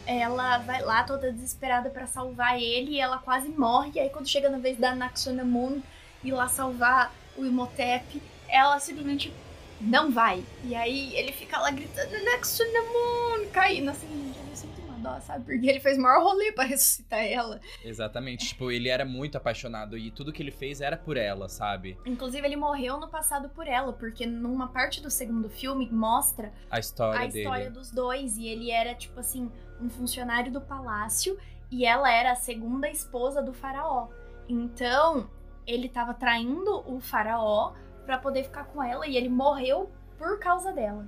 ela 0.08 0.58
vai 0.60 0.82
lá 0.82 1.04
toda 1.04 1.32
desesperada 1.32 1.90
pra 1.90 2.08
salvar 2.08 2.60
ele 2.62 2.92
e 2.94 3.00
ela 3.00 3.18
quase 3.18 3.50
morre. 3.50 3.92
E 3.96 4.00
aí 4.00 4.10
quando 4.10 4.28
chega 4.28 4.50
na 4.50 4.58
vez 4.58 4.78
da 4.78 4.96
Naxonamun 4.96 5.82
ir 6.24 6.32
lá 6.32 6.48
salvar 6.48 7.14
o 7.36 7.46
Imhotep, 7.46 8.22
ela 8.48 8.80
simplesmente 8.80 9.32
não 9.80 10.12
vai. 10.12 10.44
E 10.64 10.74
aí 10.74 11.16
ele 11.16 11.32
fica 11.32 11.60
lá 11.60 11.70
gritando 11.70 12.12
Naxonamun, 12.24 13.50
caindo 13.52 13.90
assim, 13.92 14.08
gente, 14.34 14.50
eu 14.50 14.56
sinto 14.56 14.82
uma 14.82 14.98
dó, 14.98 15.20
sabe? 15.20 15.46
Porque 15.46 15.68
ele 15.70 15.80
fez 15.80 15.98
o 15.98 16.02
maior 16.02 16.24
rolê 16.24 16.52
pra 16.52 16.64
ressuscitar 16.66 17.24
ela. 17.24 17.60
Exatamente. 17.84 18.48
Tipo, 18.48 18.72
ele 18.72 18.90
era 18.90 19.06
muito 19.06 19.38
apaixonado 19.38 19.98
e 19.98 20.10
tudo 20.12 20.34
que 20.34 20.42
ele 20.42 20.52
fez 20.52 20.82
era 20.82 20.98
por 20.98 21.18
ela, 21.18 21.48
sabe? 21.48 21.98
Inclusive 22.06 22.46
ele 22.48 22.56
morreu 22.56 23.00
no 23.00 23.08
passado 23.08 23.50
por 23.50 23.68
ela, 23.68 23.94
porque 23.94 24.26
numa 24.26 24.68
parte 24.70 25.02
do 25.02 25.12
segundo 25.12 25.50
filme 25.50 25.88
mostra 25.92 26.52
A 26.72 26.80
história 26.80 27.22
a 27.22 27.28
dele. 27.28 27.40
história 27.40 27.70
dos 27.70 27.92
dois. 27.92 28.38
E 28.38 28.48
ele 28.48 28.72
era, 28.72 28.96
tipo 28.96 29.20
assim, 29.20 29.52
um 29.82 29.90
funcionário 29.90 30.52
do 30.52 30.62
palácio 30.62 31.38
e 31.70 31.86
ela 31.86 32.12
era 32.12 32.32
a 32.32 32.36
segunda 32.36 32.90
esposa 32.90 33.42
do 33.42 33.54
faraó. 33.54 34.08
Então, 34.48 35.30
ele 35.66 35.90
tava 35.90 36.14
traindo 36.14 36.84
o 36.86 37.00
faraó 37.00 37.74
pra 38.06 38.18
poder 38.18 38.44
ficar 38.44 38.66
com 38.66 38.82
ela 38.82 39.06
e 39.06 39.18
ele 39.18 39.30
morreu 39.30 39.92
por 40.18 40.40
causa 40.40 40.72
dela. 40.72 41.06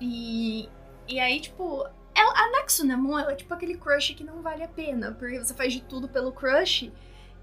E, 0.00 0.68
e 1.08 1.18
aí, 1.18 1.40
tipo, 1.40 1.86
ela, 2.14 2.32
a 2.32 2.50
Naxunamun, 2.50 3.18
ela 3.18 3.32
é 3.32 3.36
tipo 3.36 3.52
aquele 3.52 3.76
crush 3.76 4.14
que 4.14 4.24
não 4.24 4.42
vale 4.42 4.62
a 4.62 4.68
pena, 4.68 5.12
porque 5.12 5.38
você 5.38 5.54
faz 5.54 5.72
de 5.72 5.82
tudo 5.82 6.08
pelo 6.08 6.32
crush. 6.32 6.92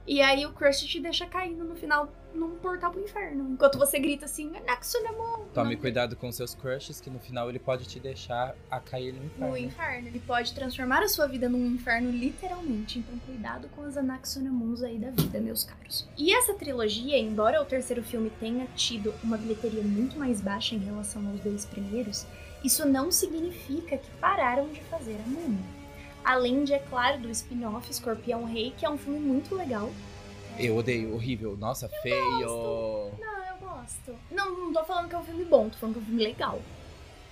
E 0.06 0.22
aí 0.22 0.46
o 0.46 0.54
crush 0.54 0.86
te 0.86 1.00
deixa 1.00 1.26
caindo 1.26 1.64
no 1.64 1.76
final 1.76 2.08
num 2.34 2.56
portal 2.58 2.92
pro 2.92 3.02
inferno. 3.02 3.50
Enquanto 3.52 3.78
você 3.78 3.98
grita 4.00 4.26
assim, 4.26 4.52
Naxunamun. 4.66 5.46
Tome 5.54 5.76
Não- 5.76 5.82
cuidado 5.82 6.16
com 6.16 6.32
seus 6.32 6.54
crushes, 6.54 7.02
que 7.02 7.10
no 7.10 7.20
final 7.20 7.50
ele 7.50 7.58
pode 7.60 7.86
te 7.86 8.00
deixar 8.00 8.56
a 8.70 8.80
cair 8.80 9.13
no 9.13 9.26
inferno. 9.26 9.48
no 9.52 9.58
inferno. 9.58 10.08
Ele 10.08 10.20
pode 10.20 10.54
transformar 10.54 11.02
a 11.02 11.08
sua 11.08 11.28
vida 11.28 11.50
num 11.50 11.66
inferno, 11.66 12.12
literalmente. 12.12 13.00
Então, 13.00 13.18
cuidado 13.26 13.68
com 13.76 13.84
as 13.84 13.98
Anaxonamuns 13.98 14.84
aí 14.84 14.98
da 15.00 15.10
vida, 15.12 15.40
meus 15.40 15.63
caros. 15.63 16.08
E 16.18 16.34
essa 16.34 16.54
trilogia, 16.54 17.18
embora 17.18 17.62
o 17.62 17.66
terceiro 17.66 18.04
filme 18.04 18.30
tenha 18.40 18.68
tido 18.76 19.13
uma 19.24 19.38
bilheteria 19.38 19.82
muito 19.84 20.18
mais 20.20 20.40
baixa 20.42 20.76
em 20.76 20.80
relação 20.80 21.28
aos 21.30 21.40
dois 21.40 21.66
primeiros, 21.66 22.26
isso 22.63 22.86
não 22.88 23.12
significa 23.12 23.98
que 23.98 24.10
pararam 24.20 24.68
de 24.70 24.82
fazer 24.84 25.16
a 25.26 25.30
múmia. 25.30 25.78
Além 26.24 26.66
de, 26.66 26.74
é 26.74 26.80
claro, 26.80 27.20
do 27.22 27.30
spin-off 27.30 27.90
Escorpião 27.90 28.44
Rei, 28.44 28.74
que 28.78 28.86
é 28.86 28.90
um 28.90 28.98
filme 28.98 29.20
muito 29.20 29.56
legal. 29.56 29.90
Eu 30.60 30.78
odeio, 30.78 31.13
horrível. 31.13 31.56
Nossa, 31.58 31.88
feio. 32.02 33.12
Não, 33.20 33.46
eu 33.46 33.58
gosto. 33.60 34.15
Não, 34.32 34.58
não 34.58 34.74
tô 34.74 34.84
falando 34.84 35.10
que 35.10 35.15
é 35.15 35.17
um 35.17 35.24
filme 35.24 35.46
bom, 35.46 35.70
tô 35.70 35.78
falando 35.78 35.96
que 35.96 36.00
é 36.00 36.04
um 36.04 36.06
filme 36.06 36.24
legal. 36.24 36.62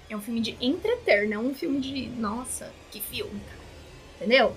É 0.10 0.16
um 0.16 0.22
filme 0.22 0.42
de 0.42 0.56
entreter, 0.62 1.28
não 1.28 1.48
um 1.48 1.54
filme 1.54 1.80
de. 1.80 2.08
Nossa, 2.08 2.72
que 2.92 3.00
filme, 3.00 3.40
cara. 3.40 3.66
Entendeu? 4.16 4.56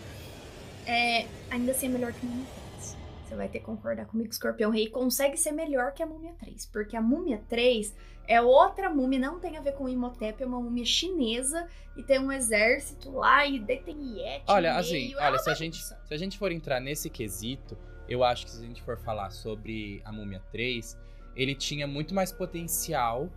É, 0.87 1.26
ainda 1.50 1.72
assim 1.72 1.87
é 1.87 1.90
melhor 1.90 2.12
que 2.12 2.24
Múmia 2.24 2.46
3. 2.76 2.96
Você 3.26 3.35
vai 3.35 3.48
ter 3.48 3.59
que 3.61 3.64
concordar 3.64 4.07
comigo 4.07 4.28
que 4.28 4.35
Escorpião 4.35 4.70
Rei 4.70 4.88
consegue 4.88 5.37
ser 5.37 5.52
melhor 5.52 5.92
que 5.92 6.02
a 6.02 6.07
Múmia 6.07 6.35
3. 6.38 6.66
Porque 6.66 6.96
a 6.96 7.00
Múmia 7.00 7.42
3 7.48 7.94
é 8.28 8.42
outra 8.42 8.90
múmia, 8.90 9.18
não 9.18 9.40
tem 9.40 9.57
a 9.57 9.61
ver 9.61 9.72
com 9.72 9.85
o 9.85 9.88
Imhotep, 9.88 10.42
é 10.42 10.46
uma 10.46 10.61
múmia 10.61 10.85
chinesa 10.85 11.66
e 11.96 12.02
tem 12.02 12.18
um 12.18 12.31
exército 12.31 13.11
lá 13.11 13.46
e 13.46 13.59
daí 13.59 13.78
tem 13.78 14.18
Yeti. 14.18 14.44
Olha, 14.46 14.76
assim, 14.76 14.92
meio, 14.92 15.18
é 15.18 15.26
olha, 15.26 15.38
se 15.38 15.48
a, 15.48 15.54
gente, 15.54 15.83
se 15.83 15.94
a 16.11 16.16
gente 16.16 16.38
for 16.38 16.52
entrar 16.52 16.78
nesse 16.78 17.09
quesito, 17.09 17.76
eu 18.09 18.25
acho 18.25 18.47
que 18.47 18.51
se 18.51 18.62
a 18.62 18.66
gente 18.66 18.83
for 18.83 18.99
falar 18.99 19.31
sobre 19.31 20.01
a 20.05 20.11
Múmia 20.11 20.42
3, 20.51 20.99
ele 21.37 21.55
tinha 21.55 21.87
muito 21.87 22.14
mais 22.14 22.33
potencial, 22.33 23.29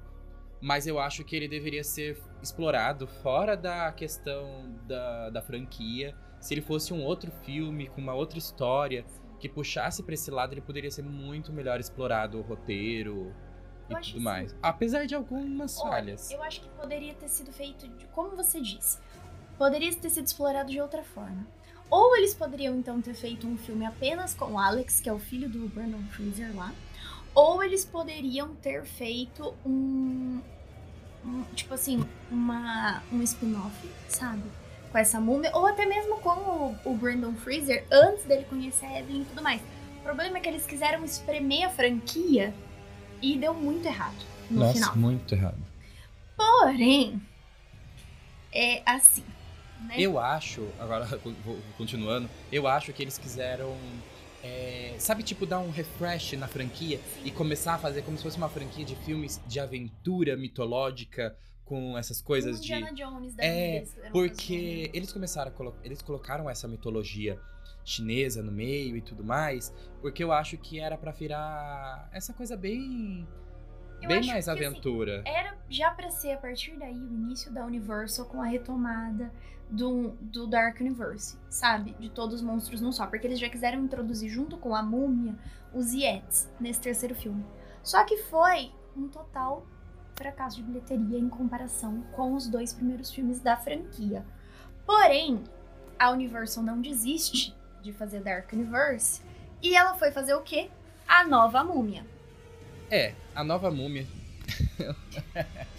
mas 0.62 0.88
eu 0.88 1.00
acho 1.00 1.24
que 1.24 1.36
ele 1.36 1.48
deveria 1.48 1.84
ser 1.84 2.18
explorado 2.42 3.08
fora 3.08 3.56
da 3.58 3.92
questão 3.92 4.74
da, 4.88 5.30
da 5.30 5.42
franquia. 5.42 6.16
Se 6.40 6.54
ele 6.54 6.62
fosse 6.62 6.94
um 6.94 7.04
outro 7.04 7.32
filme, 7.44 7.88
com 7.88 8.02
uma 8.02 8.14
outra 8.14 8.38
história, 8.40 9.06
que 9.40 9.50
puxasse 9.50 10.04
pra 10.04 10.14
esse 10.14 10.32
lado, 10.32 10.54
ele 10.54 10.62
poderia 10.62 10.90
ser 10.90 11.04
muito 11.04 11.52
melhor 11.52 11.80
explorado 11.80 12.40
o 12.40 12.42
roteiro 12.42 13.34
e 13.90 13.96
tudo 13.96 14.22
mais. 14.22 14.56
Apesar 14.62 15.06
de 15.06 15.16
algumas 15.16 15.80
Olha, 15.80 15.90
falhas. 15.90 16.32
eu 16.32 16.42
acho 16.44 16.62
que 16.62 16.70
poderia 16.70 17.14
ter 17.14 17.28
sido 17.28 17.52
feito, 17.52 17.88
de, 17.88 18.06
como 18.08 18.36
você 18.36 18.62
disse, 18.62 19.00
poderia 19.58 19.94
ter 19.94 20.10
sido 20.10 20.26
explorado 20.26 20.72
de 20.72 20.80
outra 20.80 21.04
forma. 21.04 21.46
Ou 21.92 22.16
eles 22.16 22.34
poderiam 22.34 22.76
então 22.76 23.00
ter 23.02 23.14
feito 23.14 23.46
um 23.46 23.58
filme 23.58 23.86
apenas 23.86 24.34
com 24.34 24.54
o 24.54 24.58
Alex, 24.58 25.00
que 25.02 25.10
é 25.10 25.14
o 25.14 25.20
filho 25.20 25.48
do 25.50 25.68
Brandon 25.68 26.02
Fraser 26.12 26.56
lá, 26.56 26.74
ou 27.36 27.62
eles 27.64 27.84
poderiam 27.86 28.56
ter 28.56 28.86
feito 28.86 29.54
um, 29.66 30.40
um- 31.26 31.44
tipo 31.54 31.74
assim, 31.74 32.04
uma 32.32 33.04
um 33.12 33.22
spin-off, 33.22 33.76
sabe? 34.08 34.42
Com 34.92 34.98
essa 34.98 35.20
múmia, 35.20 35.52
ou 35.54 35.66
até 35.68 35.86
mesmo 35.86 36.18
com 36.22 36.30
o, 36.30 36.78
o 36.86 36.96
Brandon 36.96 37.34
Fraser 37.36 37.86
antes 37.92 38.24
dele 38.26 38.46
conhecer 38.50 38.86
a 38.86 39.00
Evelyn 39.00 39.22
e 39.22 39.26
tudo 39.26 39.42
mais. 39.44 39.62
O 40.00 40.04
problema 40.04 40.38
é 40.38 40.42
que 40.42 40.50
eles 40.50 40.66
quiseram 40.66 41.04
espremer 41.06 41.66
a 41.68 41.70
franquia 41.70 42.54
e 43.22 43.38
deu 43.38 43.54
muito 43.54 43.86
errado 43.86 44.16
no 44.50 44.62
Nossa, 44.62 44.74
final. 44.74 44.96
muito 44.98 45.36
errado. 45.36 45.58
Porém, 46.36 47.22
é 48.52 48.82
assim, 48.86 49.24
né? 49.88 49.96
Eu 49.98 50.20
acho, 50.20 50.68
agora 50.80 51.08
continuando, 51.78 52.30
eu 52.52 52.68
acho 52.68 52.92
que 52.94 53.02
eles 53.02 53.18
quiseram, 53.18 53.76
é, 54.44 54.96
sabe, 54.98 55.24
tipo, 55.24 55.46
dar 55.46 55.60
um 55.60 55.70
refresh 55.70 56.34
na 56.34 56.48
franquia 56.48 57.00
e 57.24 57.32
começar 57.32 57.76
a 57.76 57.78
fazer 57.78 58.02
como 58.04 58.18
se 58.18 58.24
fosse 58.24 58.38
uma 58.38 58.50
franquia 58.50 58.86
de 58.86 58.96
filmes 58.98 59.42
de 59.48 59.60
aventura 59.60 60.36
mitológica 60.36 61.36
com 61.66 61.98
essas 61.98 62.22
coisas 62.22 62.58
Um 62.58 62.62
de. 62.62 62.74
Indiana 62.74 62.94
Jones 62.94 63.34
da 63.34 63.46
É, 63.46 63.86
Porque 64.12 64.92
eles 64.94 65.14
começaram 65.14 65.52
a 65.52 65.54
colo... 65.54 65.74
eles 65.84 66.02
colocaram 66.02 66.50
essa 66.50 66.68
mitologia 66.68 67.40
chinesa 67.84 68.44
no 68.44 68.52
meio 68.52 68.98
e 68.98 69.02
tudo 69.02 69.24
mais, 69.24 69.74
porque 70.02 70.24
eu 70.24 70.32
acho 70.32 70.58
que 70.58 70.80
era 70.80 70.98
pra 70.98 71.12
virar 71.12 72.10
essa 72.12 72.34
coisa 72.34 72.56
bem 72.56 73.28
Eu 74.02 74.08
bem 74.08 74.26
mais 74.26 74.46
que, 74.46 74.52
assim, 74.52 74.66
aventura. 74.66 75.24
Era 75.26 75.58
já 75.70 75.92
pra 75.92 76.10
ser 76.10 76.34
a 76.34 76.38
partir 76.38 76.78
daí 76.78 76.94
o 76.94 77.14
início 77.14 77.52
da 77.52 77.66
Universal 77.66 78.26
com 78.26 78.42
a 78.42 78.46
retomada 78.46 79.32
do, 79.72 80.10
do 80.20 80.46
Dark 80.46 80.80
Universe, 80.82 81.38
sabe? 81.50 81.96
De 81.98 82.10
todos 82.10 82.36
os 82.36 82.42
monstros 82.42 82.82
não 82.82 82.92
só. 82.92 83.08
Porque 83.08 83.26
eles 83.26 83.40
já 83.40 83.50
quiseram 83.50 83.84
introduzir 83.84 84.30
junto 84.30 84.58
com 84.58 84.76
a 84.76 84.84
múmia 84.84 85.36
os 85.74 85.94
Yetis 85.94 86.50
nesse 86.60 86.82
terceiro 86.82 87.16
filme. 87.16 87.44
Só 87.82 88.04
que 88.04 88.18
foi 88.18 88.72
um 88.96 89.08
total 89.08 89.66
fracasso 90.16 90.58
de 90.58 90.64
bilheteria 90.64 91.18
em 91.18 91.30
comparação 91.30 92.04
com 92.12 92.36
os 92.36 92.48
dois 92.48 92.74
primeiros 92.74 93.10
filmes 93.10 93.40
da 93.40 93.56
franquia. 93.56 94.26
Porém, 94.86 95.42
a 95.98 96.12
Universal 96.12 96.64
não 96.64 96.82
desiste 96.82 97.56
de 97.82 97.94
fazer 97.94 98.22
Dark 98.22 98.52
Universe 98.52 99.22
e 99.64 99.76
ela 99.76 99.96
foi 99.96 100.12
fazer 100.12 100.34
o 100.34 100.42
quê? 100.42 100.70
A 101.08 101.26
nova 101.26 101.64
múmia. 101.64 102.06
É, 102.90 103.16
a 103.34 103.44
nova 103.44 103.72
múmia. 103.72 104.06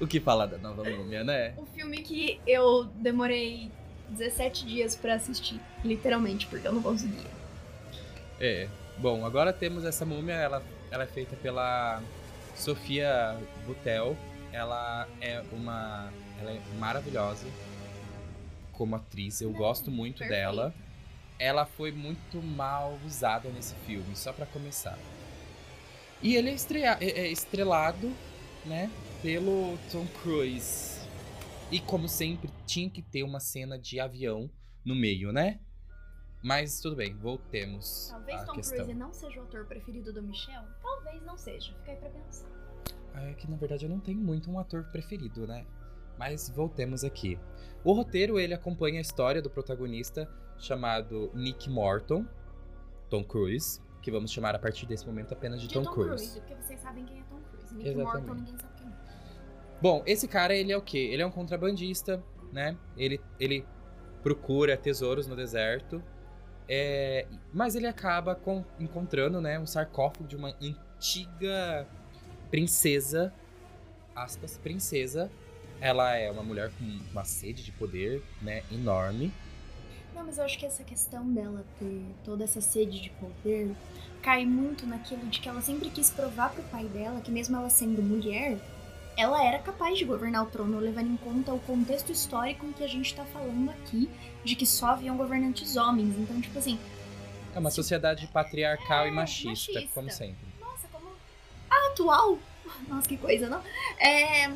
o 0.00 0.06
que 0.06 0.20
falar 0.20 0.46
da 0.46 0.58
nova 0.58 0.82
múmia, 0.84 1.22
né? 1.24 1.54
Um 1.58 1.66
filme 1.66 1.98
que 2.02 2.40
eu 2.46 2.84
demorei 2.96 3.70
17 4.10 4.66
dias 4.66 4.94
pra 4.94 5.14
assistir, 5.14 5.60
literalmente, 5.84 6.46
porque 6.46 6.66
eu 6.66 6.72
não 6.72 6.82
conseguia. 6.82 7.30
É. 8.40 8.68
Bom, 8.98 9.24
agora 9.26 9.52
temos 9.52 9.84
essa 9.84 10.04
múmia, 10.04 10.34
ela, 10.34 10.62
ela 10.90 11.02
é 11.04 11.06
feita 11.06 11.34
pela 11.36 12.00
Sofia 12.54 13.36
Butel. 13.66 14.16
Ela 14.52 15.08
é 15.20 15.42
uma. 15.52 16.12
Ela 16.40 16.52
é 16.52 16.60
maravilhosa 16.78 17.46
como 18.72 18.94
atriz. 18.94 19.40
Eu 19.40 19.50
gosto 19.52 19.90
muito 19.90 20.18
perfeito. 20.18 20.30
dela. 20.40 20.74
Ela 21.38 21.66
foi 21.66 21.90
muito 21.90 22.40
mal 22.40 22.96
usada 23.04 23.48
nesse 23.48 23.74
filme, 23.86 24.14
só 24.14 24.32
pra 24.32 24.46
começar. 24.46 24.96
E 26.22 26.36
ele 26.36 26.50
é, 26.50 26.96
é- 27.00 27.20
é 27.26 27.28
estrelado, 27.28 28.12
né, 28.64 28.88
pelo 29.24 29.78
Tom 29.90 30.06
Cruise. 30.22 31.00
E 31.72 31.80
como 31.80 32.06
sempre, 32.06 32.50
tinha 32.66 32.90
que 32.90 33.00
ter 33.00 33.22
uma 33.22 33.40
cena 33.40 33.78
de 33.78 33.98
avião 33.98 34.50
no 34.84 34.94
meio, 34.94 35.32
né? 35.32 35.60
Mas 36.42 36.78
tudo 36.78 36.94
bem, 36.94 37.16
voltemos 37.16 38.08
Talvez 38.10 38.44
Tom 38.44 38.52
questão. 38.52 38.76
Cruise 38.84 38.94
não 38.94 39.14
seja 39.14 39.40
o 39.40 39.44
ator 39.44 39.64
preferido 39.64 40.12
do 40.12 40.22
Michel. 40.22 40.62
Talvez 40.82 41.22
não 41.22 41.38
seja. 41.38 41.72
Fica 41.72 41.92
aí 41.92 41.96
pra 41.96 42.10
pensar. 42.10 42.46
É 43.14 43.32
que 43.32 43.50
na 43.50 43.56
verdade 43.56 43.86
eu 43.86 43.88
não 43.88 43.98
tenho 43.98 44.20
muito 44.20 44.50
um 44.50 44.58
ator 44.58 44.84
preferido, 44.92 45.46
né? 45.46 45.64
Mas 46.18 46.50
voltemos 46.50 47.02
aqui. 47.02 47.38
O 47.82 47.94
roteiro 47.94 48.38
ele 48.38 48.52
acompanha 48.52 48.98
a 48.98 49.00
história 49.00 49.40
do 49.40 49.48
protagonista 49.48 50.30
chamado 50.58 51.30
Nick 51.32 51.70
Morton, 51.70 52.26
Tom 53.08 53.24
Cruise, 53.24 53.80
que 54.02 54.10
vamos 54.10 54.30
chamar 54.30 54.54
a 54.54 54.58
partir 54.58 54.84
desse 54.84 55.06
momento 55.06 55.32
apenas 55.32 55.62
de, 55.62 55.68
De 55.68 55.74
Tom, 55.74 55.84
Cruise. 55.84 56.38
porque 56.40 56.54
vocês 56.56 56.78
sabem 56.80 57.06
quem 57.06 57.20
é 57.20 57.22
Tom 57.22 57.40
Cruise. 57.40 57.74
Nick 57.74 57.88
Exatamente. 57.88 58.26
Morton, 58.26 58.34
ninguém 58.34 58.58
sabe. 58.58 58.73
Bom, 59.84 60.02
esse 60.06 60.26
cara 60.26 60.56
ele 60.56 60.72
é 60.72 60.76
o 60.78 60.80
quê? 60.80 61.10
Ele 61.12 61.20
é 61.20 61.26
um 61.26 61.30
contrabandista, 61.30 62.24
né? 62.50 62.74
Ele, 62.96 63.20
ele 63.38 63.66
procura 64.22 64.78
tesouros 64.78 65.26
no 65.26 65.36
deserto, 65.36 66.02
é, 66.66 67.26
mas 67.52 67.74
ele 67.74 67.86
acaba 67.86 68.34
com- 68.34 68.64
encontrando, 68.80 69.42
né, 69.42 69.58
um 69.58 69.66
sarcófago 69.66 70.26
de 70.26 70.36
uma 70.36 70.56
antiga 70.58 71.86
princesa, 72.50 73.30
aspas, 74.16 74.56
princesa. 74.56 75.30
Ela 75.82 76.16
é 76.16 76.30
uma 76.30 76.42
mulher 76.42 76.70
com 76.78 76.84
uma 77.12 77.24
sede 77.26 77.62
de 77.62 77.72
poder, 77.72 78.22
né, 78.40 78.62
enorme. 78.72 79.30
Não, 80.14 80.24
mas 80.24 80.38
eu 80.38 80.44
acho 80.44 80.58
que 80.58 80.64
essa 80.64 80.82
questão 80.82 81.30
dela 81.30 81.62
ter 81.78 82.00
toda 82.24 82.42
essa 82.44 82.62
sede 82.62 83.02
de 83.02 83.10
poder 83.10 83.70
cai 84.22 84.46
muito 84.46 84.86
naquilo 84.86 85.26
de 85.26 85.40
que 85.40 85.48
ela 85.50 85.60
sempre 85.60 85.90
quis 85.90 86.08
provar 86.10 86.54
pro 86.54 86.62
pai 86.62 86.86
dela 86.86 87.20
que 87.20 87.30
mesmo 87.30 87.54
ela 87.54 87.68
sendo 87.68 88.02
mulher, 88.02 88.58
ela 89.16 89.42
era 89.44 89.58
capaz 89.58 89.98
de 89.98 90.04
governar 90.04 90.42
o 90.44 90.46
trono, 90.50 90.78
levando 90.78 91.12
em 91.12 91.16
conta 91.16 91.52
o 91.52 91.60
contexto 91.60 92.10
histórico 92.10 92.66
em 92.66 92.72
que 92.72 92.82
a 92.84 92.88
gente 92.88 93.14
tá 93.14 93.24
falando 93.24 93.70
aqui, 93.70 94.10
de 94.44 94.54
que 94.56 94.66
só 94.66 94.88
haviam 94.88 95.16
governantes 95.16 95.76
homens. 95.76 96.16
Então, 96.18 96.40
tipo 96.40 96.58
assim, 96.58 96.78
É 97.54 97.58
uma 97.58 97.70
sociedade 97.70 98.26
patriarcal 98.28 99.04
É, 99.04 99.08
e 99.08 99.10
machista, 99.12 99.72
machista. 99.72 99.94
como 99.94 100.10
sempre. 100.10 100.46
nossa, 100.60 100.88
como 100.90 101.08
a 101.70 101.88
atual. 101.92 102.38
Nossa, 102.88 103.06
que 103.06 103.16
coisa, 103.16 103.48
não? 103.48 103.62
É... 103.98 104.50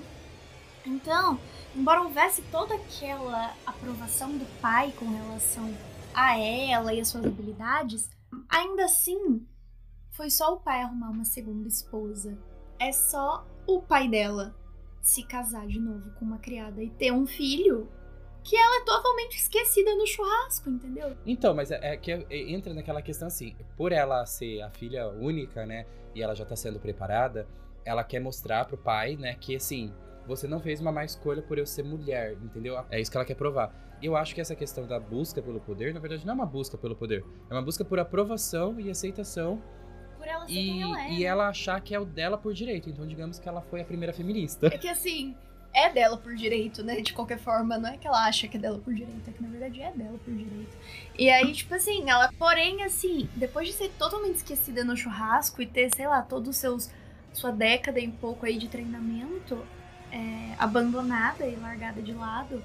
Então, 0.84 1.38
embora 1.76 2.00
houvesse 2.02 2.40
toda 2.50 2.74
aquela 2.74 3.54
aprovação 3.66 4.36
do 4.36 4.46
pai 4.61 4.92
com 4.98 5.04
relação 5.06 5.72
a 6.14 6.38
ela 6.38 6.92
e 6.94 7.00
as 7.00 7.09
suas 7.09 7.26
habilidades, 7.26 8.09
ainda 8.48 8.84
assim, 8.86 9.46
foi 10.11 10.30
só 10.30 10.54
o 10.54 10.61
pai 10.61 10.80
arrumar 10.82 11.11
uma 11.11 11.24
segunda 11.24 11.68
esposa. 11.68 12.36
É 12.78 12.92
só 12.92 13.46
o 13.66 13.82
pai 13.82 14.08
dela 14.08 14.54
se 15.02 15.22
casar 15.24 15.66
de 15.66 15.80
novo 15.80 16.10
com 16.18 16.24
uma 16.24 16.38
criada 16.38 16.82
e 16.82 16.90
ter 16.90 17.12
um 17.12 17.26
filho 17.26 17.88
que 18.44 18.56
ela 18.56 18.80
é 18.80 18.84
totalmente 18.84 19.36
esquecida 19.36 19.94
no 19.94 20.06
churrasco, 20.06 20.70
entendeu? 20.70 21.16
Então, 21.26 21.54
mas 21.54 21.70
é, 21.70 21.94
é 21.94 21.96
que 21.96 22.12
é- 22.12 22.24
é- 22.30 22.50
entra 22.52 22.72
naquela 22.72 23.02
questão 23.02 23.28
assim, 23.28 23.54
por 23.76 23.92
ela 23.92 24.24
ser 24.24 24.62
a 24.62 24.70
filha 24.70 25.08
única, 25.08 25.66
né, 25.66 25.86
e 26.14 26.22
ela 26.22 26.34
já 26.34 26.44
tá 26.44 26.56
sendo 26.56 26.78
preparada, 26.78 27.46
ela 27.84 28.04
quer 28.04 28.20
mostrar 28.20 28.64
pro 28.64 28.78
pai, 28.78 29.16
né, 29.16 29.34
que 29.34 29.56
assim, 29.56 29.92
você 30.26 30.46
não 30.46 30.60
fez 30.60 30.80
uma 30.80 30.92
má 30.92 31.04
escolha 31.04 31.42
por 31.42 31.58
eu 31.58 31.66
ser 31.66 31.82
mulher, 31.82 32.34
entendeu? 32.34 32.82
É 32.90 33.00
isso 33.00 33.10
que 33.10 33.16
ela 33.16 33.24
quer 33.24 33.34
provar. 33.34 33.74
E 34.00 34.06
eu 34.06 34.16
acho 34.16 34.34
que 34.34 34.40
essa 34.40 34.54
questão 34.54 34.86
da 34.86 35.00
busca 35.00 35.42
pelo 35.42 35.58
poder, 35.60 35.92
na 35.92 36.00
verdade, 36.00 36.24
não 36.24 36.32
é 36.32 36.36
uma 36.36 36.46
busca 36.46 36.78
pelo 36.78 36.94
poder, 36.94 37.24
é 37.50 37.52
uma 37.52 37.62
busca 37.62 37.84
por 37.84 37.98
aprovação 37.98 38.78
e 38.78 38.90
aceitação 38.90 39.60
ela 40.28 40.46
ser 40.46 40.52
e, 40.52 40.82
ela 40.82 41.02
é. 41.02 41.12
e 41.12 41.18
né? 41.18 41.22
ela 41.24 41.48
achar 41.48 41.80
que 41.80 41.94
é 41.94 42.00
o 42.00 42.04
dela 42.04 42.38
por 42.38 42.52
direito. 42.52 42.88
Então, 42.88 43.06
digamos 43.06 43.38
que 43.38 43.48
ela 43.48 43.60
foi 43.62 43.80
a 43.80 43.84
primeira 43.84 44.12
feminista. 44.12 44.66
É 44.66 44.78
que 44.78 44.88
assim, 44.88 45.34
é 45.72 45.90
dela 45.90 46.16
por 46.16 46.34
direito, 46.34 46.82
né? 46.82 47.00
De 47.00 47.12
qualquer 47.12 47.38
forma, 47.38 47.78
não 47.78 47.88
é 47.88 47.96
que 47.96 48.06
ela 48.06 48.26
acha 48.26 48.48
que 48.48 48.56
é 48.56 48.60
dela 48.60 48.78
por 48.78 48.92
direito, 48.92 49.28
é 49.28 49.32
que 49.32 49.42
na 49.42 49.48
verdade 49.48 49.80
é 49.80 49.92
dela 49.92 50.18
por 50.24 50.34
direito. 50.34 50.76
E 51.18 51.30
aí, 51.30 51.52
tipo 51.52 51.74
assim, 51.74 52.08
ela, 52.08 52.32
porém, 52.38 52.82
assim, 52.82 53.28
depois 53.36 53.68
de 53.68 53.74
ser 53.74 53.90
totalmente 53.98 54.36
esquecida 54.36 54.84
no 54.84 54.96
churrasco 54.96 55.60
e 55.62 55.66
ter, 55.66 55.94
sei 55.94 56.06
lá, 56.06 56.22
todos 56.22 56.48
os 56.48 56.56
seus. 56.56 56.90
sua 57.32 57.50
década 57.50 58.00
e 58.00 58.08
pouco 58.08 58.46
aí 58.46 58.58
de 58.58 58.68
treinamento 58.68 59.64
é, 60.10 60.54
abandonada 60.58 61.46
e 61.46 61.56
largada 61.56 62.00
de 62.02 62.12
lado 62.12 62.62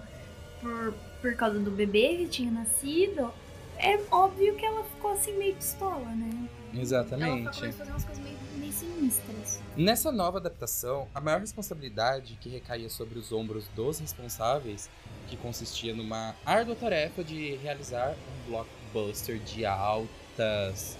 por, 0.62 0.94
por 1.22 1.36
causa 1.36 1.60
do 1.60 1.72
bebê 1.72 2.18
que 2.18 2.28
tinha 2.28 2.52
nascido, 2.52 3.32
é 3.78 4.00
óbvio 4.10 4.56
que 4.56 4.66
ela 4.66 4.84
ficou 4.86 5.12
assim 5.12 5.38
meio 5.38 5.56
pistola, 5.56 6.06
né? 6.06 6.48
Ela 6.74 6.82
Exatamente. 6.82 7.60
começou 7.60 7.70
a 7.70 7.72
fazer 7.72 7.92
umas 7.92 8.06
coisas 8.06 8.24
meio, 8.24 8.38
meio 8.58 8.72
sinistras. 8.74 9.62
Nessa 9.78 10.12
nova 10.12 10.40
adaptação, 10.40 11.08
a 11.14 11.22
maior 11.22 11.40
responsabilidade 11.40 12.36
que 12.42 12.50
recaía 12.50 12.90
sobre 12.90 13.20
os 13.20 13.32
ombros 13.32 13.68
dos 13.70 14.00
responsáveis, 14.00 14.90
que 15.28 15.38
consistia 15.38 15.94
numa 15.94 16.36
árdua 16.46 16.76
tarefa 16.76 17.24
de 17.24 17.56
realizar 17.58 18.16
um 18.16 18.50
blockbuster 18.52 19.40
de 19.40 19.66
altas 19.66 20.98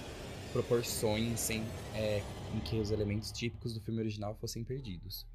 proporções 0.52 1.50
em, 1.50 1.64
é, 1.94 2.22
em 2.54 2.60
que 2.60 2.76
os 2.76 2.92
elementos 2.92 3.32
típicos 3.32 3.74
do 3.74 3.80
filme 3.80 4.00
original 4.00 4.36
fossem 4.40 4.62
perdidos. 4.62 5.26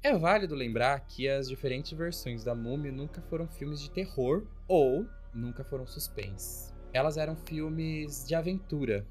É 0.00 0.16
válido 0.16 0.54
lembrar 0.54 1.00
que 1.00 1.28
as 1.28 1.48
diferentes 1.48 1.90
versões 1.92 2.44
da 2.44 2.54
Múmia 2.54 2.92
nunca 2.92 3.20
foram 3.22 3.48
filmes 3.48 3.80
de 3.80 3.90
terror 3.90 4.46
ou 4.68 5.04
nunca 5.34 5.64
foram 5.64 5.88
suspense. 5.88 6.72
Elas 6.92 7.16
eram 7.16 7.34
filmes 7.34 8.24
de 8.24 8.36
aventura. 8.36 9.04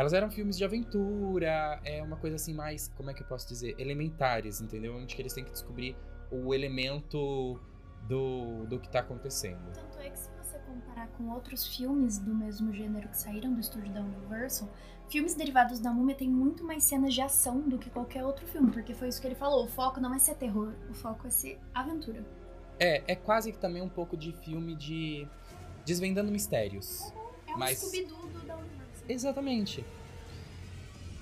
Elas 0.00 0.14
eram 0.14 0.30
filmes 0.30 0.56
de 0.56 0.64
aventura, 0.64 1.78
é 1.84 2.02
uma 2.02 2.16
coisa 2.16 2.36
assim 2.36 2.54
mais, 2.54 2.90
como 2.96 3.10
é 3.10 3.14
que 3.14 3.22
eu 3.22 3.26
posso 3.26 3.46
dizer, 3.46 3.74
elementares, 3.78 4.58
entendeu? 4.62 4.96
Onde 4.96 5.14
que 5.14 5.20
eles 5.20 5.34
têm 5.34 5.44
que 5.44 5.50
descobrir 5.50 5.94
o 6.30 6.54
elemento 6.54 7.60
do, 8.08 8.64
do 8.64 8.80
que 8.80 8.88
tá 8.88 9.00
acontecendo. 9.00 9.60
Tanto 9.74 9.98
é 9.98 10.08
que 10.08 10.18
se 10.18 10.30
você 10.42 10.58
comparar 10.60 11.06
com 11.08 11.28
outros 11.28 11.66
filmes 11.76 12.16
do 12.18 12.34
mesmo 12.34 12.72
gênero 12.72 13.10
que 13.10 13.16
saíram 13.18 13.52
do 13.52 13.60
estúdio 13.60 13.92
da 13.92 14.00
Universal, 14.00 14.70
filmes 15.10 15.34
derivados 15.34 15.78
da 15.78 15.90
Múmia 15.90 16.14
têm 16.14 16.30
muito 16.30 16.64
mais 16.64 16.82
cenas 16.84 17.12
de 17.12 17.20
ação 17.20 17.60
do 17.60 17.76
que 17.76 17.90
qualquer 17.90 18.24
outro 18.24 18.46
filme, 18.46 18.70
porque 18.70 18.94
foi 18.94 19.08
isso 19.08 19.20
que 19.20 19.26
ele 19.26 19.34
falou, 19.34 19.66
o 19.66 19.68
foco 19.68 20.00
não 20.00 20.14
é 20.14 20.18
ser 20.18 20.34
terror, 20.36 20.72
o 20.88 20.94
foco 20.94 21.26
é 21.26 21.30
ser 21.30 21.58
aventura. 21.74 22.24
É, 22.78 23.02
é 23.06 23.14
quase 23.14 23.52
que 23.52 23.58
também 23.58 23.82
um 23.82 23.88
pouco 23.90 24.16
de 24.16 24.32
filme 24.32 24.74
de 24.74 25.28
desvendando 25.84 26.32
mistérios. 26.32 27.12
É 27.46 27.54
um 27.54 27.58
Mas- 27.58 27.80
Scooby-Doo 27.80 28.16
do- 28.28 28.46
da 28.46 28.56
Universal. 28.56 28.79
Exatamente. 29.12 29.84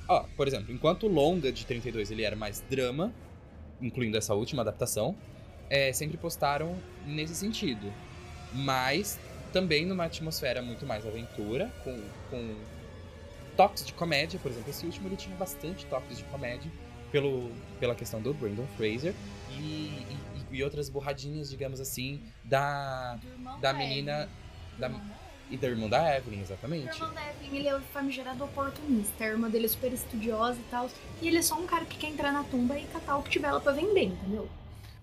Ó, 0.08 0.24
por 0.36 0.46
exemplo, 0.48 0.72
enquanto 0.72 1.04
o 1.04 1.08
longa 1.08 1.52
de 1.52 1.66
32 1.66 2.10
ele 2.10 2.22
era 2.22 2.36
mais 2.36 2.60
drama, 2.68 3.12
incluindo 3.80 4.16
essa 4.16 4.34
última 4.34 4.62
adaptação, 4.62 5.14
é, 5.68 5.92
sempre 5.92 6.16
postaram 6.16 6.76
nesse 7.06 7.34
sentido. 7.34 7.92
Mas 8.52 9.18
também 9.52 9.84
numa 9.84 10.04
atmosfera 10.04 10.62
muito 10.62 10.86
mais 10.86 11.06
aventura, 11.06 11.70
com, 11.84 12.00
com 12.30 12.56
toques 13.56 13.84
de 13.84 13.92
comédia, 13.92 14.38
por 14.38 14.50
exemplo, 14.50 14.70
esse 14.70 14.86
último 14.86 15.08
ele 15.08 15.16
tinha 15.16 15.36
bastante 15.36 15.84
toques 15.86 16.18
de 16.18 16.24
comédia 16.24 16.70
pelo, 17.10 17.50
pela 17.80 17.94
questão 17.94 18.20
do 18.20 18.32
Brandon 18.32 18.66
Fraser 18.76 19.14
e, 19.50 19.62
e, 19.62 20.56
e 20.56 20.62
outras 20.62 20.88
borradinhas, 20.88 21.50
digamos 21.50 21.80
assim, 21.80 22.22
da, 22.44 23.18
da 23.60 23.72
menina 23.72 24.28
da-. 24.78 24.90
E 25.50 25.56
da 25.56 25.68
irmã 25.68 25.88
da 25.88 26.16
Evelyn, 26.16 26.40
O 26.40 26.42
exatamente. 26.42 26.94
irmão 26.94 27.14
da 27.14 27.30
Evelyn, 27.30 27.56
ele 27.58 27.68
é 27.68 27.76
o 27.76 27.80
famigerado 27.80 28.44
oportunista. 28.44 29.24
A 29.24 29.28
irmã 29.28 29.48
dele 29.48 29.66
é 29.66 29.68
super 29.68 29.92
estudiosa 29.92 30.58
e 30.58 30.64
tal. 30.70 30.90
E 31.22 31.26
ele 31.28 31.38
é 31.38 31.42
só 31.42 31.54
um 31.58 31.66
cara 31.66 31.84
que 31.84 31.96
quer 31.96 32.08
entrar 32.08 32.32
na 32.32 32.44
tumba 32.44 32.78
e 32.78 32.84
catar 32.86 33.16
o 33.16 33.22
que 33.22 33.30
tiver 33.30 33.50
lá 33.50 33.60
pra 33.60 33.72
vender, 33.72 34.04
entendeu? 34.04 34.48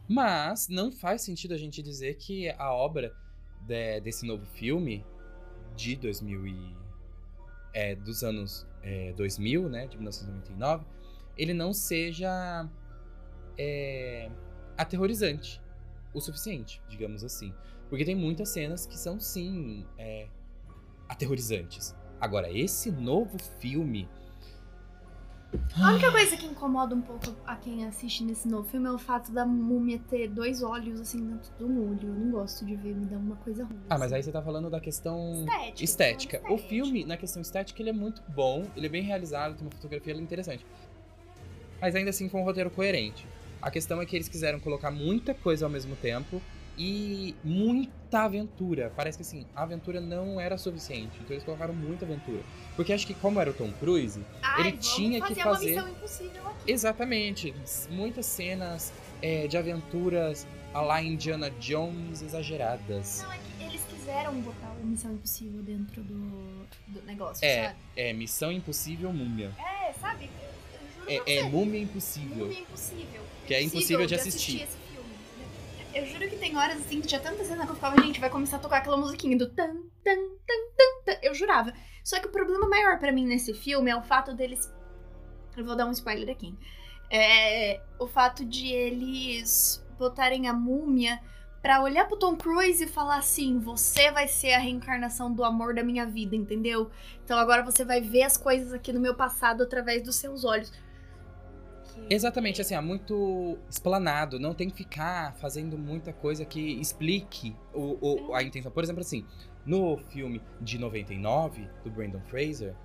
Mas 0.08 0.68
não 0.70 0.91
faz 0.91 1.24
sentido 1.24 1.54
a 1.54 1.58
gente 1.58 1.82
dizer 1.82 2.16
que 2.16 2.50
a 2.50 2.72
obra 2.72 3.12
de- 3.62 4.02
desse 4.02 4.26
novo 4.28 4.46
filme 4.46 5.04
de 5.76 5.96
2000 5.96 6.46
e, 6.46 6.76
é, 7.74 7.96
dos 7.96 8.24
anos 8.24 8.68
é, 8.84 9.12
2000, 9.14 9.68
né, 9.68 9.88
de 9.88 9.98
1999, 9.98 10.86
ele 11.36 11.54
não 11.56 11.74
seja 11.74 12.70
é, 13.58 14.30
aterrorizante 14.78 15.62
o 16.14 16.22
suficiente, 16.22 16.82
digamos 16.88 17.24
assim. 17.24 17.54
Porque 17.89 18.06
tem 18.06 18.16
muitas 18.16 18.50
cenas 18.50 18.86
que 18.86 18.98
são, 18.98 19.20
sim, 19.20 19.86
é, 19.98 20.28
aterrorizantes. 21.16 21.95
Agora, 22.20 22.51
esse 22.51 22.91
novo 22.91 23.38
filme. 23.59 24.07
A 25.80 25.91
única 25.91 26.11
coisa 26.11 26.36
que 26.36 26.45
incomoda 26.45 26.93
um 26.93 27.01
pouco 27.01 27.34
a 27.45 27.55
quem 27.55 27.86
assiste 27.86 28.26
nesse 28.26 28.45
novo 28.45 28.68
filme 28.68 28.88
é 28.88 28.91
o 28.91 28.97
fato 28.97 29.32
da 29.32 29.45
múmia 29.45 29.99
ter 30.09 30.28
dois 30.28 30.61
olhos 30.61 30.99
assim 30.99 31.26
dentro 31.26 31.49
do 31.57 31.66
olho. 31.66 32.09
Eu 32.09 32.13
não 32.13 32.32
gosto 32.32 32.66
de 32.66 32.76
ver, 32.76 32.93
me 32.93 33.05
dá 33.05 33.18
uma 33.18 33.38
coisa 33.38 33.63
ruim. 33.63 33.80
Ah, 33.89 33.97
mas 33.97 34.07
assim. 34.07 34.16
aí 34.16 34.24
você 34.24 34.32
tá 34.34 34.41
falando 34.41 34.70
da 34.70 34.82
questão 34.82 35.45
Estética. 35.47 35.84
estética. 35.84 36.38
tô 36.39 36.43
falando 36.43 36.59
O 36.59 36.68
filme, 36.68 37.05
na 37.05 37.16
questão 37.16 37.41
estética, 37.41 37.82
ele 37.82 37.89
é 37.91 37.93
muito 37.93 38.22
bom, 38.28 38.66
ele 38.76 38.88
é 38.88 38.89
bem 38.89 39.03
realizado, 39.03 39.55
tem 39.55 39.66
uma 39.66 39.72
fotografia 39.72 40.13
é 40.13 40.18
interessante. 40.18 40.66
Mas 41.80 41.95
ainda 41.95 42.09
assim 42.09 42.28
foi 42.28 42.41
um 42.41 42.43
roteiro 42.43 42.70
coerente. 42.70 43.26
A 43.61 43.72
questão 43.72 44.01
é 44.01 44.05
que 44.05 44.16
eles 44.16 44.28
quiseram 44.28 44.59
colocar 44.59 44.91
muita 44.91 45.34
coisa 45.34 45.66
ao 45.66 45.72
mesmo 45.72 45.95
tempo 45.95 46.41
e 46.78 47.36
muita 47.43 48.21
aventura. 48.23 48.91
Parece 48.95 49.17
que 49.17 49.21
assim, 49.23 49.45
a 49.55 49.63
aventura 49.63 49.99
não 50.01 50.39
era 50.39 50.57
suficiente. 50.57 51.11
Então 51.21 51.32
eles 51.32 51.43
colocaram 51.43 51.73
muita 51.73 52.05
aventura. 52.05 52.41
Porque 52.76 52.91
acho 52.93 53.05
que 53.07 53.13
como 53.13 53.39
era 53.39 53.49
o 53.49 53.53
Tom 53.53 53.71
Cruise, 53.80 54.21
Ai, 54.41 54.61
ele 54.69 54.78
tinha 54.78 55.21
que 55.21 55.36
fazer 55.36 55.73
uma 55.73 55.84
missão 55.84 55.89
impossível 55.89 56.47
aqui. 56.47 56.71
exatamente, 56.71 57.53
muitas 57.89 58.26
cenas 58.26 58.91
é, 59.21 59.47
de 59.47 59.57
aventuras 59.57 60.45
a 60.73 60.82
lá 60.82 61.01
Indiana 61.01 61.49
Jones 61.51 62.21
exageradas. 62.21 63.21
Não, 63.23 63.32
é 63.32 63.38
que 63.38 63.63
eles 63.63 63.82
quiseram 63.89 64.34
botar 64.41 64.71
o 64.82 64.86
Missão 64.86 65.13
Impossível 65.13 65.61
dentro 65.63 66.03
do, 66.03 66.65
do 66.88 67.01
negócio, 67.05 67.45
É, 67.45 67.67
sabe? 67.67 67.76
é 67.95 68.11
Missão 68.13 68.51
Impossível 68.51 69.13
Múmia. 69.13 69.51
É, 69.57 69.93
sabe? 69.93 70.30
É, 71.07 71.38
é. 71.38 71.43
Múmia 71.43 71.80
Impossível. 71.82 72.45
Múmia 72.47 72.59
impossível. 72.59 73.21
Que 73.47 73.53
é 73.53 73.61
impossível 73.61 74.05
de 74.05 74.15
assistir. 74.15 74.63
esse 74.63 74.65
filme. 74.65 74.73
entendeu? 74.73 74.85
Eu 75.96 76.06
juro 76.06 76.30
que 76.30 76.36
tem 76.36 76.58
horas 76.58 76.76
assim 76.76 77.00
que 77.00 77.08
tinha 77.08 77.22
tanta 77.22 77.46
cena 77.46 77.66
que 77.66 77.72
eu 77.72 77.76
ficava, 77.76 78.02
gente, 78.02 78.20
vai 78.20 78.30
começar 78.30 78.58
a 78.58 78.60
tocar 78.60 78.80
aquela 78.80 78.98
musiquinha 78.98 79.38
do 79.38 79.50
tan, 79.50 79.76
tan, 80.04 80.16
tan, 80.46 80.62
tan, 80.78 81.04
tan. 81.06 81.20
Eu 81.24 81.34
jurava. 81.34 81.74
Só 82.04 82.20
que 82.20 82.28
o 82.28 82.32
problema 82.32 82.68
maior 82.68 83.00
pra 83.00 83.14
mim 83.14 83.26
nesse 83.26 83.54
filme 83.54 83.89
é 83.89 83.96
o 83.96 84.04
fato 84.04 84.34
deles. 84.34 84.70
Eu 85.56 85.64
vou 85.64 85.74
dar 85.74 85.86
um 85.86 85.91
spoiler 85.91 86.30
aqui. 86.30 86.54
É 87.10 87.80
o 87.98 88.08
fato 88.08 88.43
de 88.43 88.68
eles 88.68 89.82
botarem 89.98 90.50
a 90.50 90.54
múmia 90.54 91.18
pra 91.62 91.82
olhar 91.82 92.06
pro 92.06 92.20
Tom 92.20 92.36
Cruise 92.36 92.84
e 92.84 92.88
falar 92.88 93.20
assim: 93.20 93.58
você 93.58 94.12
vai 94.12 94.28
ser 94.28 94.54
a 94.54 94.60
reencarnação 94.60 95.32
do 95.32 95.46
amor 95.46 95.74
da 95.74 95.82
minha 95.82 96.06
vida, 96.06 96.36
entendeu? 96.36 96.91
Então 97.24 97.39
agora 97.39 97.64
você 97.64 97.86
vai 97.86 98.02
ver 98.02 98.24
as 98.24 98.36
coisas 98.36 98.74
aqui 98.74 98.91
no 98.91 99.00
meu 99.00 99.16
passado 99.16 99.64
através 99.64 100.04
dos 100.04 100.18
seus 100.18 100.43
olhos. 100.43 100.74
Que- 101.96 102.14
Exatamente, 102.14 102.62
assim, 102.62 102.76
é 102.76 102.82
muito 102.82 103.58
explanado, 103.70 104.39
não 104.39 104.54
tem 104.54 104.70
que 104.70 104.76
ficar 104.76 105.34
fazendo 105.36 105.78
muita 105.78 106.14
coisa 106.14 106.46
que 106.46 106.60
explique 106.80 107.56
o, 107.74 108.28
o- 108.30 108.34
a 108.36 108.43
intenção. 108.43 108.72
Por 108.72 108.84
exemplo, 108.84 109.02
assim, 109.02 109.26
no 109.66 109.98
filme 110.10 110.41
de 110.62 110.78
99, 110.78 111.68
do 111.84 111.89
Brandon 111.89 112.22
Fraser, 112.28 112.76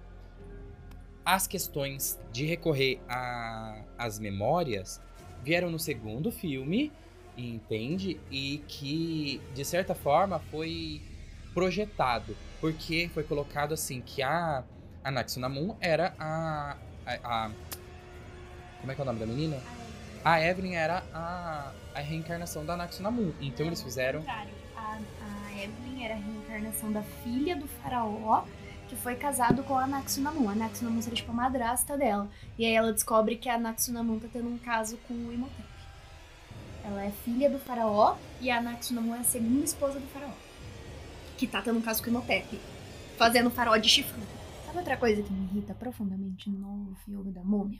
as 1.25 1.47
questões 1.47 2.19
de 2.33 2.47
recorrer 2.47 3.01
a- 3.09 3.83
às 3.99 4.19
memórias 4.19 5.01
vieram 5.43 5.71
no 5.71 5.79
segundo 5.79 6.31
filme, 6.33 6.91
entende? 7.37 8.19
E 8.31 8.63
que, 8.67 9.41
de 9.55 9.65
certa 9.65 9.95
forma, 9.95 10.39
foi 10.51 11.01
projetado. 11.55 12.37
Porque 12.61 13.11
foi 13.13 13.23
colocado 13.25 13.73
assim 13.73 14.01
que 14.01 14.23
a 14.23 14.65
Anaxunamun 15.03 15.77
era 15.81 16.15
a- 16.19 16.77
a- 17.07 17.47
a 17.47 17.51
como 18.81 18.93
é 18.93 18.95
que 18.95 19.01
é 19.01 19.05
o 19.05 19.07
nome 19.07 19.21
da 19.21 19.27
menina? 19.27 19.59
A 20.25 20.41
Evelyn 20.41 20.75
era 20.75 21.03
a, 21.15 21.73
a 21.95 22.01
reencarnação 22.01 22.65
da 22.65 22.77
Naxunamun. 22.77 23.33
Então 23.41 23.67
eles 23.67 23.83
fizeram. 23.83 24.25
A, 24.29 24.47
a 24.77 25.63
Evelyn 25.63 26.05
era 26.05 26.15
a 26.15 26.19
reencarnação 26.19 26.93
da 26.93 27.03
filha 27.03 27.57
do 27.57 27.67
faraó 27.67 28.45
que 28.91 28.97
foi 28.97 29.15
casado 29.15 29.63
com 29.63 29.79
a 29.79 29.85
Anaxunamun. 29.85 30.49
A 30.49 30.53
Anaxunamun 30.53 31.01
seria 31.01 31.17
tipo 31.17 31.31
a 31.31 31.35
madrasta 31.35 31.97
dela. 31.97 32.29
E 32.59 32.67
aí 32.67 32.75
ela 32.75 32.93
descobre 32.93 33.37
que 33.37 33.49
a 33.49 33.55
Anaxunamun 33.55 34.19
tá 34.19 34.27
tendo 34.33 34.49
um 34.49 34.59
caso 34.59 34.99
com 35.07 35.15
o 35.15 35.33
Imhotep. 35.33 35.69
Ela 36.85 37.05
é 37.05 37.11
filha 37.25 37.49
do 37.49 37.59
faraó 37.61 38.17
e 38.41 38.51
a 38.51 38.59
Anaxunamun 38.59 39.15
é 39.15 39.21
a 39.21 39.25
segunda 39.25 39.65
esposa 39.65 40.01
do 40.01 40.07
faraó. 40.09 40.33
Que 41.39 41.47
tá 41.47 41.63
tendo 41.63 41.79
um 41.79 41.83
caso 41.83 42.03
com 42.03 42.09
o 42.09 42.13
Imhotep. 42.13 42.61
Fazendo 43.17 43.47
o 43.47 43.51
faraó 43.51 43.77
de 43.77 43.89
chifrudo. 43.89 44.27
Sabe 44.67 44.79
outra 44.79 44.97
coisa 44.97 45.23
que 45.23 45.33
me 45.33 45.45
irrita 45.45 45.73
profundamente 45.73 46.51
no 46.51 46.97
filme 47.05 47.31
da 47.31 47.45
múmia? 47.45 47.79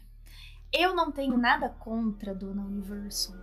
Eu 0.73 0.95
não 0.95 1.11
tenho 1.11 1.37
nada 1.37 1.69
contra 1.69 2.35
Dona 2.35 2.63
Universo 2.63 3.35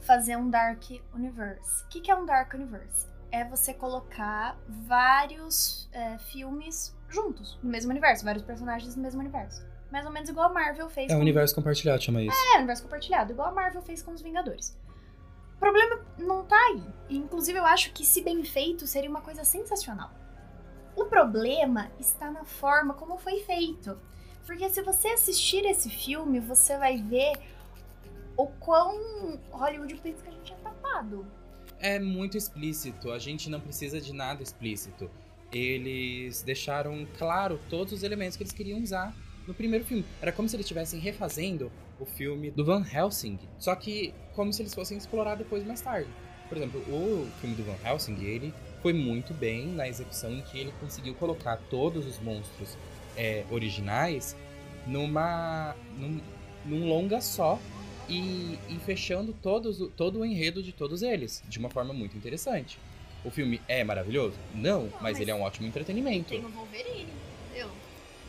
fazer 0.00 0.36
um 0.36 0.50
Dark 0.50 0.82
Universe. 1.14 1.84
O 1.84 1.88
que, 1.88 2.00
que 2.00 2.10
é 2.10 2.14
um 2.14 2.26
Dark 2.26 2.52
Universe? 2.52 3.08
É 3.30 3.44
você 3.44 3.72
colocar 3.72 4.56
vários 4.68 5.88
é, 5.92 6.18
filmes 6.18 6.94
juntos, 7.08 7.58
no 7.62 7.70
mesmo 7.70 7.90
universo, 7.90 8.24
vários 8.24 8.44
personagens 8.44 8.94
no 8.94 9.02
mesmo 9.02 9.20
universo. 9.20 9.64
Mais 9.90 10.04
ou 10.04 10.12
menos 10.12 10.28
igual 10.28 10.50
a 10.50 10.52
Marvel 10.52 10.88
fez 10.90 11.10
É 11.10 11.14
o 11.14 11.16
com... 11.16 11.22
universo 11.22 11.54
compartilhado, 11.54 12.02
chama 12.02 12.22
isso. 12.22 12.36
É, 12.52 12.58
universo 12.58 12.82
compartilhado, 12.82 13.32
igual 13.32 13.48
a 13.48 13.52
Marvel 13.52 13.82
fez 13.82 14.02
com 14.02 14.12
os 14.12 14.20
Vingadores. 14.20 14.78
O 15.56 15.58
problema 15.58 16.04
não 16.18 16.44
tá 16.44 16.56
aí. 16.56 16.82
Inclusive, 17.08 17.58
eu 17.58 17.64
acho 17.64 17.92
que, 17.92 18.04
se 18.04 18.20
bem 18.20 18.44
feito, 18.44 18.86
seria 18.86 19.08
uma 19.08 19.22
coisa 19.22 19.42
sensacional. 19.44 20.10
O 20.94 21.06
problema 21.06 21.90
está 21.98 22.30
na 22.30 22.44
forma 22.44 22.94
como 22.94 23.16
foi 23.16 23.40
feito. 23.40 23.98
Porque 24.46 24.68
se 24.70 24.80
você 24.80 25.08
assistir 25.08 25.64
esse 25.66 25.90
filme, 25.90 26.38
você 26.38 26.78
vai 26.78 27.02
ver 27.02 27.32
o 28.36 28.46
quão 28.46 29.40
Hollywood 29.50 29.96
pensa 29.96 30.22
que 30.22 30.28
a 30.28 30.32
gente 30.32 30.52
é 30.52 30.56
tapado. 30.56 31.26
É 31.80 31.98
muito 31.98 32.36
explícito. 32.36 33.10
A 33.10 33.18
gente 33.18 33.50
não 33.50 33.60
precisa 33.60 34.00
de 34.00 34.12
nada 34.12 34.42
explícito. 34.42 35.10
Eles 35.52 36.42
deixaram 36.42 37.06
claro 37.18 37.60
todos 37.68 37.92
os 37.92 38.02
elementos 38.04 38.36
que 38.36 38.42
eles 38.44 38.52
queriam 38.52 38.80
usar 38.80 39.14
no 39.46 39.54
primeiro 39.54 39.84
filme. 39.84 40.04
Era 40.22 40.32
como 40.32 40.48
se 40.48 40.56
eles 40.56 40.64
estivessem 40.64 41.00
refazendo 41.00 41.70
o 41.98 42.06
filme 42.06 42.50
do 42.50 42.64
Van 42.64 42.84
Helsing. 42.84 43.38
Só 43.58 43.74
que 43.74 44.14
como 44.34 44.52
se 44.52 44.62
eles 44.62 44.74
fossem 44.74 44.96
explorar 44.96 45.34
depois 45.34 45.66
mais 45.66 45.80
tarde. 45.80 46.08
Por 46.48 46.56
exemplo, 46.56 46.80
o 46.82 47.26
filme 47.40 47.56
do 47.56 47.64
Van 47.64 47.76
Helsing, 47.84 48.22
ele 48.24 48.54
foi 48.80 48.92
muito 48.92 49.34
bem 49.34 49.66
na 49.66 49.88
execução 49.88 50.30
em 50.30 50.42
que 50.42 50.58
ele 50.58 50.72
conseguiu 50.78 51.14
colocar 51.14 51.56
todos 51.68 52.06
os 52.06 52.20
monstros 52.20 52.76
é, 53.16 53.44
originais 53.50 54.36
numa 54.86 55.74
num, 55.98 56.20
num 56.64 56.88
longa 56.88 57.20
só 57.20 57.58
e, 58.08 58.58
e 58.68 58.78
fechando 58.84 59.32
todos, 59.32 59.78
todo 59.96 60.20
o 60.20 60.24
enredo 60.24 60.62
de 60.62 60.72
todos 60.72 61.02
eles 61.02 61.42
de 61.48 61.58
uma 61.58 61.68
forma 61.70 61.92
muito 61.92 62.16
interessante. 62.16 62.78
O 63.24 63.30
filme 63.30 63.60
é 63.66 63.82
maravilhoso? 63.82 64.36
Não, 64.54 64.84
mas, 64.94 65.02
mas 65.02 65.20
ele 65.20 65.30
é 65.30 65.34
um 65.34 65.42
ótimo 65.42 65.66
entretenimento. 65.66 66.28
Tem 66.28 66.44
o 66.44 66.48
Wolverine, 66.48 67.08
entendeu? 67.50 67.68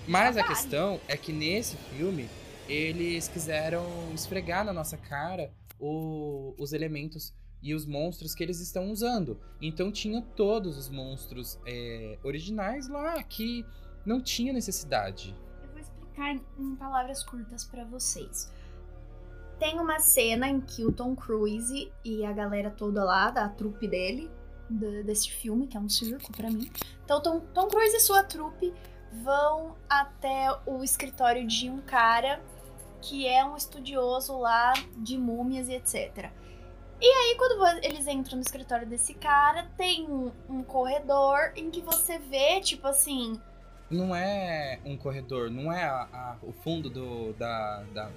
Mas 0.08 0.36
a 0.38 0.44
questão 0.44 1.00
é 1.08 1.16
que 1.16 1.32
nesse 1.32 1.76
filme 1.96 2.28
eles 2.68 3.28
quiseram 3.28 3.86
esfregar 4.14 4.66
na 4.66 4.74
nossa 4.74 4.98
cara 4.98 5.52
o- 5.80 6.56
os 6.58 6.74
elementos 6.74 7.34
e 7.62 7.74
os 7.76 7.86
monstros 7.86 8.34
que 8.34 8.42
eles 8.44 8.60
estão 8.60 8.90
usando. 8.90 9.40
Então 9.62 9.92
tinha 9.92 10.22
todos 10.36 10.78
os 10.78 10.90
monstros 10.90 11.60
é, 11.66 12.18
originais 12.24 12.88
lá 12.88 13.22
que 13.24 13.64
não 14.08 14.22
tinha 14.22 14.54
necessidade. 14.54 15.36
Eu 15.64 15.70
vou 15.70 15.80
explicar 15.80 16.34
em 16.34 16.76
palavras 16.76 17.24
curtas 17.24 17.66
pra 17.66 17.84
vocês. 17.86 18.52
Tem 19.60 19.80
uma 19.80 20.00
cena 20.00 20.48
em 20.48 20.62
que 20.62 20.86
o 20.86 20.92
Tom 20.92 21.16
Cruise 21.16 21.92
e 22.06 22.26
a 22.26 22.32
galera 22.32 22.70
toda 22.70 23.04
lá, 23.04 23.30
da 23.32 23.50
trupe 23.50 23.88
dele, 23.88 24.30
do- 24.70 25.04
desse 25.04 25.32
filme, 25.32 25.68
que 25.68 25.76
é 25.76 25.80
um 25.80 25.90
circo 25.90 26.32
pra 26.32 26.50
mim. 26.50 26.70
Então, 27.04 27.22
Tom, 27.22 27.40
Tom 27.54 27.68
Cruise 27.68 27.96
e 27.96 28.00
sua 28.00 28.24
trupe 28.24 28.74
vão 29.24 29.76
até 29.90 30.48
o 30.66 30.84
escritório 30.84 31.46
de 31.48 31.70
um 31.70 31.82
cara 31.82 32.40
que 33.02 33.28
é 33.28 33.44
um 33.46 33.56
estudioso 33.56 34.38
lá 34.38 34.74
de 34.98 35.18
múmias 35.18 35.70
e 35.70 35.74
etc. 35.74 36.30
E 37.00 37.06
aí, 37.06 37.36
quando 37.38 37.84
eles 37.84 38.08
entram 38.08 38.36
no 38.38 38.42
escritório 38.42 38.88
desse 38.88 39.14
cara, 39.14 39.70
tem 39.78 40.08
um, 40.10 40.32
um 40.50 40.64
corredor 40.64 41.52
em 41.56 41.70
que 41.72 41.82
você 41.82 42.18
vê, 42.20 42.60
tipo 42.60 42.88
assim, 42.88 43.40
Não 43.90 44.16
é 44.16 44.80
um 44.86 44.98
corredor, 44.98 45.50
não 45.50 45.72
é 45.72 45.84
a- 45.84 46.08
a- 46.14 46.36
o 46.44 46.52
fundo 46.52 46.90
do, 46.90 47.34
da, 47.34 47.84
da- 47.94 48.10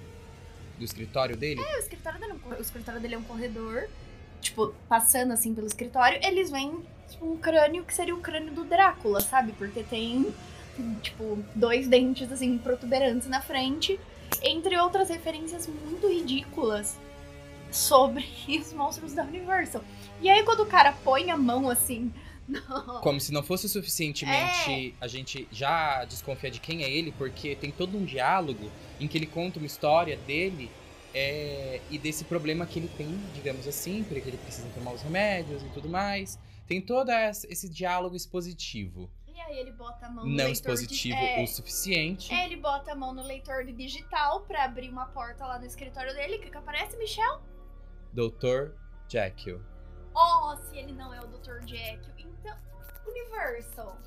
do 0.77 0.83
escritório 0.83 1.37
dele. 1.37 1.61
o 1.61 1.79
escritório 1.79 2.19
dele 2.19 2.33
é 2.33 2.55
o 2.55 2.61
escritório 2.61 2.99
dele 3.01 3.15
é 3.15 3.17
um 3.17 3.23
corredor, 3.23 3.87
tipo, 4.41 4.73
passando 4.89 5.31
assim 5.31 5.53
pelo 5.55 5.67
escritório, 5.67 6.19
eles 6.23 6.49
veem 6.51 6.79
tipo, 7.09 7.25
um 7.31 7.37
crânio 7.37 7.85
que 7.85 7.93
seria 7.93 8.13
o 8.15 8.19
crânio 8.19 8.51
do 8.51 8.63
Drácula, 8.65 9.21
sabe? 9.21 9.53
Porque 9.53 9.83
tem, 9.83 10.33
tipo, 11.01 11.39
dois 11.55 11.87
dentes 11.87 12.29
assim 12.31 12.57
protuberantes 12.57 13.27
na 13.27 13.41
frente, 13.41 13.99
entre 14.41 14.77
outras 14.77 15.09
referências 15.09 15.67
muito 15.67 16.07
ridículas 16.07 16.97
sobre 17.71 18.25
os 18.59 18.73
monstros 18.73 19.13
da 19.13 19.23
Universal. 19.23 19.83
E 20.21 20.29
aí 20.29 20.43
quando 20.43 20.61
o 20.63 20.65
cara 20.67 20.93
põe 21.03 21.31
a 21.31 21.37
mão 21.37 21.69
assim 21.69 22.11
Não. 22.47 23.01
Como 23.01 23.19
se 23.19 23.31
não 23.31 23.43
fosse 23.43 23.65
o 23.65 23.69
suficientemente 23.69 24.95
a 24.99 25.07
gente 25.07 25.47
já 25.51 26.03
desconfia 26.05 26.51
de 26.51 26.59
quem 26.59 26.83
é 26.83 26.89
ele, 26.89 27.11
porque 27.11 27.55
tem 27.55 27.71
todo 27.71 27.97
um 27.97 28.03
diálogo 28.03 28.71
em 28.99 29.07
que 29.07 29.17
ele 29.17 29.27
conta 29.27 29.59
uma 29.59 29.65
história 29.65 30.17
dele 30.17 30.69
é, 31.13 31.81
e 31.89 31.97
desse 31.97 32.25
problema 32.25 32.65
que 32.65 32.79
ele 32.79 32.89
tem, 32.97 33.07
digamos 33.33 33.67
assim, 33.67 34.03
porque 34.03 34.27
ele 34.29 34.37
precisa 34.37 34.67
tomar 34.69 34.91
os 34.91 35.01
remédios 35.01 35.61
e 35.63 35.69
tudo 35.69 35.89
mais. 35.89 36.39
Tem 36.67 36.81
todo 36.81 37.11
esse 37.11 37.69
diálogo 37.69 38.15
expositivo. 38.15 39.11
E 39.27 39.39
aí 39.39 39.59
ele 39.59 39.71
bota 39.71 40.05
a 40.05 40.09
mão 40.09 40.23
no 40.23 40.29
Não 40.29 40.45
leitor 40.45 40.51
expositivo 40.51 41.17
de... 41.17 41.25
é, 41.25 41.43
o 41.43 41.47
suficiente. 41.47 42.33
é, 42.33 42.45
ele 42.45 42.57
bota 42.57 42.93
a 42.93 42.95
mão 42.95 43.13
no 43.13 43.23
leitor 43.23 43.65
de 43.65 43.73
digital 43.73 44.41
pra 44.41 44.65
abrir 44.65 44.89
uma 44.89 45.05
porta 45.07 45.45
lá 45.45 45.59
no 45.59 45.65
escritório 45.65 46.13
dele. 46.13 46.37
O 46.37 46.41
que 46.41 46.49
que 46.49 46.57
aparece, 46.57 46.97
Michel? 46.97 47.41
Dr. 48.13 48.73
Jekyll. 49.09 49.70
Oh, 50.13 50.55
se 50.57 50.77
ele 50.77 50.93
não 50.93 51.13
é 51.13 51.19
o 51.19 51.27
Dr. 51.27 51.65
Jekyll. 51.65 52.13
Então, 52.17 52.55
Universal. 53.07 53.97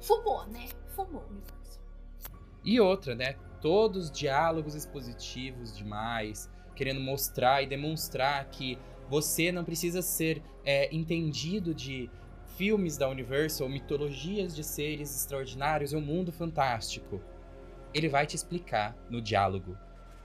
Fumou, 0.00 0.46
né? 0.46 0.68
Fumou, 0.88 1.24
Universal. 1.30 1.82
E 2.64 2.80
outra, 2.80 3.14
né? 3.14 3.36
Todos 3.60 4.04
os 4.04 4.10
diálogos 4.10 4.74
expositivos 4.74 5.76
demais, 5.76 6.50
querendo 6.74 7.00
mostrar 7.00 7.62
e 7.62 7.66
demonstrar 7.66 8.44
que 8.46 8.78
você 9.08 9.52
não 9.52 9.64
precisa 9.64 10.02
ser 10.02 10.42
é, 10.64 10.92
entendido 10.94 11.74
de 11.74 12.10
filmes 12.56 12.96
da 12.96 13.08
Universal, 13.08 13.68
mitologias 13.68 14.54
de 14.54 14.64
seres 14.64 15.14
extraordinários 15.14 15.92
e 15.92 15.96
um 15.96 16.00
mundo 16.00 16.32
fantástico. 16.32 17.20
Ele 17.94 18.08
vai 18.08 18.26
te 18.26 18.36
explicar 18.36 18.96
no 19.08 19.20
diálogo, 19.20 19.76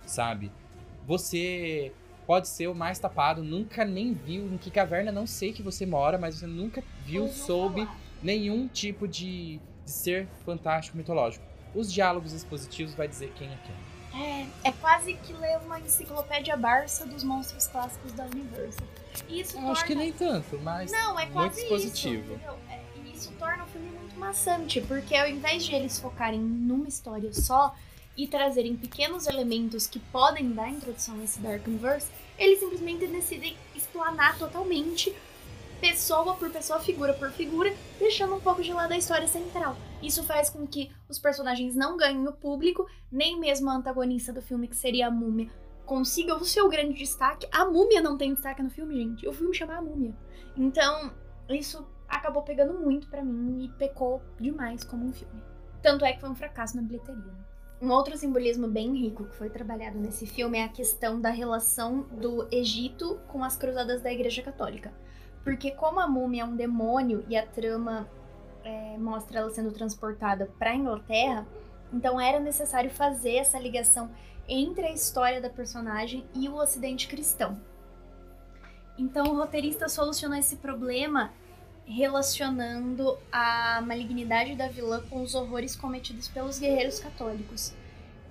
sabe? 0.05 0.51
Você 1.05 1.93
pode 2.27 2.49
ser 2.49 2.67
o 2.67 2.75
mais 2.75 2.99
tapado, 2.99 3.41
nunca 3.41 3.85
nem 3.85 4.13
viu 4.13 4.45
em 4.53 4.57
que 4.57 4.69
caverna, 4.69 5.11
não 5.13 5.25
sei 5.25 5.53
que 5.53 5.63
você 5.63 5.85
mora, 5.85 6.17
mas 6.17 6.35
você 6.35 6.45
nunca 6.45 6.83
viu, 7.05 7.29
soube 7.29 7.85
falar. 7.85 7.97
nenhum 8.21 8.67
tipo 8.67 9.07
de, 9.07 9.61
de 9.85 9.91
ser 9.91 10.27
fantástico 10.45 10.97
mitológico. 10.97 11.43
Os 11.73 11.91
diálogos 11.91 12.33
expositivos 12.33 12.93
vai 12.93 13.07
dizer 13.07 13.31
quem 13.35 13.47
é 13.47 13.57
quem. 13.65 14.21
É, 14.21 14.47
é 14.65 14.71
quase 14.73 15.13
que 15.13 15.31
ler 15.31 15.57
uma 15.59 15.79
enciclopédia 15.79 16.57
Barça 16.57 17.05
dos 17.05 17.23
monstros 17.23 17.67
clássicos 17.67 18.11
da 18.13 18.25
Universal. 18.25 18.87
E 19.29 19.39
isso 19.41 19.51
Eu 19.53 19.61
torna... 19.61 19.71
acho 19.71 19.85
que 19.85 19.95
nem 19.95 20.11
tanto, 20.11 20.59
mas 20.59 20.91
Não, 20.91 21.17
é 21.17 21.23
muito 21.25 21.33
quase 21.33 21.61
expositivo. 21.61 22.35
isso. 22.35 22.55
É, 22.69 22.79
isso 23.13 23.31
torna 23.39 23.63
o 23.63 23.67
filme 23.67 23.89
muito 23.89 24.19
maçante, 24.19 24.81
porque 24.81 25.15
ao 25.15 25.27
invés 25.29 25.63
de 25.65 25.73
eles 25.73 25.99
focarem 25.99 26.39
numa 26.39 26.87
história 26.87 27.31
só 27.31 27.73
e 28.17 28.27
trazerem 28.27 28.75
pequenos 28.75 29.27
elementos 29.27 29.85
que 29.85 29.99
podem 29.99 30.51
dar 30.51 30.69
introdução 30.69 31.19
a 31.19 31.23
esse 31.23 31.39
Dark 31.39 31.65
Universe, 31.67 32.07
eles 32.37 32.59
simplesmente 32.59 33.05
decidem 33.07 33.55
explanar 33.75 34.37
totalmente, 34.37 35.15
pessoa 35.79 36.35
por 36.35 36.49
pessoa, 36.49 36.79
figura 36.79 37.13
por 37.13 37.31
figura, 37.31 37.73
deixando 37.99 38.35
um 38.35 38.41
pouco 38.41 38.63
de 38.63 38.73
lado 38.73 38.91
a 38.91 38.97
história 38.97 39.27
central. 39.27 39.77
Isso 40.01 40.23
faz 40.23 40.49
com 40.49 40.65
que 40.65 40.91
os 41.07 41.19
personagens 41.19 41.75
não 41.75 41.95
ganhem 41.95 42.27
o 42.27 42.33
público, 42.33 42.87
nem 43.11 43.39
mesmo 43.39 43.69
a 43.69 43.75
antagonista 43.75 44.33
do 44.33 44.41
filme, 44.41 44.67
que 44.67 44.75
seria 44.75 45.07
a 45.07 45.11
múmia, 45.11 45.49
consiga 45.87 46.35
o 46.35 46.45
seu 46.45 46.67
grande 46.69 46.93
destaque. 46.93 47.47
A 47.51 47.65
múmia 47.65 48.01
não 48.01 48.17
tem 48.17 48.33
destaque 48.33 48.61
no 48.61 48.69
filme, 48.69 48.95
gente. 48.95 49.27
O 49.27 49.33
filme 49.33 49.55
chama 49.55 49.77
A 49.77 49.81
Múmia. 49.81 50.13
Então, 50.55 51.13
isso 51.49 51.87
acabou 52.07 52.43
pegando 52.43 52.77
muito 52.77 53.07
pra 53.07 53.23
mim 53.23 53.63
e 53.63 53.69
pecou 53.77 54.21
demais 54.39 54.83
como 54.83 55.05
um 55.05 55.13
filme. 55.13 55.41
Tanto 55.81 56.03
é 56.03 56.13
que 56.13 56.19
foi 56.19 56.29
um 56.29 56.35
fracasso 56.35 56.75
na 56.75 56.81
bilheteria. 56.81 57.33
Um 57.79 57.91
outro 57.91 58.17
simbolismo 58.17 58.67
bem 58.67 58.95
rico 58.95 59.25
que 59.25 59.35
foi 59.35 59.51
trabalhado 59.51 59.99
nesse 59.99 60.25
filme 60.25 60.57
é 60.57 60.63
a 60.63 60.69
questão 60.69 61.21
da 61.21 61.29
relação 61.29 62.01
do 62.11 62.47
Egito 62.51 63.19
com 63.27 63.43
as 63.43 63.55
cruzadas 63.55 64.01
da 64.01 64.11
Igreja 64.11 64.41
Católica. 64.41 64.91
Porque 65.43 65.69
como 65.69 65.99
a 65.99 66.07
múmia 66.07 66.41
é 66.41 66.45
um 66.45 66.55
demônio 66.55 67.23
e 67.29 67.37
a 67.37 67.45
trama 67.45 68.09
é, 68.63 68.97
mostra 68.97 69.39
ela 69.39 69.51
sendo 69.51 69.71
transportada 69.71 70.51
para 70.57 70.75
Inglaterra, 70.75 71.47
então 71.93 72.19
era 72.19 72.39
necessário 72.39 72.89
fazer 72.89 73.35
essa 73.35 73.59
ligação 73.59 74.09
entre 74.49 74.87
a 74.87 74.91
história 74.91 75.39
da 75.39 75.49
personagem 75.49 76.25
e 76.33 76.49
o 76.49 76.55
Ocidente 76.55 77.07
cristão. 77.07 77.61
Então 78.97 79.27
o 79.27 79.37
roteirista 79.37 79.87
solucionou 79.87 80.37
esse 80.37 80.55
problema 80.55 81.31
relacionando 81.87 83.17
a 83.31 83.81
malignidade 83.81 84.55
da 84.55 84.67
vilã 84.67 85.01
com 85.09 85.21
os 85.21 85.33
horrores 85.33 85.75
cometidos 85.75 86.27
pelos 86.27 86.59
guerreiros 86.59 86.99
católicos. 86.99 87.73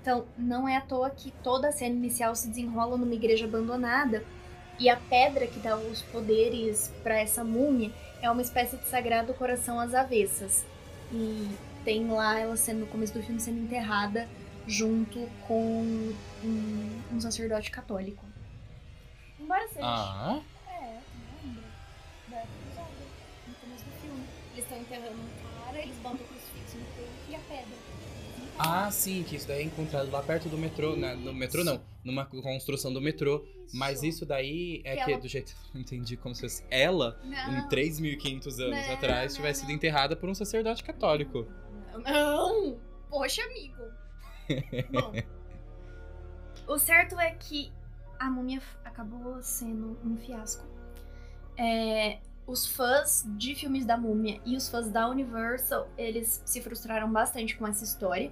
Então, 0.02 0.26
não 0.36 0.68
é 0.68 0.76
à 0.76 0.80
toa 0.80 1.10
que 1.10 1.32
toda 1.42 1.68
a 1.68 1.72
cena 1.72 1.94
inicial 1.94 2.34
se 2.36 2.48
desenrola 2.48 2.96
numa 2.96 3.14
igreja 3.14 3.46
abandonada 3.46 4.22
e 4.78 4.88
a 4.88 4.96
pedra 4.96 5.46
que 5.46 5.58
dá 5.58 5.76
os 5.76 6.02
poderes 6.02 6.92
para 7.02 7.18
essa 7.18 7.42
múmia 7.42 7.90
é 8.20 8.30
uma 8.30 8.42
espécie 8.42 8.76
de 8.76 8.86
sagrado 8.86 9.32
coração 9.34 9.80
às 9.80 9.94
avessas. 9.94 10.64
E 11.10 11.48
tem 11.84 12.06
lá 12.08 12.38
ela 12.38 12.56
sendo 12.56 12.80
no 12.80 12.86
começo 12.86 13.14
do 13.14 13.22
filme 13.22 13.40
sendo 13.40 13.58
enterrada 13.60 14.28
junto 14.66 15.28
com 15.46 15.82
um, 16.44 17.02
um 17.12 17.20
sacerdote 17.20 17.70
católico. 17.70 18.24
Embora 19.40 19.66
seja 19.68 19.80
Ah, 19.82 20.40
Eles 24.56 24.64
estão 24.64 24.78
enterrando 24.80 25.20
um 25.20 25.64
cara, 25.64 25.78
eles 25.82 25.96
botam 25.98 26.20
o 26.20 26.28
crucifixo 26.28 26.78
no 26.78 26.84
peito 26.96 27.10
e 27.28 27.34
a 27.34 27.38
pedra. 27.40 27.76
ah, 28.58 28.90
sim, 28.90 29.22
que 29.22 29.36
isso 29.36 29.46
daí 29.46 29.60
é 29.60 29.62
encontrado 29.64 30.10
lá 30.10 30.22
perto 30.22 30.48
do 30.48 30.56
metrô, 30.56 30.96
na- 30.96 31.14
no 31.14 31.34
metrô 31.34 31.62
não, 31.62 31.78
numa 32.02 32.24
construção 32.24 32.90
do 32.92 33.00
metrô. 33.00 33.44
Mas 33.74 34.02
isso 34.02 34.24
daí 34.24 34.80
é 34.84 34.96
Que 34.96 35.04
que, 35.04 35.10
ela- 35.12 35.20
do 35.20 35.28
jeito 35.28 35.52
que 35.54 35.76
eu 35.76 35.80
entendi, 35.80 36.16
como 36.16 36.34
se 36.34 36.40
fosse 36.40 36.64
ela, 36.70 37.20
Não, 37.24 37.58
em 37.58 37.68
3.500 37.68 38.58
anos 38.60 38.86
Não, 38.86 38.94
atrás, 38.94 39.32
não, 39.32 39.36
tivesse 39.36 39.60
sido 39.60 39.72
enterrada 39.72 40.16
por 40.16 40.28
um 40.28 40.34
sacerdote 40.34 40.82
católico. 40.84 41.46
não! 42.04 42.78
Poxa, 43.10 43.42
amigo! 43.42 43.82
Bom, 44.90 45.12
o 46.68 46.78
certo 46.78 47.18
é 47.18 47.32
que 47.34 47.72
a 48.18 48.30
múmia 48.30 48.62
acabou 48.84 49.42
sendo 49.42 49.98
um 50.04 50.16
fiasco. 50.16 50.64
É, 51.58 52.18
os 52.46 52.66
fãs 52.66 53.24
de 53.36 53.54
filmes 53.54 53.84
da 53.84 53.96
múmia 53.96 54.40
e 54.44 54.56
os 54.56 54.68
fãs 54.68 54.88
da 54.88 55.08
Universal, 55.08 55.88
eles 55.98 56.40
se 56.44 56.60
frustraram 56.60 57.12
bastante 57.12 57.56
com 57.56 57.66
essa 57.66 57.82
história. 57.82 58.30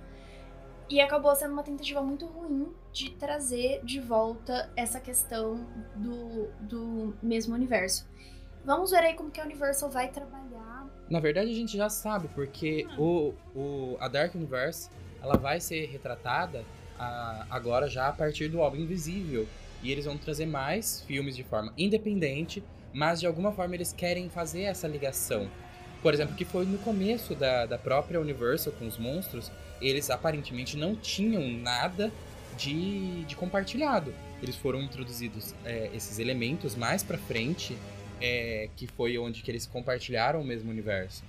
E 0.88 1.00
acabou 1.00 1.34
sendo 1.34 1.52
uma 1.52 1.62
tentativa 1.62 2.02
muito 2.02 2.26
ruim 2.26 2.68
de 2.92 3.10
trazer 3.12 3.82
de 3.82 3.98
volta 4.00 4.70
essa 4.76 5.00
questão 5.00 5.66
do, 5.96 6.48
do 6.60 7.16
mesmo 7.22 7.54
universo. 7.54 8.06
Vamos 8.64 8.90
ver 8.90 8.98
aí 8.98 9.14
como 9.14 9.30
que 9.30 9.40
a 9.40 9.44
Universal 9.44 9.90
vai 9.90 10.08
trabalhar. 10.08 10.86
Na 11.08 11.20
verdade, 11.20 11.50
a 11.50 11.54
gente 11.54 11.76
já 11.76 11.88
sabe, 11.88 12.28
porque 12.28 12.86
o, 12.98 13.34
o, 13.54 13.96
a 13.98 14.08
Dark 14.08 14.34
Universe 14.34 14.90
ela 15.22 15.36
vai 15.36 15.58
ser 15.58 15.86
retratada 15.86 16.64
ah, 16.98 17.46
agora 17.50 17.88
já 17.88 18.08
a 18.08 18.12
partir 18.12 18.48
do 18.48 18.58
Homem 18.58 18.82
Invisível. 18.82 19.48
E 19.82 19.90
eles 19.90 20.04
vão 20.04 20.16
trazer 20.16 20.46
mais 20.46 21.02
filmes 21.02 21.36
de 21.36 21.44
forma 21.44 21.72
independente, 21.76 22.62
mas 22.94 23.20
de 23.20 23.26
alguma 23.26 23.52
forma 23.52 23.74
eles 23.74 23.92
querem 23.92 24.30
fazer 24.30 24.62
essa 24.62 24.88
ligação. 24.88 25.50
Por 26.00 26.14
exemplo, 26.14 26.36
que 26.36 26.44
foi 26.44 26.64
no 26.64 26.78
começo 26.78 27.34
da, 27.34 27.66
da 27.66 27.76
própria 27.76 28.20
Universal 28.20 28.72
com 28.74 28.86
os 28.86 28.96
monstros, 28.96 29.50
eles 29.80 30.10
aparentemente 30.10 30.76
não 30.76 30.94
tinham 30.94 31.42
nada 31.48 32.12
de, 32.56 33.24
de 33.24 33.34
compartilhado. 33.34 34.14
Eles 34.42 34.56
foram 34.56 34.80
introduzidos 34.82 35.54
é, 35.64 35.90
esses 35.94 36.18
elementos 36.18 36.76
mais 36.76 37.02
pra 37.02 37.18
frente, 37.18 37.76
é, 38.20 38.68
que 38.76 38.86
foi 38.86 39.18
onde 39.18 39.42
que 39.42 39.50
eles 39.50 39.66
compartilharam 39.66 40.40
o 40.40 40.44
mesmo 40.44 40.70
universo. 40.70 41.24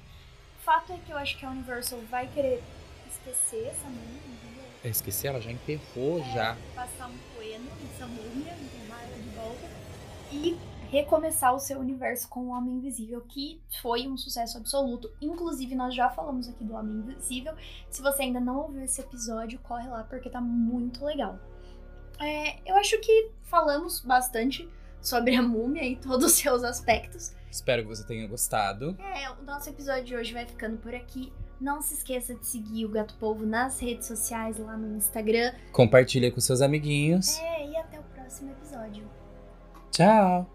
O 0.59 0.63
fato 0.63 0.93
é 0.93 0.97
que 1.05 1.11
eu 1.11 1.17
acho 1.17 1.37
que 1.37 1.45
a 1.45 1.49
Universal 1.49 2.01
vai 2.11 2.27
querer 2.27 2.61
esquecer 3.09 3.67
essa 3.67 3.87
múmia, 3.87 4.19
entendeu? 4.27 4.63
Eu 4.83 4.91
esqueci, 4.91 5.27
ela 5.27 5.39
já 5.39 5.51
enterrou 5.51 6.23
já. 6.33 6.57
Passar 6.75 7.07
um 7.07 7.17
coeno 7.35 7.71
nessa 7.81 8.05
múmia, 8.05 8.53
enterrar 8.53 9.03
ela 9.03 9.17
de 9.17 9.29
volta 9.29 9.69
e 10.31 10.57
recomeçar 10.89 11.53
o 11.53 11.59
seu 11.59 11.79
universo 11.79 12.27
com 12.29 12.47
o 12.47 12.49
Homem 12.49 12.75
Invisível, 12.75 13.21
que 13.21 13.61
foi 13.81 14.07
um 14.07 14.17
sucesso 14.17 14.57
absoluto. 14.57 15.11
Inclusive, 15.21 15.75
nós 15.75 15.93
já 15.93 16.09
falamos 16.09 16.47
aqui 16.47 16.63
do 16.63 16.73
Homem 16.73 16.97
Invisível. 16.97 17.53
Se 17.89 18.01
você 18.01 18.23
ainda 18.23 18.39
não 18.39 18.57
ouviu 18.57 18.83
esse 18.83 19.01
episódio, 19.01 19.59
corre 19.59 19.87
lá 19.87 20.03
porque 20.03 20.29
tá 20.29 20.41
muito 20.41 21.03
legal. 21.03 21.39
É, 22.19 22.57
eu 22.69 22.75
acho 22.77 22.99
que 22.99 23.31
falamos 23.43 24.01
bastante 24.01 24.67
sobre 25.01 25.35
a 25.35 25.41
múmia 25.41 25.83
e 25.83 25.95
todos 25.95 26.25
os 26.25 26.33
seus 26.33 26.63
aspectos. 26.63 27.33
Espero 27.49 27.83
que 27.83 27.89
você 27.89 28.03
tenha 28.03 28.27
gostado. 28.27 28.97
É, 28.99 29.29
o 29.31 29.43
nosso 29.43 29.69
episódio 29.69 30.03
de 30.03 30.15
hoje 30.15 30.33
vai 30.33 30.45
ficando 30.45 30.77
por 30.77 30.93
aqui. 30.93 31.31
Não 31.59 31.81
se 31.81 31.93
esqueça 31.93 32.35
de 32.35 32.45
seguir 32.45 32.85
o 32.85 32.89
Gato 32.89 33.15
Polvo 33.15 33.45
nas 33.45 33.79
redes 33.79 34.07
sociais, 34.07 34.57
lá 34.57 34.75
no 34.75 34.97
Instagram. 34.97 35.53
Compartilha 35.71 36.29
com 36.31 36.41
seus 36.41 36.61
amiguinhos. 36.61 37.37
É, 37.37 37.69
e 37.69 37.77
até 37.77 37.99
o 37.99 38.03
próximo 38.03 38.51
episódio. 38.51 39.09
Tchau! 39.91 40.54